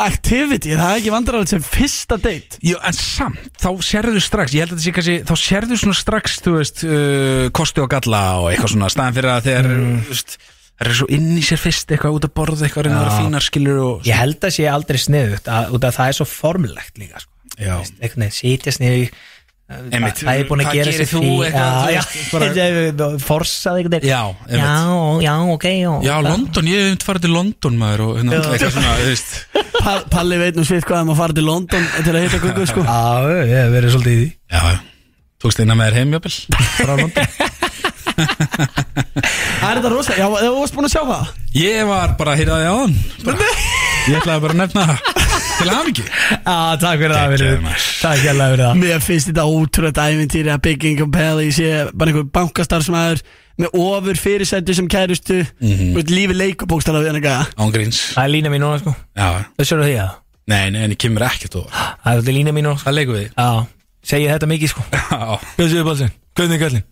[0.00, 4.62] Activity, það er ekki vandrarlega sem fyrsta date Jú, en samt, þá sérðu strax Ég
[4.64, 8.20] held að þetta sé kannski, þá sérðu svona strax Þú veist, uh, kosti og galla
[8.40, 9.98] Og eitthvað svona, staðan fyrir að þeir Mm.
[10.06, 10.36] Þú veist,
[10.80, 13.04] það er svo inn í sér fyrst Eitthvað út að borða, eitthvað að reyna að
[13.10, 16.18] vera fínar skilur og Ég held að sé aldrei sniðut að, út að það er
[16.20, 17.34] svo formlegt líka sko.
[17.60, 17.74] Já.
[18.00, 19.10] Veginn, sitja sniðu
[19.70, 22.00] Einmitt, Það er búin að gera sér þú fí eitthvað, Já,
[22.32, 24.06] bara- já Forsað veginn.
[24.10, 24.70] Já, já,
[25.22, 28.74] já, ok já, Já, London, ég hef um farið til London maður og hérna, eitthvað
[28.74, 29.30] svona, þú veist.
[29.84, 32.66] Pa Palli veit nú svið hvað um að fara til London til að hitta kukku
[32.72, 32.82] sko.
[32.82, 32.98] Já,
[33.30, 34.28] ég hef verið svolítið í því.
[34.50, 34.60] Já,
[35.44, 36.36] tókst eina með þér heim, jöfnvel
[36.74, 37.24] Frá London.
[39.60, 41.30] Það er þetta rosa, já, þú varst búin að sjá það?
[41.56, 42.94] Ég var bara að hýrða því á hann
[44.10, 44.98] Ég ætlaði bara að nefna það
[45.60, 47.86] Til aðmyggi Já, takk fyrir það Geggjaður fyrir maður.
[48.00, 48.78] Takk fyrir það fyrir það.
[48.80, 53.22] Mér finnst þetta ótrúlega ævintýri að Big Income Pally sé bara einhver bankastarfsmæður
[53.60, 55.40] með ofur fyrirsættu sem kærustu.
[55.60, 56.00] Mm Mhm.
[56.08, 58.94] lífi leikubókstala við hann eitthvað Ángríns Það er lína mín núna sko.
[59.16, 60.10] Já, Það sérðu því að?
[60.50, 62.88] Nei, nei, en ég kemur ekkert og Það er lína mín núna sko.
[62.88, 63.28] Það leikum við.
[63.36, 63.66] Já,
[64.02, 64.82] segi þetta mikið sko.
[64.96, 66.10] Já, Hvað séu Balsinn?
[66.36, 66.86] Hvernig er kallinn?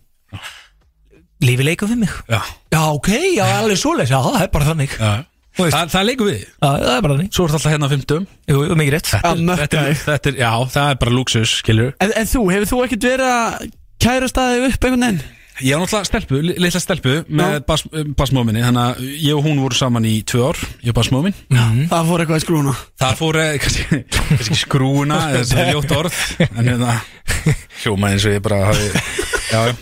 [1.41, 2.13] Lífi leikum við mig.
[2.29, 2.41] Já,
[2.75, 4.11] Já, ok, já, alveg svoleiðis.
[4.13, 4.95] Já, það er bara þannig.
[4.99, 5.11] Já
[5.59, 5.93] Veist.
[5.93, 6.43] Það, leikum við.
[6.45, 7.31] Já, það er bara þannig.
[7.35, 9.09] Svo er alltaf hérna á fimmtum Jú, jú, mikið rétt.
[9.13, 9.65] Þetta er, mökkaði.
[9.65, 12.79] þetta er, þetta er, já, það er bara luxus, skilur En, en þú, hefur þú
[12.85, 13.67] ekkert verið að
[13.99, 15.21] kæra staðið upp einhvern veginn?
[15.59, 17.81] Ég var náttúrulega stelpu, li- litla stelpu með bas,
[18.15, 18.61] basmóminni.
[18.63, 22.23] Þannig að ég og hún voru saman í tvö ár Ég og basmómin Það fór
[22.23, 23.99] eitthvað í skrúna Það fór, eh, kannski,
[24.29, 26.21] kannski skrúna eða það er ljótt orð.
[26.47, 26.95] En hérna
[27.83, 28.87] Hljóma eins og ég bara hafi
[29.51, 29.75] Já, já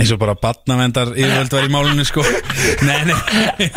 [0.00, 2.24] eins og bara batnavendar yfirvöld var í málunni sko.
[2.88, 3.68] Nei, nei.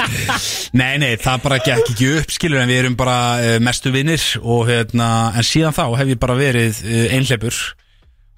[0.77, 4.23] Nei, nei, það bara gekk ekki upp skilur en við erum bara uh, mestu vinnir
[4.41, 7.59] og hérna, en síðan þá hef ég bara verið uh, einhleipur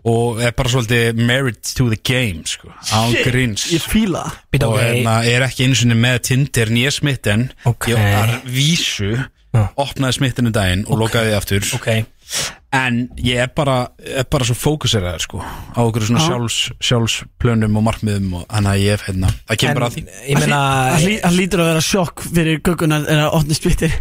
[0.06, 3.70] og er bara svolítið married to the game sko, á Shit, gríns.
[3.74, 4.84] Ég fíla Bíddu, og ok.
[4.84, 7.48] hérna, er ekki einu sinni með Tinder nýja smitten.
[7.66, 7.90] Ok.
[7.94, 9.16] ég var vísu
[9.56, 11.74] opnaði smittinu daginn og lokaði því aftur.
[11.80, 11.90] Ok
[12.76, 16.28] en ég er bara, er bara svo fókuseraður sko, á okkur svona Já.
[16.34, 20.06] sjálfs, sjálfsplönum og markmiðum og þannig að ég, hérna, það kemur bara að því.
[20.32, 20.60] Ég meina
[20.96, 23.98] Það hlý- það lítur að vera sjokk fyrir guggunar en að opna spittir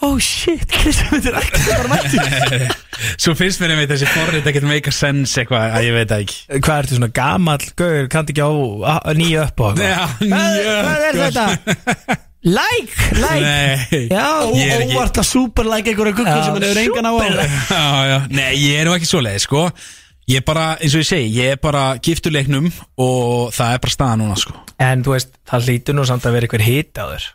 [0.00, 2.70] Oh shit, Kristján myndir ekki bara mættur
[3.20, 6.22] Svo finnst mér einmitt þessi forrið ekkert make a sense eitthvað að ég veit það
[6.24, 6.38] ekki.
[6.64, 8.52] Hvað ertu svona gamall Gauður, kannti ekki á
[8.96, 12.18] á- nýju upp Já, nýju upp, Hvað er þetta?
[12.42, 14.08] Like, like.
[14.08, 17.12] Já, Óvart að super like einhverja guggur sem hann hefur engan á.
[18.32, 19.66] Nei, ég er nú ekki svoleið sko.
[20.30, 22.70] Ég er bara, eins og ég segi, ég er bara giftuleiknum
[23.02, 24.54] og það er bara staða núna sko.
[24.80, 27.26] En þú veist, það hlýtur nú samt að vera eitthvað hit á þér.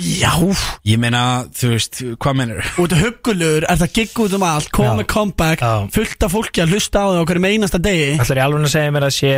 [0.00, 0.32] Já.
[0.88, 1.22] Ég meina,
[1.52, 2.68] þú veist, hvað mennur?
[2.82, 4.70] Út af huggulegur, er það gigg út um allt.
[4.74, 5.88] Komið comeback, Já.
[5.96, 8.10] fullt af fólki að hlusta á þau á hverjum einasta degi.
[8.18, 9.32] Ætlar ég alveg að segja mér að sé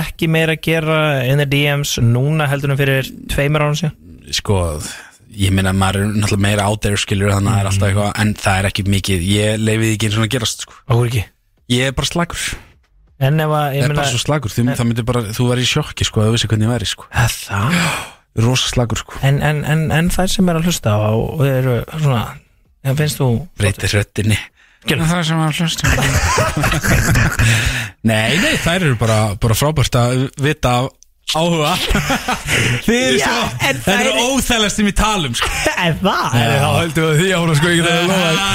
[0.00, 3.96] ekki meira að gera in the DMs núna heldur en fyrir tveimur árum síðan
[4.36, 4.60] Sko,
[5.38, 8.22] ég meina, maður er náttúrulega meira out there skilur þannig að það er alltaf eitthvað
[8.22, 10.78] En það er ekki mikið, ég leifið ekki eins og að gerast sko.
[10.88, 11.24] Áhver ekki?
[11.74, 12.44] Ég er bara slagur
[13.18, 15.48] En ef að, Ég ég er meina bara svo slagur, þú, það myndi bara, þú
[15.48, 17.08] verður í sjokki sko að þú vissi hvernig ég væri sko.
[17.10, 17.78] Það?
[18.44, 19.16] Rosa slagur sko.
[19.26, 22.22] En, en, en, en þær sem er að hlusta á og eru svona
[22.86, 23.28] En finnst þú
[23.58, 24.38] Breytir röttinni
[24.86, 25.90] það sem að hlusta
[28.08, 30.92] Nei, nei, þær eru bara, bara frábært að vita af
[31.36, 31.72] áhuga.
[32.86, 35.48] Þið eru Já, svo Þetta eru óþægast sem ég talum sko.
[35.84, 36.36] En það?
[36.38, 36.46] Já.
[36.52, 38.46] Þá höldum við því ára sko ekki það að lofa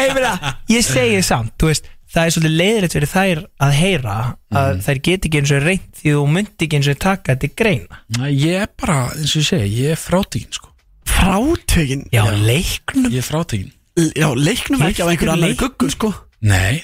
[0.00, 4.14] Ég meina, ég segi samt, þú veist Það er svolítið leiðilegt fyrir þær að heyra
[4.60, 7.46] að þær get ekki eins og reynt því þú myndi ekki eins og taka þetta
[7.46, 8.00] í greina.
[8.18, 10.72] Nei, Ég er bara, eins og ég segi, ég er frátíkin sko.
[11.06, 13.06] Frátökin Já, leiknum?
[13.14, 13.70] Ég er frátíkin
[14.18, 16.10] Já, leiknum ekki af einhverju annar guggur sko.
[16.50, 16.80] Nei.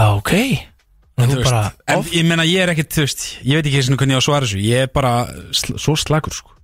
[0.00, 0.32] Ok
[1.20, 1.62] En, veist, bara
[1.92, 4.18] en ég meina ég er ekkert, þú veist Ég veit ekki eins og hvernig ég
[4.18, 4.62] á að svara þessu.
[4.64, 5.12] Ég er bara
[5.52, 6.56] sl svo slagur sko.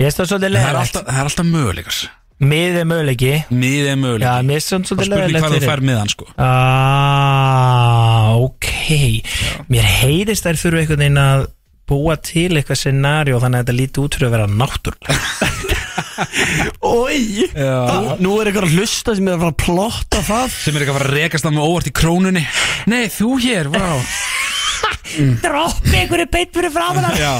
[0.00, 2.02] Ég veist það svolítið það, er leiðilegt alltaf, það er alltaf möguleikar.
[2.42, 3.32] Mið er möguleiki.
[3.54, 6.26] Mið er möguleik Já, mér er samt Og svolítið spurning hvað þú fær miðan sko.
[6.42, 8.70] Ah, ok.
[9.70, 11.44] Mér heyrist þær þurfa einhvern veginn að
[11.88, 15.50] búa til eitthvað scenario þannig að þetta líti út fyrir að vera náttúrulega
[16.82, 17.48] Ói
[18.22, 20.54] Nú, er einhver að hlusta sem er að fara að plotta það.
[20.54, 22.42] Sem er ekki að fara að rekast það með óvart í krónunni.
[22.92, 23.86] Nei, þú hér, vá.
[25.42, 26.72] Droppi einhverju beitt fyrir
[27.18, 27.32] Já.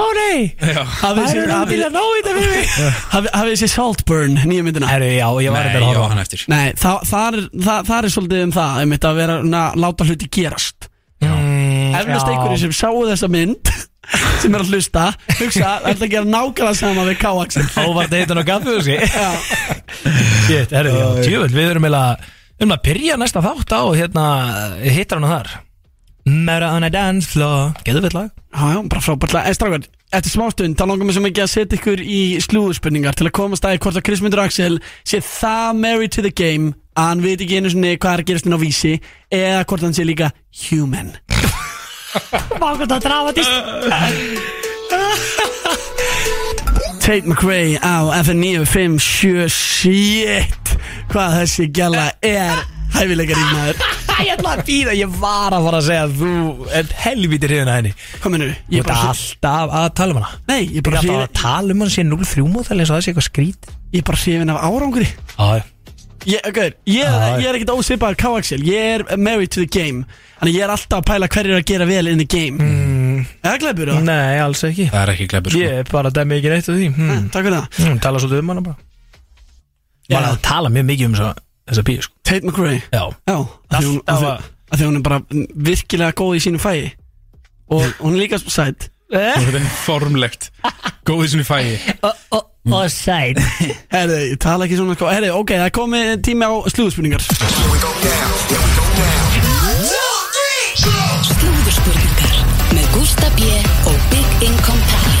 [0.00, 0.50] Ó nei.
[0.58, 2.72] Það er að vilja ná í þetta fyrir mig.
[3.38, 4.90] Hafið séð Saltburn, nýja myndina?
[4.90, 6.44] Herru, já, ég var þetta að á hann eftir.
[6.50, 7.38] Nei, það, er,
[8.00, 10.90] er svolítið um það einmitt að vera að láta hluti gerast.
[11.20, 12.32] Mm, Eflust já.
[12.32, 13.70] einhverju sem sáu þessa mynd
[14.42, 15.06] sem er að hlusta
[15.38, 17.66] hugsa, ætla að gera nákvæmlega sama við K-Axel.
[17.84, 18.98] Óvart heitin á kaffehúsi
[20.46, 22.18] Shit, herru, já, tjöfull Við erum eiginlega
[22.60, 24.24] Við erum að byrja næsta þátt á hérna
[24.84, 25.52] Hittar hana þar.
[26.28, 27.70] Mera on a dance floor.
[27.86, 28.28] Getur við lag?
[28.52, 29.46] Já, já, bara frábært lag.
[29.48, 33.30] En strákar, eftir smástund þá langar mér svo mikið að setja ykkur í slúðurspurningar til
[33.30, 34.76] að komast að hvort að Chris Myndur Axel
[35.08, 38.30] sé það married to the game að hann veit ekki einu sinni hvað er að
[38.32, 38.94] gerast inn á vísi
[39.32, 40.32] eða hvort hann sé líka
[40.66, 41.14] human
[42.60, 43.46] Mákvæmt að drafa til
[47.00, 50.74] Tate McRae á FN957 Shit.
[51.10, 52.60] Hvað þessi gæla er
[52.94, 53.76] hæfileikar í maður
[54.20, 56.32] Ég ætla að býða, ég var að fara að segja að þú
[56.76, 57.92] ert helvítir að henni.
[58.20, 58.50] Hvað mennur?
[58.66, 60.40] Þú ert alltaf að tala um hana.
[60.50, 62.90] Nei, ég er Þú bara ert alltaf að tala um hana síðan 0-3 mótal eins
[62.90, 63.70] og það sé eitthvað skrít.
[63.94, 65.08] Ég er bara hrifin af árangri.
[65.08, 65.48] Já,
[66.28, 70.04] Ég, okay, ég, Já, ég er ekkert ósvipaður K-Axel Ég er married to the game.
[70.40, 72.60] Þannig ég er alltaf að pæla hverju er að gera vel in the game.
[72.60, 73.24] Mm.
[73.40, 74.04] Er það gleipur það?
[74.08, 74.86] Nei, alls ekki.
[74.92, 75.62] Það er ekki gleipur sko.
[75.62, 76.88] Ég er bara að dæmi ekki neitt af því.
[76.96, 77.26] Hmm.
[77.32, 77.80] Takk fyrir það.
[77.80, 78.86] Hmm, Tala svolítið um hana bara.
[80.10, 82.16] Var að tala mjög mikið um þessa, þessa píu sko.
[82.30, 82.78] Tate McRae.
[82.90, 83.04] Já.
[83.30, 83.36] Já,
[83.70, 85.20] af því hún er bara
[85.68, 86.92] virkilega góð í sínu fæi.
[87.70, 90.50] Og hún er líka sætt Þetta er formlegt.
[91.08, 92.10] Góðið svona í fæi
[92.70, 93.40] Og sæt.
[93.94, 95.08] Herði, ég tala ekki svona sko.
[95.10, 97.24] Herði, ok, það komið tími á slúðspurningar
[101.30, 102.36] Slúðurspurningar
[102.76, 103.48] með Gústa B.
[103.90, 105.18] og Big Income Pally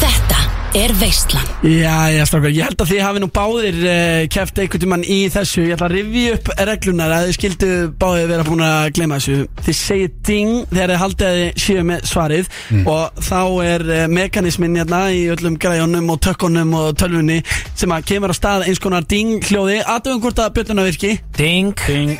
[0.00, 0.39] Þetta
[0.76, 4.82] er Veistlan Já, já, strákar, ég held að þið hafi nú báðir uh, keft einhvern
[4.82, 5.64] tímann í þessu.
[5.66, 7.70] Ég ætla að rifja upp reglunar að þið skildu
[8.00, 9.48] báðir vera búin að gleyma þessu.
[9.66, 14.04] Þið segir ding þegar þið haldið að þið séu með svarið Og þá er uh,
[14.18, 17.40] mekanismin hérna í öllum græjunum og tökkunum og tölvunni
[17.74, 19.80] Sem að kemur á stað eins konar ding hljóði.
[19.84, 21.16] Aðtöfum hvort að bjölluna virki?
[21.36, 22.16] Ding Ding.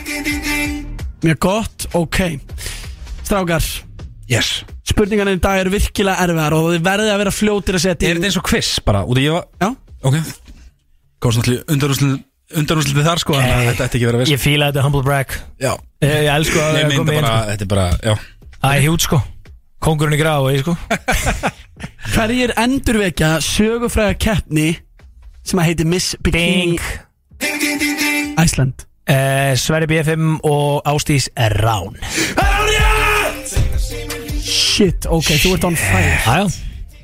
[1.25, 2.21] Mjög gott, ok.
[3.23, 3.65] Strákar.
[4.31, 8.09] Yes Spurningarna í dag eru virkilega erfiðar og þið verðið að vera fljótir að setja
[8.09, 9.03] Er þetta eins og quiz bara?
[9.05, 9.69] Út af ég var Já.
[10.09, 10.17] Ok.
[11.21, 14.33] Komst náttúrulega undarúslit Undarúslitið þar sko Þannig að þetta ætti ekki að vera viss.
[14.33, 15.35] Ég fíla þetta humble brag.
[15.63, 15.71] Já.
[16.03, 17.51] Ég, ég elsku að Nei, það mynda komi inn bara sko.
[17.51, 18.15] Þetta er bara Já.
[18.57, 19.21] Það er hjút sko.
[19.87, 20.75] Kongurinn í gráu sko.
[22.15, 24.69] Hverjir endurvekja sögufræga keppni
[25.47, 26.81] sem að heiti Miss Bikini
[28.41, 28.87] Iceland?
[29.11, 31.97] Uh, Sverri BFM og Ástís Rán
[34.81, 36.19] Shit, ok, þú ert on fire.
[36.33, 36.49] Aja.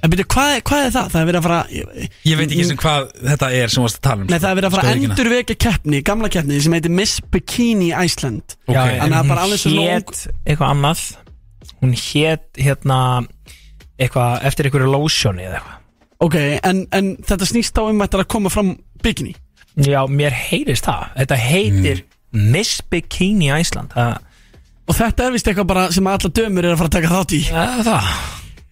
[0.05, 1.07] En byrju, hvað, hvað er það?
[1.13, 3.97] Það er verið að fara Ég, ég veit ekki sem hvað þetta er sem varst
[3.99, 5.09] að tala um Nei, það er verið að fara að hana.
[5.11, 8.55] endurvekja keppni, gamla keppni sem heitir Miss Bikini Iceland.
[8.69, 11.03] Já, Þannig að en bara alveg svo hún hét eitthvað annað.
[11.81, 13.01] Hún hét hérna
[13.97, 15.83] eitthvað eftir einhverju lotioni eða eitthvað.
[16.27, 16.37] Ok,
[16.71, 18.71] en, en þetta snýst á um að þetta er að koma fram
[19.05, 19.35] bikini.
[19.85, 21.11] Já, mér heyrist það.
[21.19, 22.05] Þetta heitir
[22.37, 23.93] Miss Bikini Iceland.
[23.97, 24.23] Það,
[24.87, 27.35] Og þetta er vist eitthvað bara sem allar dömur er að fara að taka þátt
[27.35, 27.41] í.
[27.51, 28.11] Ja, það,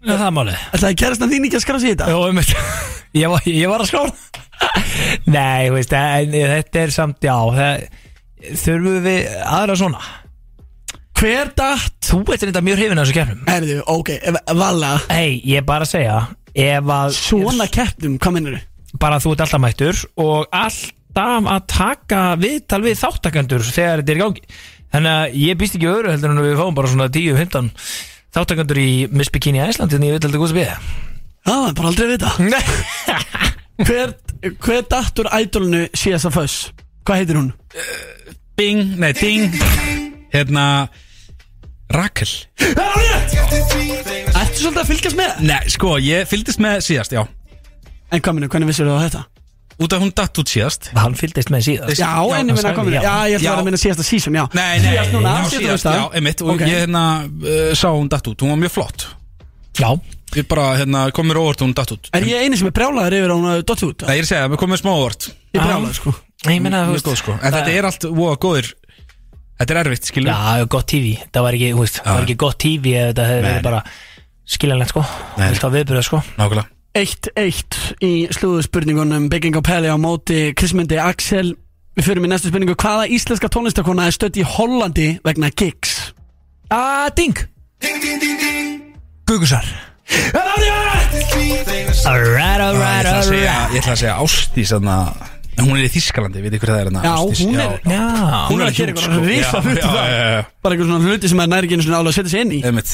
[0.04, 0.64] ja, það er málið.
[0.70, 2.10] Ætlaði að gerast að þín ekki að í þetta?
[2.12, 2.42] Jó, um
[3.20, 4.12] ég, var, ég var að skrála
[5.36, 7.86] Nei, þú veist, en, þetta er samt, já það,
[8.44, 10.02] Þurfum við aðra svona?
[11.14, 11.94] Hver datt?
[12.04, 13.44] Þú veit þetta mjög hrifin af þessu keppnum.
[13.54, 16.18] Erðu, ok, ef- vala Hei, ég er bara að segja
[16.54, 18.68] Ef að Svona keppnum, hvað minnur þau?
[19.02, 24.20] Bara þú ert alltaf mættur Og alltaf að taka viðtal við þáttakendur Þegar þetta er
[24.20, 24.44] í gangi
[24.94, 27.72] Þannig að ég býst ekki öðru heldur en við fáum bara svona 10-15
[28.34, 30.60] Þáttakendur í Miss Bikini Æsland Þannig ég veit heldur góðs að
[31.44, 32.30] Já, það er bara aldrei að vita
[33.88, 34.08] Hver,
[34.62, 36.56] hver datt úr ædolunu síðast að föss?
[37.02, 37.50] Hvað heitir hún?
[38.54, 39.50] Bing, nei, ding
[40.30, 40.86] Hérna
[41.90, 42.30] Rakel
[44.30, 45.30] Ertu svolítið að fylgjast með?
[45.50, 47.26] Nei, sko, ég fylgdist með síðast, já
[48.14, 49.26] En minnur, hvernig vissir þú þetta?
[49.82, 50.90] Út af hún datt út síðast.
[50.94, 51.98] Hann fylgdist með síðast.
[51.98, 54.36] Já, en ég minna hvað minnur Já, ég ætla að vera að minna síðasta sísón,
[54.38, 54.44] já.
[54.54, 56.42] Nei, nei, Síðast núna, já, síðast veist já, einmitt.
[56.44, 56.62] Og Ok.
[56.62, 59.06] ég hérna uh, sá hún datt út, hún var mjög flott.
[59.80, 59.88] Já.
[60.34, 62.06] Ég bara, hérna, kom mér óvart hún datt út.
[62.14, 64.06] Er ég eini sem er brjálaður yfir að hún hafi dott út?
[64.06, 65.28] Nei, ég er að segja, mér kom mér smá óvart.
[65.50, 66.14] Ég er brjálaður, sko.
[66.44, 67.36] Ég meina, þú góð, sko.
[67.40, 68.70] En þetta er allt voða góðir.
[69.58, 70.30] Þetta er erfitt, skilur.
[70.34, 73.82] Já, gott TV Það var ekki, þú veist, var ekki gott TV Þetta Nei, nei.
[74.56, 75.04] skiljanlegt sko.
[75.06, 76.22] Á viðbyrða sko.
[76.34, 77.74] Nákvæmlega 1-1
[78.06, 81.56] í slúðuspurningunum Bygging og Peli á móti Krismundi Axel.
[81.98, 82.76] Við fyrir í næstu spurningu.
[82.78, 86.12] Hvaða íslenska tónlistakona er stödd í Hollandi vegna gigs?
[86.70, 87.34] Ah, ding
[89.26, 89.66] Gugusar.
[92.04, 93.72] Alright, alright, alright.
[93.72, 94.72] ég ætla að segja Ástís
[95.64, 97.42] hún er í Þískalandi, veit hver það er hérna Já, Ásdís?
[97.46, 98.02] hún er- Já,
[98.50, 99.14] Hún er að gera eitthvað
[99.80, 100.46] já, já.
[100.62, 101.48] Bara eitthvað svona hluti sem er
[101.78, 102.60] einu svona alveg að setja sig inn í.
[102.64, 102.90] Einmitt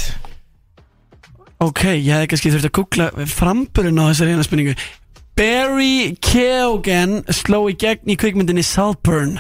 [1.61, 4.75] Ok, ég hefði kannski þurft að googla framburinn á þessari eina spurningu
[5.37, 9.39] Barry Keoghan sló í gegn í kvikmyndinni Saltburn.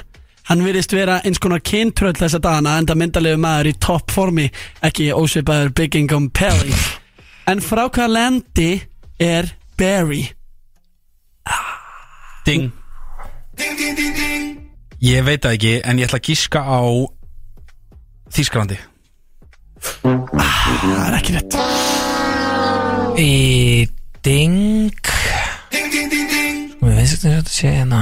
[0.48, 4.48] Hann virðist vera eins konar kyntröll þessa dagana enda myndalegu maður í topp formi
[4.84, 6.74] ekki ósvipaður Biggingum Pelly
[7.50, 8.70] En frá hvaða landi
[9.20, 10.24] er Barry?
[12.46, 12.70] Ding.
[15.00, 16.80] Ég veit það ekki, en ég ætla að gíska á
[18.34, 18.80] Þískalandi
[20.00, 21.89] Það er ekki rétt
[23.20, 23.84] Í
[24.24, 24.96] ding.
[26.80, 27.98] Mér finnst þetta að sé hérna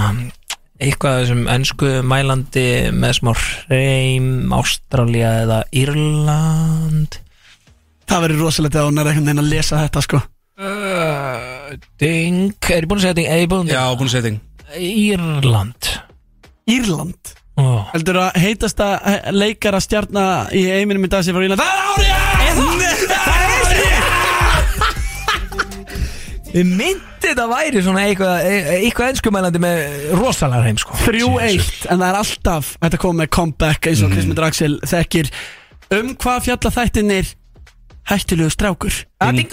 [0.78, 7.18] eitthvað af þessum ennsku mælandi með smá hreim Ástralía eða Írland.
[8.08, 10.22] Það verður rosalegt að hún er einhvern veginn að lesa þetta sko.
[10.58, 12.54] Uh, Ding.
[12.70, 13.28] Er ég búin að segja ding?
[13.34, 14.40] Ég búin að Já, búin að segja ding.
[14.78, 15.92] Írland.
[16.70, 17.34] Írland?
[17.58, 17.82] Oh.
[17.90, 18.92] Heldur að heitasta
[19.34, 22.77] leikara stjarnar í heiminum í dag sem frá Írland Það er árið!
[26.66, 28.46] Myndi þetta væri svona eitthvað,
[28.78, 29.78] eitthvað ennskumælandi með
[30.18, 30.96] rosalega hreim sko.
[31.04, 35.30] 3-1 en það er alltaf að koma með comeback eins og Chris Draxel þekkir.
[35.94, 37.32] Um hvað fjalla þættinir
[38.08, 38.94] hættilegu strákur?
[39.20, 39.52] Ah, ding.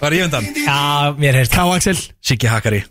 [0.00, 0.44] Var ég undan?
[0.64, 1.54] Já, mér heyrst.
[1.54, 1.98] Ká Axel.
[2.20, 2.84] Siggi Hakari.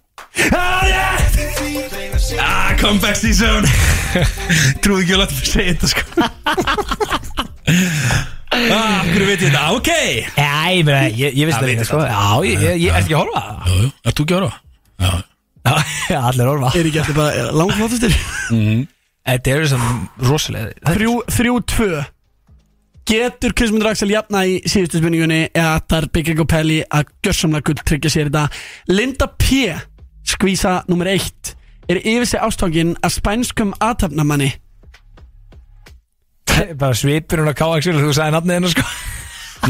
[2.39, 3.67] Ah, comeback season.
[4.83, 6.01] Trúi ekki að láta mig segja þetta sko
[8.53, 9.61] Ah, hverju veit ég þetta?
[9.73, 9.89] Ok.
[10.37, 12.01] Já, ég, meina, ég, ég vissi Það líka ég sko.
[12.05, 13.41] Já, ég, ég, ég er ekki að horfa?
[13.41, 13.65] Á?
[13.65, 14.59] Jú, jú, ert þú ekki að horfa?
[16.11, 16.73] Já, allir horfa.
[16.77, 18.17] Er ekki eftir bara langflóttastir
[19.23, 19.85] Þetta eru sem
[20.27, 21.87] rosalega 3-2
[23.09, 25.41] Getur Chris Draxel jafna í síðustu spurningunni?
[25.51, 28.45] Eða þar Bygging og Pelli að gjörsamlega gull tryggja sér þetta?
[28.91, 29.65] Linda P.
[30.27, 31.55] skvísa nummer 1
[31.91, 34.53] er yfir sig ástókin að spænskum aðtapnamanni
[36.79, 38.85] Bara svipur hún að ká Axel Þú sagði nafnið hennar sko.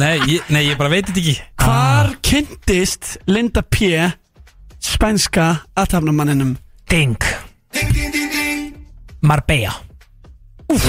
[0.01, 1.35] Nei, ég, nei, ég bara veit þetta ekki.
[1.61, 3.77] Hvar kynntist Linda P.
[4.81, 5.45] spænska
[5.77, 6.55] aðtapnamanninum?
[6.89, 7.21] Ding.
[9.21, 9.75] Marbella.
[10.73, 10.81] Það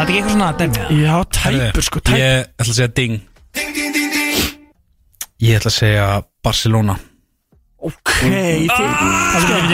[0.00, 2.18] er ekki eitthvað svona dæmi Já, tæpur sko, tæpur.
[2.18, 3.14] Ég ætla að segja ding.
[5.42, 6.06] Ég ætla að segja
[6.42, 6.94] Barcelona
[7.82, 8.84] Ok, þið sko,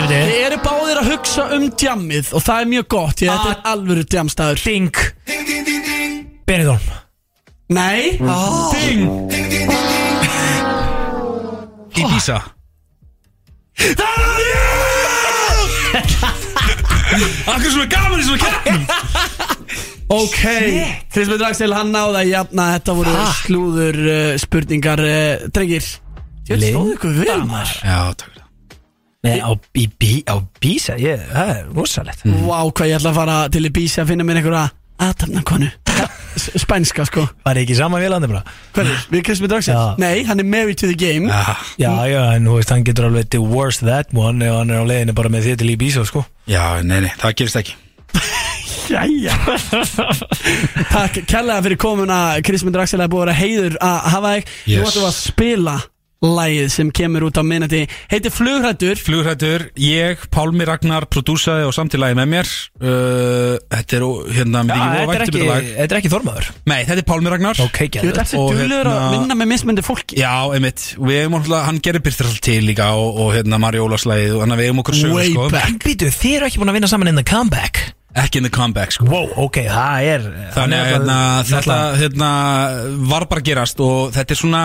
[0.09, 3.59] Þið eru báðir að hugsa um djammið Og það er mjög gott, ég þetta er
[3.73, 5.03] alvöru djamstaður Ding.
[6.49, 6.87] Benidorm.
[7.69, 8.17] Nei?
[8.73, 9.03] Ding.
[11.99, 12.39] Ibiza
[17.49, 18.83] Akkur svona gaman í svona keppnum
[20.09, 20.39] Ok,
[21.13, 22.65] Krismur Draxel, hann náði að jafna.
[22.79, 25.85] Þetta voru slúður uh, spurningar uh, Drengir,
[26.49, 27.75] ég stóðu ykkur vel maður.
[27.85, 28.45] Já, takk fyrir
[29.27, 32.21] Nei, á, í, bí, á Bísa, ég, það er rosalegt.
[32.23, 34.61] Vá, hvað ég ætla að fara til í bísi að finna mér einhverja
[35.03, 35.67] aðtapna konu.
[36.39, 37.25] S- Spænska sko.
[37.43, 38.45] Var ekki saman vélandi bara?
[38.77, 39.75] Hvernig, við Draxel?
[39.75, 39.97] Já.
[39.99, 41.27] Nei, hann er married to the game.
[41.83, 44.91] Já, já, en þú veist, hann getur alveg worst that one ef hann er á
[44.93, 46.23] leiðinu bara með þið til Ibiza, sko.
[46.47, 47.75] Já, nei, nei, það gerist ekki.
[48.95, 49.35] Jæja.
[50.95, 52.19] Takk kærlega fyrir komuna.
[52.47, 54.53] Krismur Draxel er búið að vera heiður að hafa þig.
[54.69, 54.89] Nú Yes.
[54.89, 55.77] ætlum við að spila
[56.19, 62.17] Lægið sem kemur út á minnati Heitir Flugrættur Flugrættur, ég, Pálmi Ragnar, prodúsaði og samtilegði
[62.19, 62.51] með mér.
[62.83, 65.69] Uh, Þetta er hérna Já, mikið þetta er ekki, þetta lag.
[65.79, 67.61] þetta er ekki Þormaður Nei, þetta er Pálmi Ragnar.
[67.69, 70.19] Ok, Ég vil eftir Og duglegur að hérna- vinna með mismöndi fólki.
[70.19, 74.35] Já, einmitt, við hefum alltaf, hann gerir alltaf til líka og, og hérna Mari Ólafslæðið
[74.41, 75.47] og hann við hefum okkur sögur Way sko.
[75.55, 75.79] back.
[75.87, 78.95] Býtu, þið eru ekki búin að vinna saman in the comeback Ekki in the comeback
[78.95, 79.07] sko.
[79.09, 80.25] Wow, ok, það er
[80.57, 81.19] Þannig að hérna,
[81.49, 82.31] þetta hérna,
[83.13, 84.63] var bara gerast og þetta er svona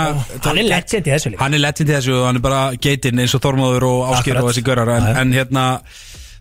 [0.47, 1.43] Hann er legend í þessu líka.
[1.43, 4.33] Hann er legend í þessu og hann er bara geitinn eins og Þormóður og Áskir
[4.33, 4.41] Akkurat.
[4.43, 5.67] og þessi görar en, en hérna,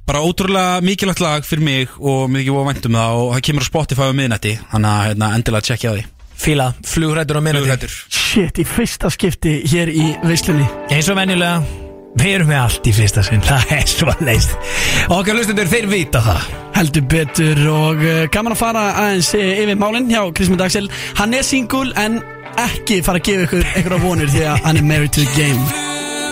[0.08, 3.68] bara ótrúlega mikilvægt lag fyrir mig og mikið búið að væntum það og það kemur
[3.68, 6.08] á Spotify á miðnætti þannig að hérna, endilega tjekkja á því.
[6.42, 10.66] Fíla, flugrættur á Flugrættur Shit, í fyrsta skipti hér í veislunni.
[10.90, 11.81] Eins og venjulega
[12.20, 14.52] Við erum með allt í fyrsta sinn Það er svo leist
[15.12, 16.50] Okkar lustendur, þeir vita það.
[16.76, 21.36] Heldur betur og uh, gaman að fara aðeins uh, yfir málinn hjá Krismund Axel Hann
[21.36, 22.20] er single en
[22.60, 25.62] ekki fara að gefa ykkur einhverja vonir því að hann er married to the game.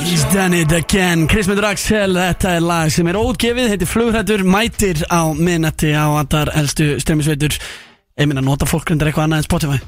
[0.04, 1.26] He's done it again.
[1.28, 6.52] Krismund Axel, þetta er lag sem er ógefið heitir Flugrættur, mætir á minnati á andar
[6.56, 7.56] elstu streymisveitur.
[8.20, 9.80] Ég minna, nota fólk undir eitthvað annað en Spotify?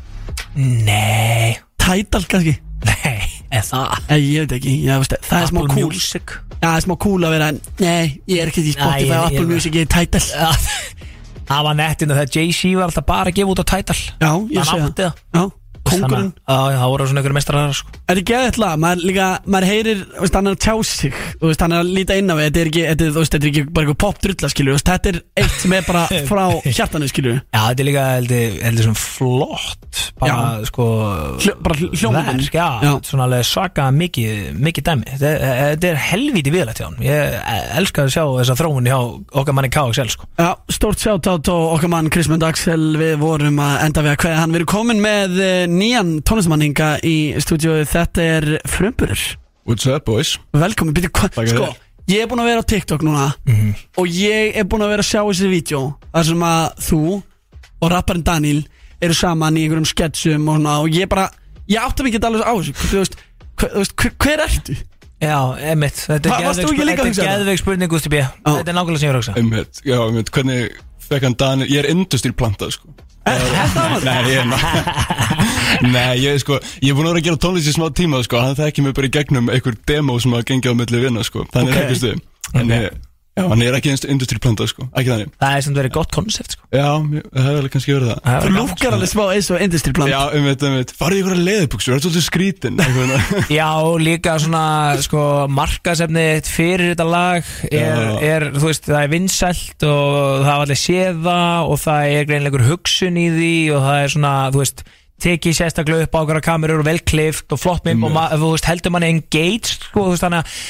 [0.56, 2.54] Nei Tidal kannski?
[2.86, 3.18] Nei,
[3.52, 4.08] eða það?
[4.16, 5.92] Ég, ég veit ekki, ég, veist, það er smá Apple cool.
[5.92, 6.34] Music?
[6.52, 7.48] Já, það er smá cool að vera
[7.82, 10.24] Nei, ég er ekki í Spotify Nei, ég- og Apple ég- Music, ég er Tidal
[11.52, 14.68] Það var nettinu þegar Jay-Z var alltaf bara að gefa út á Tidal Já, ég
[14.70, 15.16] sé það.
[15.34, 15.42] Já,
[15.88, 17.92] kongurinn Já, það voru svona einhverju mestrar sko.
[18.12, 21.50] Er ekki geðið lag, maður líka, maður heyrir, veist, hann er að tjá sig, þú
[21.50, 23.46] veist, hann er að líta inn á þetta er ekki, þetta er, þú veist, þetta
[23.48, 27.08] er ekki bara eitthvað pop drulla, skilju, þetta er eitt sem er bara frá hjartanu,
[27.10, 27.34] skilju.
[27.40, 30.00] Já, þetta er líka heldur, heldur svona flott.
[30.22, 30.66] Bara, Já.
[30.70, 30.84] sko
[31.42, 32.28] Hljó, bara hl- hljóminn.
[32.42, 32.92] verk, já, Já.
[33.06, 35.06] Svona alveg svaka mikið, mikið dæmi.
[35.10, 35.32] Þetta
[35.72, 37.34] þetta er helvíti viðlægt hjá hann Ég
[37.80, 38.98] elska að sjá þessa þróun hjá
[39.42, 40.28] okkar manni KXL, sko.
[40.38, 44.40] Já, stórt sjátátt og okkar mann Krismund Axel, við vorum að enda við að kveða
[44.42, 49.22] hann, við erum komin með eh, nýjan tónlistamanninga í stúdíóið, þetta er Frumburur.
[49.68, 50.36] What's up boys?
[50.56, 51.10] Velkomin, byrju,
[51.52, 51.68] sko,
[52.10, 53.28] ég er búinn að vera á TikTok núna
[53.96, 57.02] og ég er búinn að vera að sjá þessi vídeo þar sem að þú
[57.82, 58.64] og rapparinn Daniel
[59.02, 61.28] eru saman í einhverjum sketsum og, svona, og ég bara,
[61.70, 63.16] ég átti mig ekki alveg á þessu, þú veist,
[63.62, 64.76] hver, hver, hver ertu?
[65.22, 65.38] Já,
[65.70, 68.24] emitt Þetta er geðveik er spurning, Gusti B.
[68.42, 69.34] Þetta er nákvæmlega sem ég er að hugsa.
[69.38, 72.90] Einmitt, já, einmitt, hvernig fekk hann Daniel, ég er industry planta, sko
[73.22, 74.44] Nei, ég
[75.92, 78.40] Nei, ég sko, ég er búin að vera að gera tónlist í smá tíma, sko
[78.42, 81.46] Hann þekki mig bara í gegnum einhver demo sem að gengja á milli vinna, sko.
[81.54, 81.78] Þannig Ok.
[81.78, 82.88] er ekki stuð En ég,
[83.32, 85.30] já, hann er ekki industry planta, sko, ekki þannig.
[85.40, 86.66] Það er sem verið gott koncept, sko.
[86.74, 88.38] Já, mjög- það hefur alveg kannski verið það.
[88.44, 91.44] Þú lúkkar alveg smá eins og industry plant Já, einmitt, einmitt, farið í ykkur að
[91.48, 92.82] leðubuxur, það er svolítið skrítin.
[93.60, 93.70] Já,
[94.04, 94.64] líka svona
[95.06, 98.16] sko, markasefni fyrir þetta lag er, Já.
[98.36, 101.38] er, þú veist, það er vinsælt og það var allir séða
[101.68, 104.84] og það er greinleikur hugsun í því og það er svona, þú veist
[105.22, 108.48] tekið sérstaklega upp á okkar kamerur og vel klift og flott mynd og ma- þú
[108.56, 110.62] veist, heldur manni engaged, sko, þú veist, þannig að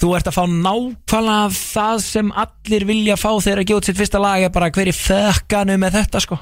[0.00, 4.00] þú ert að fá nákvæmlega það sem allir vilja fá þegar að gefa út sitt
[4.00, 6.38] fyrsta lag er bara hverju fökkanu með þetta, sko?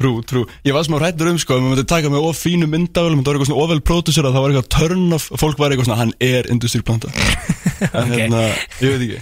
[0.00, 2.68] Trú, trú, ég var smá rættur um sko, ef maður myndi taka með of fínu
[2.72, 5.90] myndavölum, þetta var eitthvað svona ofvel pródusera, það var eitthvað turn of, fólk var eitthvað
[5.90, 7.12] svona, hann er industry planta
[8.00, 8.46] En hérna,
[8.80, 9.20] ég veit ekki.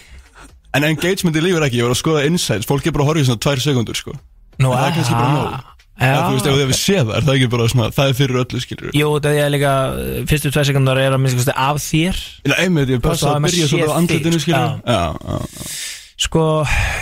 [0.78, 3.26] En engagementi lífur ekki, ég var að skoða insights, fólk er bara að horfa í
[3.26, 4.14] svona tvær sekundur sko.
[4.62, 6.14] Nú, það er kannski bara nóg Já.
[6.22, 8.40] Þú veist, ef þið hefur séð það, er það ekki bara svona, það er fyrir
[8.44, 11.80] öllu skilur Jú, það er líka, uh, fyrstu tvei sekundar er að minnst kosti af
[11.82, 15.00] þér Nei, einmitt, ég passa að byrja svona á andlitinu skilur Já.
[15.18, 15.72] Já,
[16.18, 16.44] Sko,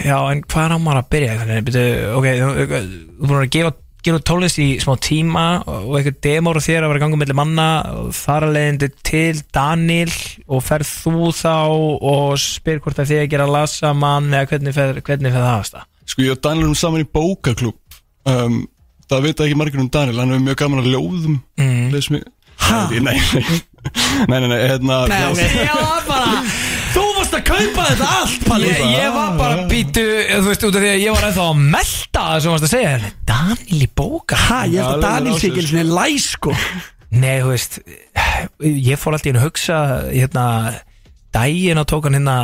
[0.04, 1.34] já, en hvað er á maður að byrja?
[1.40, 1.84] Hvernig, byrju,
[2.18, 3.70] ok, þú búin að gefa,
[4.04, 7.38] gefa út tónlist í smá tíma og eitthvað demór og þér að vera gangum millir
[7.38, 7.68] manna
[8.16, 10.12] þar að leiðindi til Daniel
[10.46, 14.76] og ferð þú þá og spyr hvort að þið að gera lag saman eða hvernig
[14.76, 15.88] fer, hvernig fer það að?
[16.12, 18.60] Sko ég og Daniel erum saman í bókaklúb um,
[19.10, 21.40] Það veit ekki margir um Daniel Hann er mjög gaman að ljóðum.
[21.60, 21.82] Mm.
[21.94, 22.24] Les mig.
[22.66, 22.78] Hæ?
[22.90, 23.16] Nei, nei.
[24.26, 26.40] Nei, nei, nei, hérna Nei, ok, ég var bara
[26.96, 28.70] Þú varst að kaupa þetta allt, Palli.
[28.72, 30.02] Ég, ég var bara býtu,
[30.32, 32.72] þú veist, út af því að ég var ennþá að melta það sem varst að
[32.72, 33.10] segja.
[33.28, 34.38] Daniel í bóka?
[34.46, 36.54] Ha, ég held að Daniel sé ekki einu sinni læs, sko.
[37.16, 37.78] Nei, þú veist
[38.64, 39.76] Ég fór alltaf inn að hugsa
[40.08, 40.46] hérna
[41.36, 42.36] daginn og tók hann hérna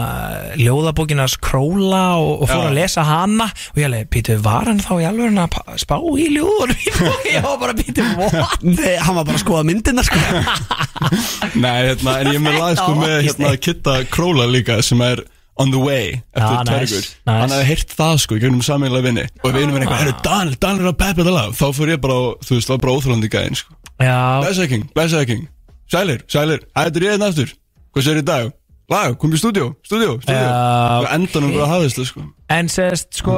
[0.61, 2.69] ljóðabókinas króla og, og fór Já.
[2.71, 3.49] að lesa hana.
[3.73, 6.79] Og ég alveg, býtu, var hann þá í alveg að pa- spá í bóki?
[7.33, 8.63] Ég var bara, býtu, what?
[8.63, 10.21] Nei, hann var bara að skoða myndina, sko.
[11.63, 15.23] Nei, hérna, en ég er með lag sko með hérna Kitta Króla líka sem er
[15.61, 17.17] On the Way eftir Já, ja, nice, Tvergur nice.
[17.29, 20.15] Hann hefði heyrt það sko, í gegnum sameinlega vinni Og við erum við eitthvað, herru
[20.25, 22.75] Daniel, Daniel er að peppa þetta lag Þá fór ég bara, á, þú veist, það
[22.77, 23.77] var bara óþrólandi gæðin sko.
[24.03, 24.17] Já.
[24.43, 25.45] Blessaði King, blessaði King.
[25.93, 27.53] Sælir, sælir, hættur ég hérna aftur.
[27.93, 28.53] Hvað sér í dag?
[28.93, 30.47] Lag, kom í stúdíó, stúdíó, stúdíó.
[30.47, 32.25] Já, Og endanum bara hafðist það sko.
[32.53, 33.37] En sérst, sko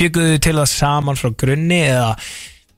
[0.00, 2.14] bygguðu til það saman frá grunni eða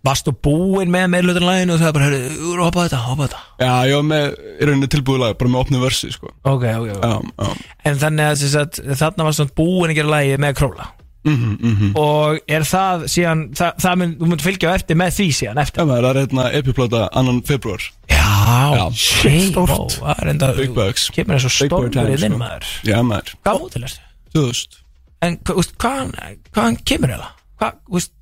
[0.03, 3.43] varstu búinn með meðlutunlæginu og það bara, hörru, hoppa þetta, hoppa þetta?
[3.62, 4.24] Já, ég var með,
[4.59, 6.32] í rauninni tilbúið lag, bara með opnu versi sko.
[6.43, 7.05] Ok, ok, ok.
[7.07, 7.12] Já,
[7.47, 7.77] já.
[7.86, 10.89] En þannig að, sagt, þarna var svona búinn að gera lægi með króla
[11.23, 15.27] Mhm, mhm Og er það síðan, það, það mun, þú mun fylgja eftir með því
[15.39, 20.49] síðan eftir Já, maður, það er hérna epiplata annan februar Já, shit, það er enda
[20.59, 23.85] Big bucks Kemur eins og Big boy stormur í þinn maður Já, maður Hvað mótil
[23.86, 24.05] erstu?
[24.35, 24.78] 2000
[25.23, 27.27] En úst, hvaðan, hvaðan kemur það?
[27.62, 28.15] Hvað, úst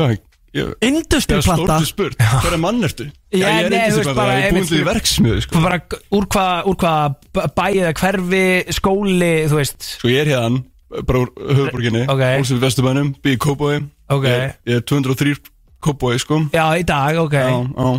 [0.00, 0.16] Hvað?
[0.52, 1.44] Ég- Industry-plata.
[1.48, 3.06] Það er stórtu spurt Hver er mann ertu?
[3.32, 5.62] Já, ég er industry-plata, bara Ég er búin til í verksmiðu sko.
[5.64, 5.78] bara
[6.12, 8.42] úr hvað úr hva bæið hverfi,
[8.76, 10.60] skóli, þú veist Sko ég er hérna
[11.06, 12.22] Bara úr höfuborginni Ok.
[12.38, 13.76] Hólsið Vesturbænum Býð í Kópói
[14.12, 14.26] Ok.
[14.28, 15.36] Ég Ég er 203
[15.82, 16.40] Kópói sko.
[16.54, 17.32] Já, í dag, ok.
[17.34, 17.92] Já, já.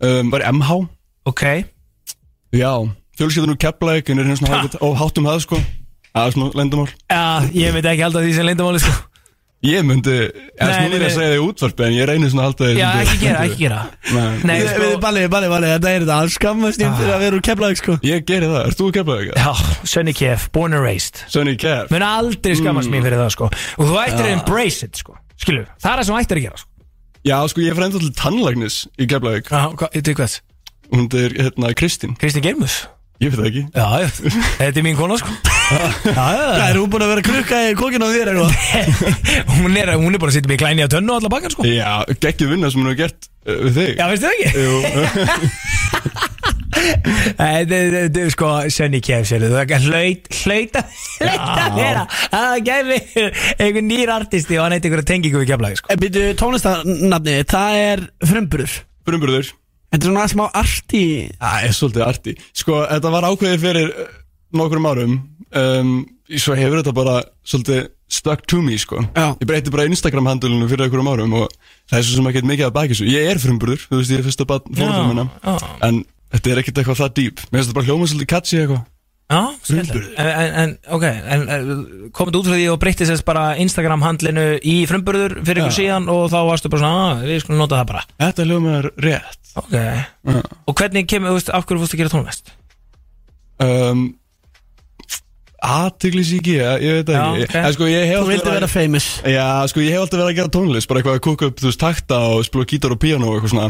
[0.00, 0.80] Um, Var í MH
[1.30, 1.44] Ok.
[2.52, 2.72] Já
[3.16, 5.60] Fjölskyldunum Keflæk En er hérna svona Og háttum það sko.
[6.10, 7.22] Það er svona lendamál Já,
[7.54, 9.09] ég veit ekki alltaf því sem leyndamáli sko
[9.60, 10.14] Ég myndi
[10.56, 12.86] svona nei, er ég að segja í útvarpi En ég reynir svona að halda Já,
[12.94, 13.80] því ekki gera, ekki gera.
[14.08, 14.38] Nei.
[14.48, 14.80] Nei, Við, sko.
[14.80, 17.80] Við, Balli, Balli, Balli, þetta er þetta Hann skammast þín fyrir að vera úr keflaðið,
[17.82, 17.96] sko.
[18.08, 18.62] Ég geri það.
[18.70, 19.28] Ert þú Keflæk?
[19.36, 19.50] Já,
[19.92, 21.20] Sunny Kef, born and raised.
[21.28, 21.90] Sunny Kef.
[21.92, 22.94] Mun aldrei skammast Mm.
[22.96, 23.50] mín fyrir það sko.
[23.76, 24.38] Og þú ættir að Já.
[24.38, 25.16] embrace it sko.
[25.36, 26.68] Skilur, það er það sem þú ættir að gera sko.
[27.28, 29.52] Já, sko, ég er frænda til tannlæknis í Keflavík.
[29.52, 30.40] Já, hvað, þú hvað?
[30.90, 32.16] Hún er, hérna, Kristín.
[32.16, 32.86] Kristín Germus
[33.20, 33.62] Ég veit það ekki.
[33.76, 33.86] Já,
[34.56, 35.32] þetta er mín kona sko.
[35.70, 39.76] Hvað, er hún búin að vera krukka í kokinu á þér hún?
[39.76, 41.66] Er, hún er bara að sitja með klæni á tönnu og alla bakar sko.
[41.68, 43.92] Já, geggjum vinna sem hún hefur gert uh, við þig.
[44.00, 44.48] Já, veistu það ekki?
[44.64, 44.74] Jú.
[46.80, 47.76] Þetta
[48.22, 48.88] er sko sér
[49.44, 50.84] þú Það hlaut, hlaut að
[51.20, 52.98] hlaut að vera að það gæfi
[53.60, 55.92] einhver nýr artisti og hann eitthvað einhverja tengingu við keflaði sko.
[55.92, 58.78] En byrju, tónlistarnafni, það er frumburður.
[59.10, 59.52] Frumburður
[59.90, 61.04] Þetta er svona smá arti.
[61.40, 62.34] Það er svolítið arti.
[62.62, 64.12] Sko, þetta var ákveðið fyrir uh,
[64.60, 65.16] nokkrum árum.
[65.50, 65.94] Um,
[66.30, 69.02] Svo hefur þetta bara svolítið stuck to me, sko.
[69.16, 69.32] Já.
[69.40, 71.50] Ég breytti bara Instagram-handulinu fyrir einhverjum árum Og
[71.90, 74.22] það er svo sem ekki mikið að baki svo Ég er frumburður, þú veist, ég
[74.22, 75.58] er fyrsta já.
[75.86, 76.00] En
[76.30, 77.44] þetta er ekkert eitthvað það dýp.
[77.48, 78.82] Mér finnst þetta bara hljóma svolítið catchy eitthvað
[79.30, 80.14] Já, skemmtilegt.
[80.18, 81.42] en, en, ok, en
[82.16, 85.78] komið út frá því og breytti sérst bara Instagram handlinu í frumburður fyrir ykkur Já.
[85.78, 88.88] síðan og þá varstu bara svona, að við skulum nota það bara Þetta hljóma er
[89.06, 89.76] rétt Ok,
[90.66, 92.52] og hvernig kemur, þú veist, af hverju fórstu að gera tónlist?
[93.62, 94.02] um,
[95.60, 97.56] Aðtiglisíki, ég, ég veit það Já, ekki ok.
[97.60, 100.30] En sko, ég hef Þú alltaf vildi vera famous Já, sko, ég hef alltaf verið
[100.32, 103.00] að gera tónlist Bara eitthvað að kúka upp, þú veist, takta og spila gítar og
[103.02, 103.68] píano og eitthvað svona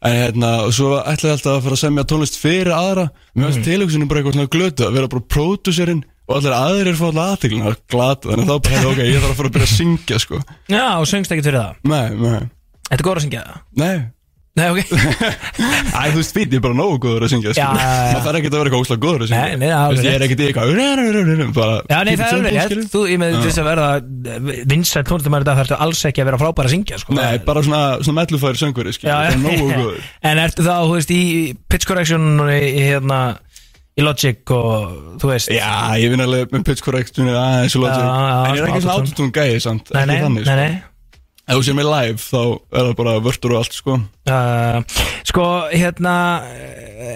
[0.00, 3.10] En hérna, og svo ætlaði ég alltaf að fara að semja tónlist fyrir aðra.
[3.36, 6.00] Mér finnst tilhugsunum bara eitthvað svona glötu Að vera bara pródúserinn
[6.30, 9.38] og allir aðrir fá alltaf aðtiglina Glata, þannig að þá bara, ok, ég þarf að
[9.40, 10.40] fara að byrja að syngja, sko.
[10.70, 11.80] Já, og söngst ekki fyrir það?
[11.90, 12.40] Nei, nei,
[12.86, 13.42] Þetta er góð að syngja?
[13.48, 13.62] Það?
[13.82, 13.96] nei
[14.60, 14.78] Nei, ok.
[16.00, 17.52] Æ, þú veist, ég er bara nógu góður að syngja.
[17.56, 19.40] Maður þarf ekkert að vera eitthvað óslega góður að syngja.
[19.40, 20.66] Nei, nei, það er Ég er ekkert eitthvað
[21.90, 22.88] Já, nei, það er alveg rétt.
[22.92, 23.88] Þú, ég með þess að verða
[24.74, 27.10] vinsætt tónlistamæður þetta þarftu alls ekki að vera frábær að syngja sko.
[27.16, 29.76] Nei, bara svona, svona mellufæri söngveri, Það er nógu já.
[29.80, 30.00] góður.
[30.30, 31.22] En ertu þá, þú veist, í
[31.70, 32.52] pitch correction og í,
[32.84, 33.20] hérna,
[33.96, 34.72] í Logic og,
[35.22, 35.48] þú veist?
[35.54, 37.38] Já, ég vinn alveg með pitch correction og
[41.50, 42.40] Ef þú sér mig live þá
[42.70, 44.00] er það bara vörtur og allt sko
[44.30, 44.84] Uh,
[45.26, 45.44] sko,
[45.74, 46.12] hérna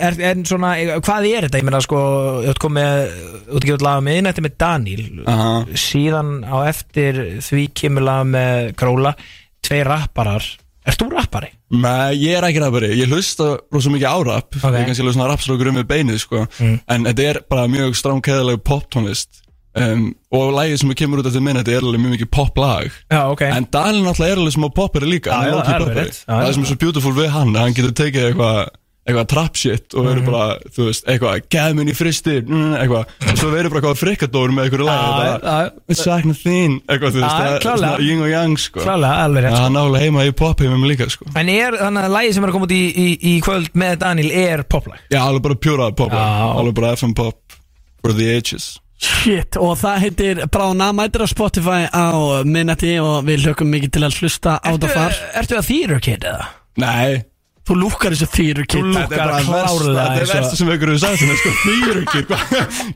[0.02, 0.72] er, er svona,
[1.04, 1.60] hvað er þetta?
[1.60, 2.00] Ég meina, sko,
[2.42, 3.12] þú ert komið
[3.54, 5.52] út ekki út laga með innætti með Daniel Aha.
[5.78, 9.14] síðan á eftir því kemur laga með Króla
[9.62, 10.48] tvei rapparar
[10.84, 11.52] Ert þú rappari?
[11.72, 14.66] Nei, ég er ekki rappari, ég hlusta rosa mikið á rap Ok.
[14.74, 16.76] Ég er kannski alveg svona rapsrókur um með beinið sko Mm.
[16.90, 19.43] En þetta er bara mjög strámkeðaleg poptónlist
[19.80, 22.94] um, Og lagið sem kemur út eftir minna Þetta er alveg mjög mikið poplag.
[23.10, 23.44] Já, ok.
[23.48, 26.72] En Dalin náttúrulega er alveg smá poppari líka Já, já, low-key það er sem er
[26.72, 28.64] svo beautiful við hann Hann getur tekið eitthvað
[29.04, 33.10] eitthvað trap shit og verður bara, þú veist, eitthvað gæð minn í fristi, mm, eitthvað.
[33.20, 37.20] Og svo verður bara eitthvað frikadór með lag Já, bara, við sakna þín eitthvað, þú
[37.20, 38.80] veist, það er svona yin og yang, sko.
[38.80, 39.50] Það sko.
[39.50, 41.28] er nálega heima í popheimum líka, sko.
[41.36, 43.98] En er þannig að lægi sem er að koma út í, í, í kvöld með
[44.06, 45.04] Daniel er poplag?
[45.12, 47.60] Já, alveg bara pjúra pop, alveg bara FM pop
[48.00, 48.72] for the ages
[49.04, 52.06] Shit, og það heitir Brána, mætir á Spotify á
[52.48, 56.26] minnati og við hlökkum mikið til að hlusta á það far Ertu að þýra kid
[56.30, 56.46] eða?
[56.80, 57.22] Nei.
[57.64, 58.80] Þú lúkar þessu þýru kid.
[58.84, 61.52] Þú lúkkar klárlega Þetta er eins og- versta sem ykkur hefur sagt sem er sko.
[61.64, 62.24] Þýrukir,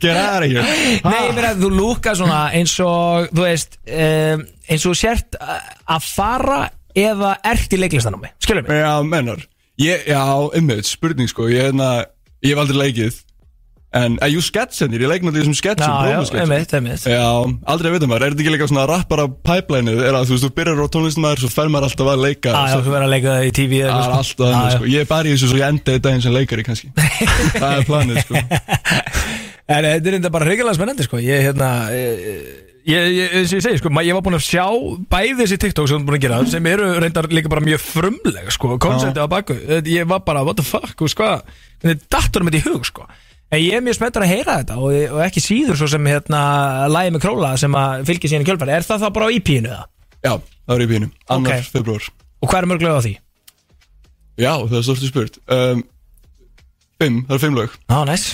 [0.03, 0.65] get out of here.
[1.09, 6.11] Nei, ég meina, þú lúkar svona eins og, þú veist, um, eins og sért að
[6.13, 6.59] fara
[6.95, 8.77] eða ert í leiklistanámi, skilur mig?
[8.83, 9.41] Já, mennar.
[9.81, 10.21] Ég, Já,
[10.59, 11.49] einmitt, spurning sko.
[11.49, 12.05] Ég, hefna,
[12.45, 13.23] ég hef aldrei leikið
[13.97, 16.51] En, að jú, sketsanir, ég leik náttúrulega í þessum sketsum Já, já, promosketsum.
[16.53, 17.05] einmitt, einmitt.
[17.09, 17.29] Já,
[17.73, 20.45] aldrei að vita maður, er þetta ekki líka svona rappara pipelineið, er að þú veist,
[20.45, 23.33] þú byrjar á tónlistamæður svo fer maður alltaf að leika Já, þú verður að leika
[23.33, 24.91] það í TV eða eitthvað, alltaf þannig, Já, sko.
[24.93, 26.93] Ég er bara í þessu svo ég enda í daginn sem leikari kannski.
[27.63, 28.45] Það er planið, sko.
[29.69, 31.19] En eh, þetta er enda bara hrigalega spennandi sko.
[31.21, 34.65] Ég, hérna eh, Ég, segi, sko, ég var búinn að sjá
[35.13, 38.49] bæði þessi TikTok sem þú búin að gera sem eru reyndar líka bara mjög frumleg
[38.55, 41.43] sko, konceptið á baku, ég var bara what the fuck, hvað,
[41.83, 43.05] þetta er datturum þetta í hug sko,
[43.51, 46.41] en ég er mjög spenntur að heyra þetta og, og ekki síður svo sem hérna
[46.93, 49.71] lægi með króla sem að fylgja síðan í kjölfæri, er það þá bara á IP-inu
[49.73, 49.85] eða?
[50.25, 50.33] Já,
[50.67, 51.71] það er í pínu, annar Ok.
[51.77, 52.09] februar
[52.39, 53.15] Og hvað er mörglega á því?
[54.39, 55.39] Já, það er stórstu spurt.
[55.51, 55.81] Um,
[56.99, 57.75] Fimm, það er fimm lög.
[57.91, 58.25] Á, næs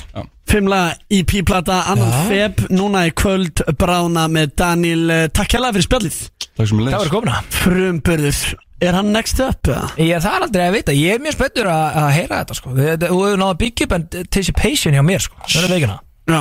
[0.48, 0.78] Fimmla
[1.12, 2.20] EP-plata, annan Já.
[2.28, 6.18] feb Núna í kvöld Brána með Daniel Takk hérlega fyrir spjallið.
[6.56, 8.40] Takk sem Það var komna Frumburður
[8.82, 9.68] Er hann next up?
[10.00, 13.38] Ég, er aldrei að vita, ég er mjög spenntur að, heyra þetta sko, þú hefur
[13.60, 16.40] byggja upp anticipation hjá mér sko, það er veikina Já,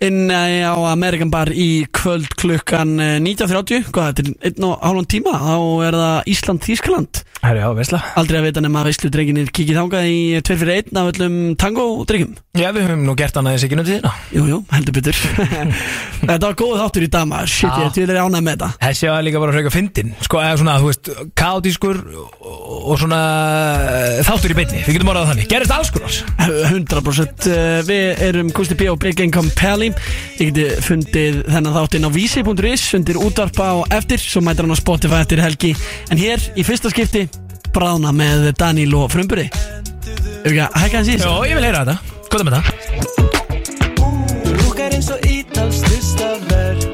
[0.00, 4.78] inn eh, á Amerikan Bar í kvöld klukkan eh, 19.30 Hvað, þetta er einn og
[4.80, 5.34] hálfan tíma?
[5.36, 5.56] Þá
[5.86, 7.98] er það Ísland-Þískland Herri, já, veistla.
[8.20, 11.36] Aldrei að vita nema að veistlu drenginir kikið þangað í 2 fyrir 1 af öllum
[11.60, 15.16] tango-drengjum Já, við höfum nú gert aðeins ekki nú tíðina Jú, jú, heldur betur.
[16.20, 17.52] Þetta var góð þáttur í dag maður.
[17.54, 18.68] Shit, ég til er ánægð með þetta.
[18.82, 21.10] Þessi var líka bara hrauka fyndin Sko, eða svona, þú veist,
[21.40, 22.28] kaotískur og,
[22.92, 23.20] og svona
[23.88, 24.82] eh, þáttur í beinni.
[24.84, 25.90] Við getum orðað þannig, gerist alls
[29.90, 32.06] konar 100% Við erum Gusti B og Big Income Pally Ég geti fundið þennan þáttinn
[32.06, 35.74] á vísi.is undir útvarpa og eftir svo mætir hann á Spotify eftir helgi.
[36.10, 37.26] En hér í fyrsta skipti
[37.74, 41.28] brána með Daniel og Frumburi Ef ekki að hækka í þessu?
[41.28, 43.39] Jó, ég vil heyra þetta, skoða með það